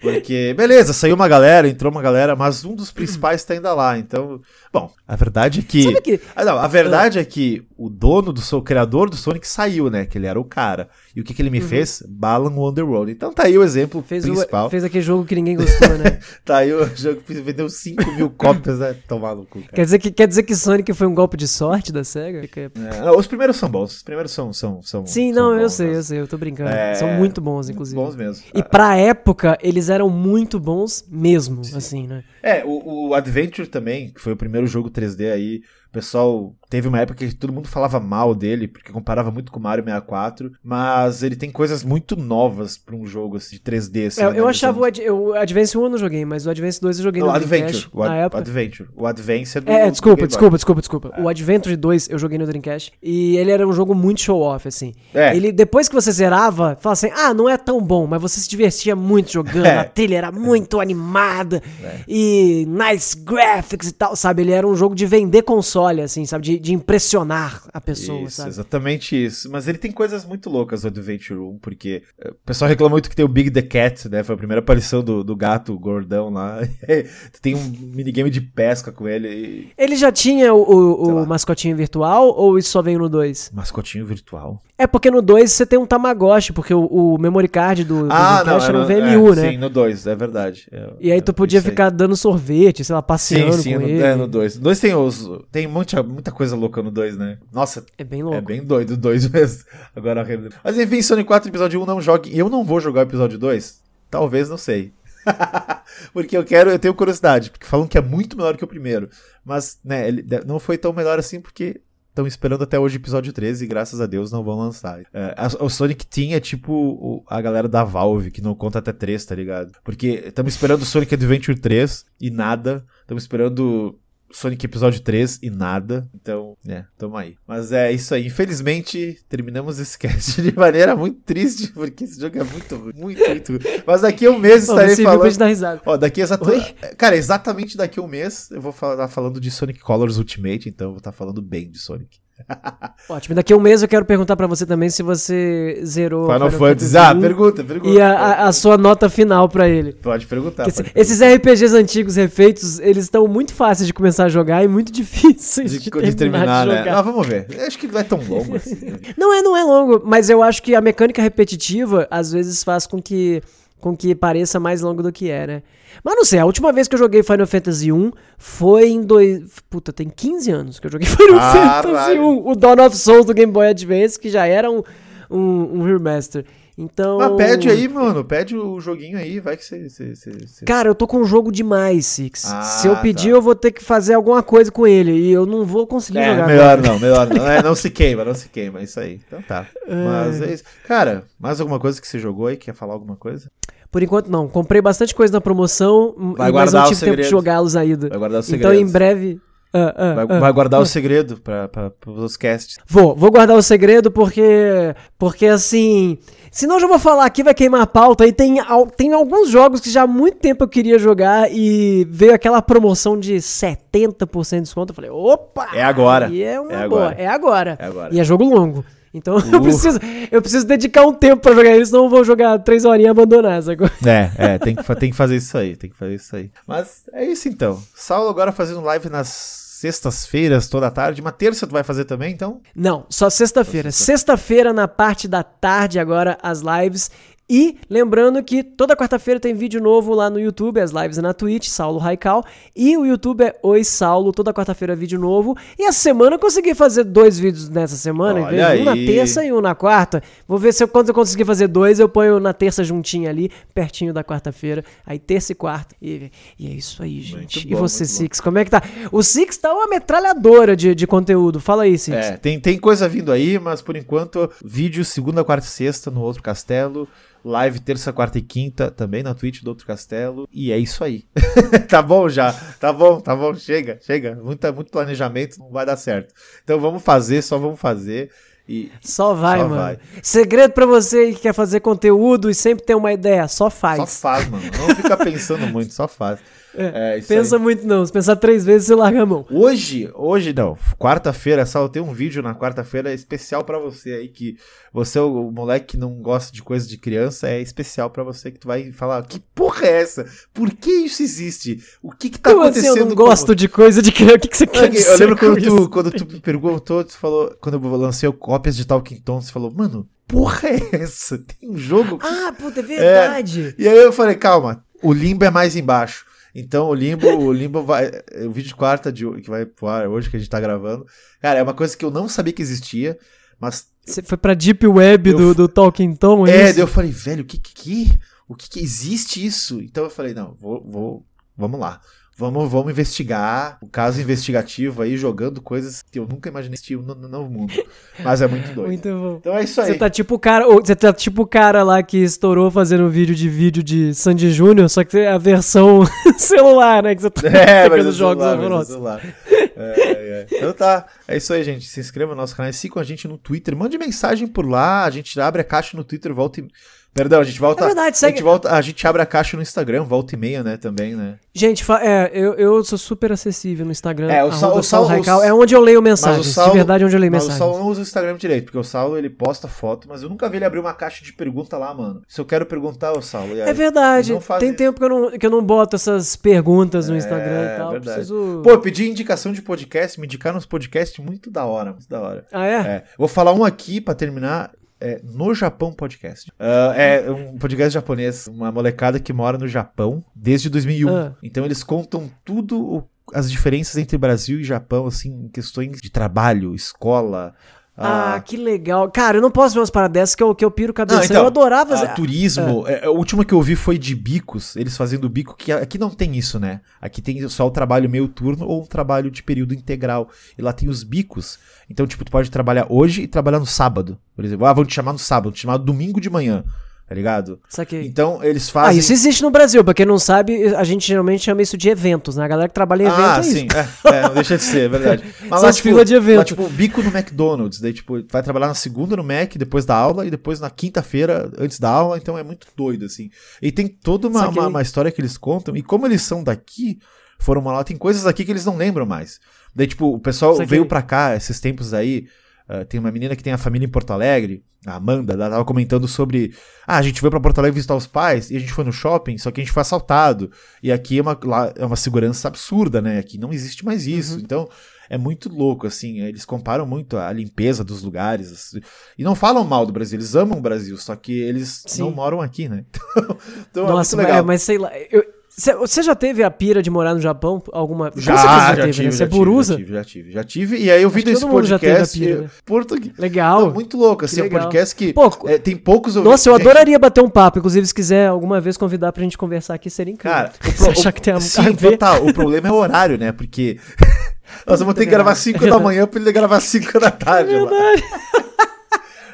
[0.00, 3.98] Porque, beleza, saiu uma galera, entrou uma galera, mas um dos principais tá ainda lá.
[3.98, 4.40] Então,
[4.72, 5.82] bom, a verdade é que.
[5.82, 9.16] Sabe que- Ah, não, a verdade é que o dono do Sonic, o criador do
[9.16, 10.06] Sonic saiu, né?
[10.06, 10.88] Que ele era o cara.
[11.16, 12.02] E o que, que ele me fez?
[12.08, 13.10] Balan Wonderworld.
[13.10, 14.06] Então tá aí o exemplo Uhum.
[14.06, 14.66] Fez, principal.
[14.66, 16.18] o, fez aquele jogo que ninguém gostou, né?
[16.44, 18.94] Tá aí o jogo que vendeu 5 mil cópias, né?
[19.08, 19.72] Tomar no cu, cara.
[19.74, 22.42] quer, dizer que, quer dizer que Sonic foi um golpe de sorte da SEGA?
[22.56, 23.96] É, não, os primeiros são bons.
[23.96, 24.52] Os primeiros são.
[24.52, 25.96] são, são Sim, são não, eu bons, sei, né?
[25.96, 26.70] eu sei, eu tô brincando.
[26.70, 27.96] É, São muito bons, inclusive.
[28.00, 28.44] Bons mesmo.
[28.54, 32.24] E pra época, eles eram muito bons mesmo, assim, né?
[32.42, 35.62] É, o, o Adventure também, que foi o primeiro jogo 3D aí.
[35.88, 39.58] O pessoal teve uma época que todo mundo falava mal dele, porque comparava muito com
[39.58, 40.52] o Mario 64.
[40.62, 44.06] Mas ele tem coisas muito novas pra um jogo assim, de 3D.
[44.08, 44.48] Assim, É, eu analisando.
[44.50, 47.22] achava o, Ad- o Advance 1 eu não joguei, mas o Advance 2 eu joguei
[47.22, 47.48] no Adventure.
[47.72, 48.38] Dreamcast O, Ad- na o época.
[48.38, 48.88] Adventure.
[48.94, 49.70] O Advance é do.
[49.70, 51.14] É, do desculpa, desculpa, desculpa, desculpa.
[51.22, 54.92] O Adventure 2 eu joguei no Dreamcast e ele era um jogo muito show-off, assim.
[55.14, 55.34] É.
[55.34, 58.48] Ele, depois que você zerava, fala assim, ah, não é tão bom, mas você se
[58.48, 59.78] divertia muito jogando, É.
[59.78, 61.62] a trilha era muito animada
[62.06, 64.42] e nice graphics e tal, sabe?
[64.42, 66.44] Ele era um jogo de vender console, assim, sabe?
[66.44, 68.48] De, de impressionar a pessoa, Isso, sabe?
[68.50, 69.50] exatamente isso.
[69.50, 73.08] Mas ele tem coisas muito loucas o Adventure 1, porque eh, o pessoal reclama muito
[73.08, 74.22] que tem o Big the Cat, né?
[74.22, 76.58] Foi a primeira aparição do, do gato gordão lá.
[77.40, 79.28] tem um minigame de pesca com ele.
[79.28, 79.72] E...
[79.76, 83.50] Ele já tinha o, o- o mascotinho virtual ou isso só veio no 2?
[83.54, 84.60] Mascotinho virtual.
[84.80, 88.12] É porque no 2 você tem um Tamagotchi, porque o, o memory card do, do
[88.12, 89.50] Ah, não, Dreamcast era um é, VMU, é, né?
[89.50, 90.68] Sim, no 2, é verdade.
[90.70, 93.80] É, E aí tu é, podia ficar dando sorvete, sei lá, passeando Sim, sim, com
[93.80, 94.00] no, ele.
[94.02, 94.56] é, no 2.
[94.58, 95.28] No 2 tem os.
[95.50, 97.38] Tem muita, muita coisa louca no 2, né?
[97.52, 98.38] Nossa, É bem louco.
[98.38, 99.64] é bem doido o 2 mesmo.
[99.96, 100.24] Agora
[100.62, 102.38] Mas enfim, Sonic 4 episódio 1 não jogue.
[102.38, 103.80] Eu não vou jogar o episódio 2?
[104.08, 104.92] Talvez, não sei.
[106.12, 109.08] porque eu quero, eu tenho curiosidade, porque falam que é muito melhor que o primeiro.
[109.44, 111.80] Mas, né, ele não foi tão melhor assim porque
[112.18, 115.00] estão esperando até hoje o episódio 13 e graças a Deus não vão lançar.
[115.14, 118.80] É, a- o Sonic Team é tipo o- a galera da Valve, que não conta
[118.80, 119.72] até 3, tá ligado?
[119.84, 122.84] Porque estamos esperando o Sonic Adventure 3 e nada.
[123.02, 123.96] Estamos esperando
[124.30, 126.08] Sonic Episódio 3 e nada.
[126.14, 127.36] Então, é, tamo aí.
[127.46, 128.26] Mas é isso aí.
[128.26, 132.92] Infelizmente, terminamos esse cast de maneira muito triste, porque esse jogo é muito ruim.
[132.94, 133.82] Muito, muito ruim.
[133.86, 135.38] Mas daqui a um mês estarei falando.
[135.38, 135.80] dar risada.
[135.84, 136.22] Ó, daqui.
[136.22, 136.60] Oi?
[136.96, 140.88] Cara, exatamente daqui a um mês eu vou estar falando de Sonic Colors Ultimate, então
[140.88, 142.18] eu vou estar falando bem de Sonic.
[143.08, 143.34] Ótimo.
[143.34, 146.96] Daqui a um mês eu quero perguntar pra você também se você zerou Final Fantasy.
[146.96, 147.90] Ah, pergunta, pergunta.
[147.90, 149.92] e a, a- sua nota final pra ele.
[149.94, 150.64] Pode perguntar.
[150.64, 154.90] Pode esses RPGs antigos refeitos, eles estão muito fáceis de começar a jogar e muito
[154.92, 156.90] difíceis de, de, de terminar, terminar, de né?
[156.90, 157.46] Ah, vamos ver.
[157.50, 158.74] Eu acho que não é tão longo assim.
[158.76, 158.98] né?
[159.16, 162.86] Não é, não é longo, mas eu acho que a mecânica repetitiva às vezes faz
[162.86, 163.42] com que
[163.80, 165.62] com que pareça mais longo do que é, né?
[166.02, 169.60] Mas não sei, a última vez que eu joguei Final Fantasy 1 foi em dois,
[169.70, 171.82] puta, tem 15 anos que eu joguei Final.
[171.82, 174.82] Fantasy 1, o Dawn of Souls do Game Boy Advance, que já era um,
[175.30, 176.44] um, um remaster.
[176.80, 178.24] Então, Mas pede aí, mano.
[178.24, 179.88] Pede o joguinho aí, vai que você.
[179.88, 182.44] você- você- você- Cara, eu tô com um jogo demais, Six.
[182.52, 183.36] Ah, Se eu pedir, tá.
[183.36, 186.30] eu vou ter que fazer alguma coisa com ele e eu não vou conseguir É,
[186.34, 186.46] jogar.
[186.46, 186.88] melhor agora.
[186.92, 187.44] não, melhor não.
[187.50, 189.20] É, não se queima, não se queima, é isso aí.
[189.26, 189.66] Então tá.
[189.88, 190.62] Mas é isso.
[190.86, 192.56] Cara, mais alguma coisa que você jogou aí?
[192.56, 193.50] Quer falar alguma coisa?
[193.90, 194.46] Por enquanto não.
[194.46, 197.30] Comprei bastante coisa na promoção, Vai mas guardar não o tive tempo de segredo.
[197.30, 198.08] jogá-los ainda.
[198.08, 198.88] Vai guardar os Então segredos.
[198.88, 199.40] em breve.
[199.72, 200.40] Ah, ah, Vai, ah.
[200.40, 201.68] vai guardar o segredo pra,
[202.00, 202.78] pros casts.
[202.86, 204.94] Vou, vou guardar o segredo porque.
[205.18, 206.16] Porque assim.
[206.58, 208.26] Senão eu já vou falar aqui, vai queimar a pauta.
[208.26, 208.56] E tem,
[208.96, 213.16] tem alguns jogos que já há muito tempo eu queria jogar e veio aquela promoção
[213.16, 214.90] de 70% de desconto.
[214.90, 215.68] Eu falei, opa!
[215.72, 216.28] É agora.
[216.28, 217.02] E é uma É boa.
[217.10, 217.14] agora.
[217.22, 217.76] É agora.
[217.78, 218.12] É agora.
[218.12, 218.84] E é jogo longo.
[219.14, 219.62] Então eu, Uh.
[219.62, 220.00] preciso,
[220.32, 223.10] eu preciso dedicar um tempo pra jogar isso, senão eu vou jogar três horinhas e
[223.10, 223.92] abandonar essa coisa.
[224.04, 226.50] É, é, tem que, tem que fazer isso aí, tem que fazer isso aí.
[226.66, 227.80] Mas é isso então.
[227.94, 231.20] Saulo agora fazendo live nas sextas-feiras, toda tarde.
[231.20, 232.60] Uma terça tu vai fazer também, então?
[232.74, 233.92] Não, só sexta-feira.
[233.92, 237.10] Sexta-feira, na parte da tarde, agora, as lives.
[237.50, 241.66] E lembrando que toda quarta-feira tem vídeo novo lá no YouTube, as lives na Twitch,
[241.68, 242.44] Saulo Raical.
[242.76, 245.56] E o YouTube é Oi Saulo, toda quarta-feira vídeo novo.
[245.78, 248.40] E essa semana eu consegui fazer dois vídeos nessa semana,
[248.78, 250.22] um na terça e um na quarta.
[250.46, 253.50] Vou ver se eu, quando eu conseguir fazer dois, eu ponho na terça juntinho ali,
[253.72, 254.84] pertinho da quarta-feira.
[255.06, 255.96] Aí terça e quarta.
[256.02, 257.66] E, e é isso aí, gente.
[257.66, 258.18] e bom, você, muito bom.
[258.18, 258.82] Six, como é que tá?
[259.10, 261.60] O Six tá uma metralhadora de, de conteúdo.
[261.60, 262.14] Fala aí, Six.
[262.14, 266.20] É, tem, tem coisa vindo aí, mas por enquanto, vídeo segunda, quarta e sexta no
[266.20, 267.08] Outro Castelo.
[267.44, 270.48] Live terça, quarta e quinta também na Twitch do Outro Castelo.
[270.52, 271.24] E é isso aí.
[271.88, 272.52] tá bom já.
[272.80, 273.54] Tá bom, tá bom.
[273.54, 274.34] Chega, chega.
[274.42, 276.34] Muita, muito planejamento não vai dar certo.
[276.64, 278.30] Então vamos fazer, só vamos fazer.
[278.68, 279.80] E Só vai, Só mano.
[279.80, 279.98] vai.
[280.22, 283.96] Segredo pra você que quer fazer conteúdo e sempre tem uma ideia, só faz.
[283.98, 284.62] só faz, mano.
[284.78, 286.38] Não fica pensando muito, só faz.
[286.74, 287.62] É, É, pensa aí.
[287.62, 288.04] muito não.
[288.04, 289.46] Se pensar três vezes, você larga a mão.
[289.50, 294.28] Hoje, hoje não, quarta-feira, só eu tenho um vídeo na quarta-feira especial pra você aí
[294.28, 294.56] que
[294.92, 298.58] você, o, moleque que não gosta de coisa de criança, é especial pra você que
[298.58, 300.26] tu vai falar, que porra é essa?
[300.52, 301.82] Por que isso existe?
[302.02, 304.36] O que que tá Como assim acontecendo eu não gosto de coisa de criança?
[304.36, 305.76] O que, que você Eu, quer dizer eu lembro quando isso?
[305.76, 309.50] tu, quando tu me perguntou, tu falou, quando eu lancei cópias de Talking Tom, você
[309.52, 311.38] falou, mano, porra é essa?
[311.38, 312.18] Tem um jogo.
[312.22, 313.74] Ah, puta, é verdade.
[313.78, 316.26] E aí eu falei, calma, o limbo é mais embaixo.
[316.54, 318.10] Então o limbo, o limbo vai.
[318.46, 321.06] O vídeo de quarta de, que vai pro ar hoje, que a gente tá gravando.
[321.40, 323.18] Cara, é uma coisa que eu não sabia que existia,
[323.60, 323.86] mas.
[324.04, 326.74] Você foi pra Deep Web do, do Talking Tom, é, É, isso?
[326.74, 327.74] daí eu falei, velho, o que que.
[327.74, 328.18] que-
[328.48, 329.78] O que que existe isso?
[329.82, 330.82] Então eu falei, não, vou.
[330.90, 332.00] vou vamos lá.
[332.38, 337.12] Vamos, vamos investigar o caso investigativo aí, jogando coisas que eu nunca imaginei existir no,
[337.12, 337.72] no, mundo.
[338.20, 338.86] Mas é muito doido.
[338.86, 339.36] Muito bom.
[339.40, 339.88] Então é isso aí.
[339.88, 343.34] Você tá tipo o cara, você tá tipo o cara lá que estourou fazendo vídeo
[343.34, 346.04] de vídeo de Sandy Júnior, só que é a versão
[346.38, 347.12] celular, né?
[347.16, 349.34] Que você tá É, mas é jogos celular, é celular.
[349.50, 350.46] É, é.
[350.52, 351.86] Então tá, é isso aí, gente.
[351.86, 355.10] Se inscreva no nosso canal, sigam a gente no Twitter, mande mensagem por lá, a
[355.10, 356.68] gente abre a caixa no Twitter, volta e...
[357.14, 357.82] Perdão, a gente volta...
[357.82, 360.38] É verdade, a, segue- gente volta a gente abre a caixa no Instagram, volta e
[360.38, 361.36] meia, né, também, né?
[361.52, 364.30] Gente, fa- é, eu, eu sou super acessível no Instagram.
[364.30, 365.40] É, o Sal- o Sal- Raical.
[365.40, 366.46] o- É onde eu leio Mas mensagens.
[366.46, 367.58] o Saulo, de verdade, é onde eu leio mas o mensagens.
[367.68, 370.48] Saulo não usa o Instagram direito, porque o Saulo ele posta foto, mas eu nunca
[370.48, 372.22] vi ele abrir uma caixa de pergunta lá, mano.
[372.28, 373.52] Se eu quero perguntar, o Saulo.
[373.54, 373.60] aí?
[373.62, 374.38] É verdade.
[374.60, 377.78] Tem tempo que eu, não, que eu não boto essas perguntas no Instagram É, e
[377.78, 377.90] tal.
[377.90, 378.14] verdade.
[378.18, 378.60] Preciso.
[378.62, 382.20] Pô, eu pedi indicação de podcast, me indicaram uns podcasts muito da hora, muito da
[382.20, 382.46] hora.
[382.52, 382.74] ah, é?
[382.76, 384.70] É, vou falar um aqui pra terminar.
[385.00, 386.52] É, no Japão Podcast.
[386.58, 391.08] Ah, é um podcast japonês, uma molecada que mora no Japão desde 2001.
[391.16, 391.34] Ah.
[391.42, 396.10] Então eles contam tudo o- as diferenças entre Brasil e Japão, assim, em questões de
[396.10, 397.54] trabalho, escola.
[398.00, 399.10] Ah, que legal.
[399.10, 401.18] Cara, eu não posso ver umas paradas dessas que eu, que eu piro cabeça.
[401.18, 401.94] Não, então, eu adorava.
[401.94, 402.86] ah, turismo.
[402.86, 406.10] é, a última que eu vi foi de bicos, eles fazendo bico, que aqui não
[406.10, 406.80] tem isso, né?
[407.00, 410.28] Aqui tem só o trabalho meio turno ou um trabalho de período integral.
[410.56, 411.58] E lá tem os bicos.
[411.90, 414.16] Então, tipo, tu pode trabalhar hoje e trabalhar no sábado.
[414.36, 416.64] Por exemplo, ah, vão te chamar no sábado, vão te chamar no domingo de manhã,
[417.08, 417.58] tá ligado?
[417.68, 418.06] Saquei.
[418.06, 418.98] Então, eles Ah, fazem...
[418.98, 419.82] isso existe no Brasil.
[419.82, 422.44] Pra quem não sabe, a gente geralmente chama isso de eventos, né?
[422.44, 423.66] A galera que trabalha em evento Ah, é sim,
[424.04, 425.24] é, é, não deixa de ser, é verdade.
[425.48, 426.38] Mas as filas de evento.
[426.38, 429.96] Lá, tipo, bico no McDonald's, daí, tipo, vai trabalhar na segunda no Mac, depois da
[429.96, 433.30] aula, e depois na quinta-feira, antes da aula, então é muito doido, assim.
[433.62, 436.98] E tem toda uma, uma, uma história que eles contam, e como eles são daqui,
[437.38, 439.40] foram lá, tem coisas aqui que eles não lembram mais.
[439.74, 440.66] Daí, tipo, o pessoal Saquei.
[440.66, 442.26] veio pra cá esses tempos aí,
[442.68, 445.64] ah, tem uma menina que tem a família em Porto Alegre, a Amanda, ela tava
[445.64, 446.54] comentando sobre.
[446.86, 448.92] Ah, a gente veio pra Porto Alegre visitar os pais e a gente foi no
[448.92, 450.50] shopping, só que a gente foi assaltado.
[450.82, 453.18] E aqui é uma, lá é uma segurança absurda, né?
[453.18, 454.34] Aqui não existe mais isso.
[454.34, 454.40] Uhum.
[454.40, 454.68] Então
[455.10, 456.20] é muito louco, assim.
[456.20, 458.52] Eles comparam muito a limpeza dos lugares.
[458.52, 458.80] assim,
[459.18, 462.02] E não falam mal do Brasil, eles amam o Brasil, só que eles Sim.
[462.02, 462.84] não moram aqui, né?
[463.18, 463.38] Então,
[463.70, 464.44] então Nossa, é muito mas, legal.
[464.44, 464.90] mas sei lá.
[465.10, 465.37] eu-
[465.80, 467.60] Você já teve a pira de morar no Japão?
[467.72, 468.12] Alguma.
[468.14, 469.10] Já, já, teve, tive, né?
[469.10, 469.72] já é tive, burusa?
[469.72, 470.76] já tive, já tive, já tive.
[470.78, 472.50] E aí eu vi desse já podcast pira, né?
[472.64, 473.12] português.
[473.18, 473.60] Legal.
[473.62, 474.60] Não, muito louco, assim, é um legal.
[474.62, 477.58] podcast que Pô, é, tem poucos Nossa, eu Gente, adoraria bater um papo.
[477.58, 480.36] Inclusive, se quiser alguma vez convidar pra gente conversar aqui, seria incrível.
[480.36, 482.24] Cara, o pro- achar que tem a, sim, a total.
[482.26, 483.32] O problema é o horário, né?
[483.32, 483.78] Porque
[484.64, 485.58] nós vamos ter que É gravar verdade.
[485.58, 487.52] 5 da manhã pra ele gravar 5 da tarde.
[487.52, 488.02] É verdade.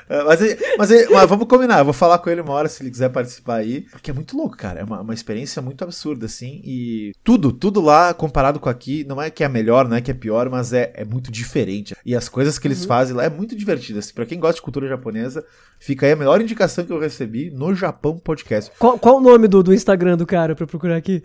[0.09, 2.68] É, Mas, ele- mas, ele- mas vamos combinar, eu vou falar com ele uma hora
[2.68, 3.82] se ele quiser participar aí.
[3.90, 4.81] Porque é muito louco, cara.
[4.81, 6.60] É uma, uma experiência muito absurda, assim.
[6.64, 10.10] E tudo, tudo lá comparado com aqui, não é que é melhor, não é que
[10.10, 11.94] é pior, mas é, é muito diferente.
[12.05, 12.89] E as coisas que eles Uhum.
[12.89, 13.98] fazem lá é muito divertido.
[13.98, 14.12] Assim.
[14.12, 15.44] Pra quem gosta de cultura japonesa,
[15.78, 18.70] fica aí a melhor indicação que eu recebi no Japão Podcast.
[18.78, 21.22] Qual, qual o nome do, do Instagram do cara pra eu procurar aqui?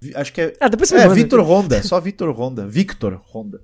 [0.00, 0.54] Vi- acho que é.
[0.60, 1.08] Ah, depois você É.
[1.08, 2.66] Vitor Honda, só Vitor Honda.
[2.66, 3.60] Victor Honda.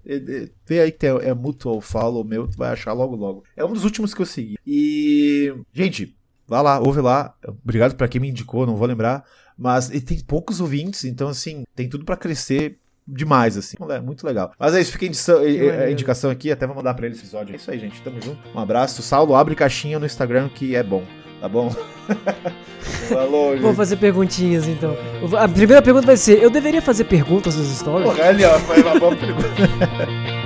[0.66, 3.44] Vê aí que tem, é mutual follow meu, tu vai achar logo logo.
[3.56, 4.45] É um dos últimos que eu segui.
[4.66, 6.14] E, gente,
[6.46, 7.34] vá lá, ouve lá.
[7.64, 9.24] Obrigado pra quem me indicou, não vou lembrar.
[9.58, 13.76] Mas ele tem poucos ouvintes, então, assim, tem tudo pra crescer demais, assim.
[13.88, 14.52] É muito legal.
[14.58, 17.52] Mas é isso, fica a indicação, aqui, até vou mandar pra ele esse episódio.
[17.52, 18.02] É isso aí, gente.
[18.02, 18.38] Tamo junto.
[18.54, 19.02] Um abraço.
[19.02, 21.04] Saulo, abre caixinha no Instagram que é bom.
[21.40, 21.70] Tá bom?
[23.08, 23.62] Falou, gente.
[23.62, 24.96] Vou fazer perguntinhas, então.
[25.38, 28.08] A primeira pergunta vai ser: eu deveria fazer perguntas nos stories?
[28.08, 29.46] Porra, ali, ó, foi uma boa pergunta.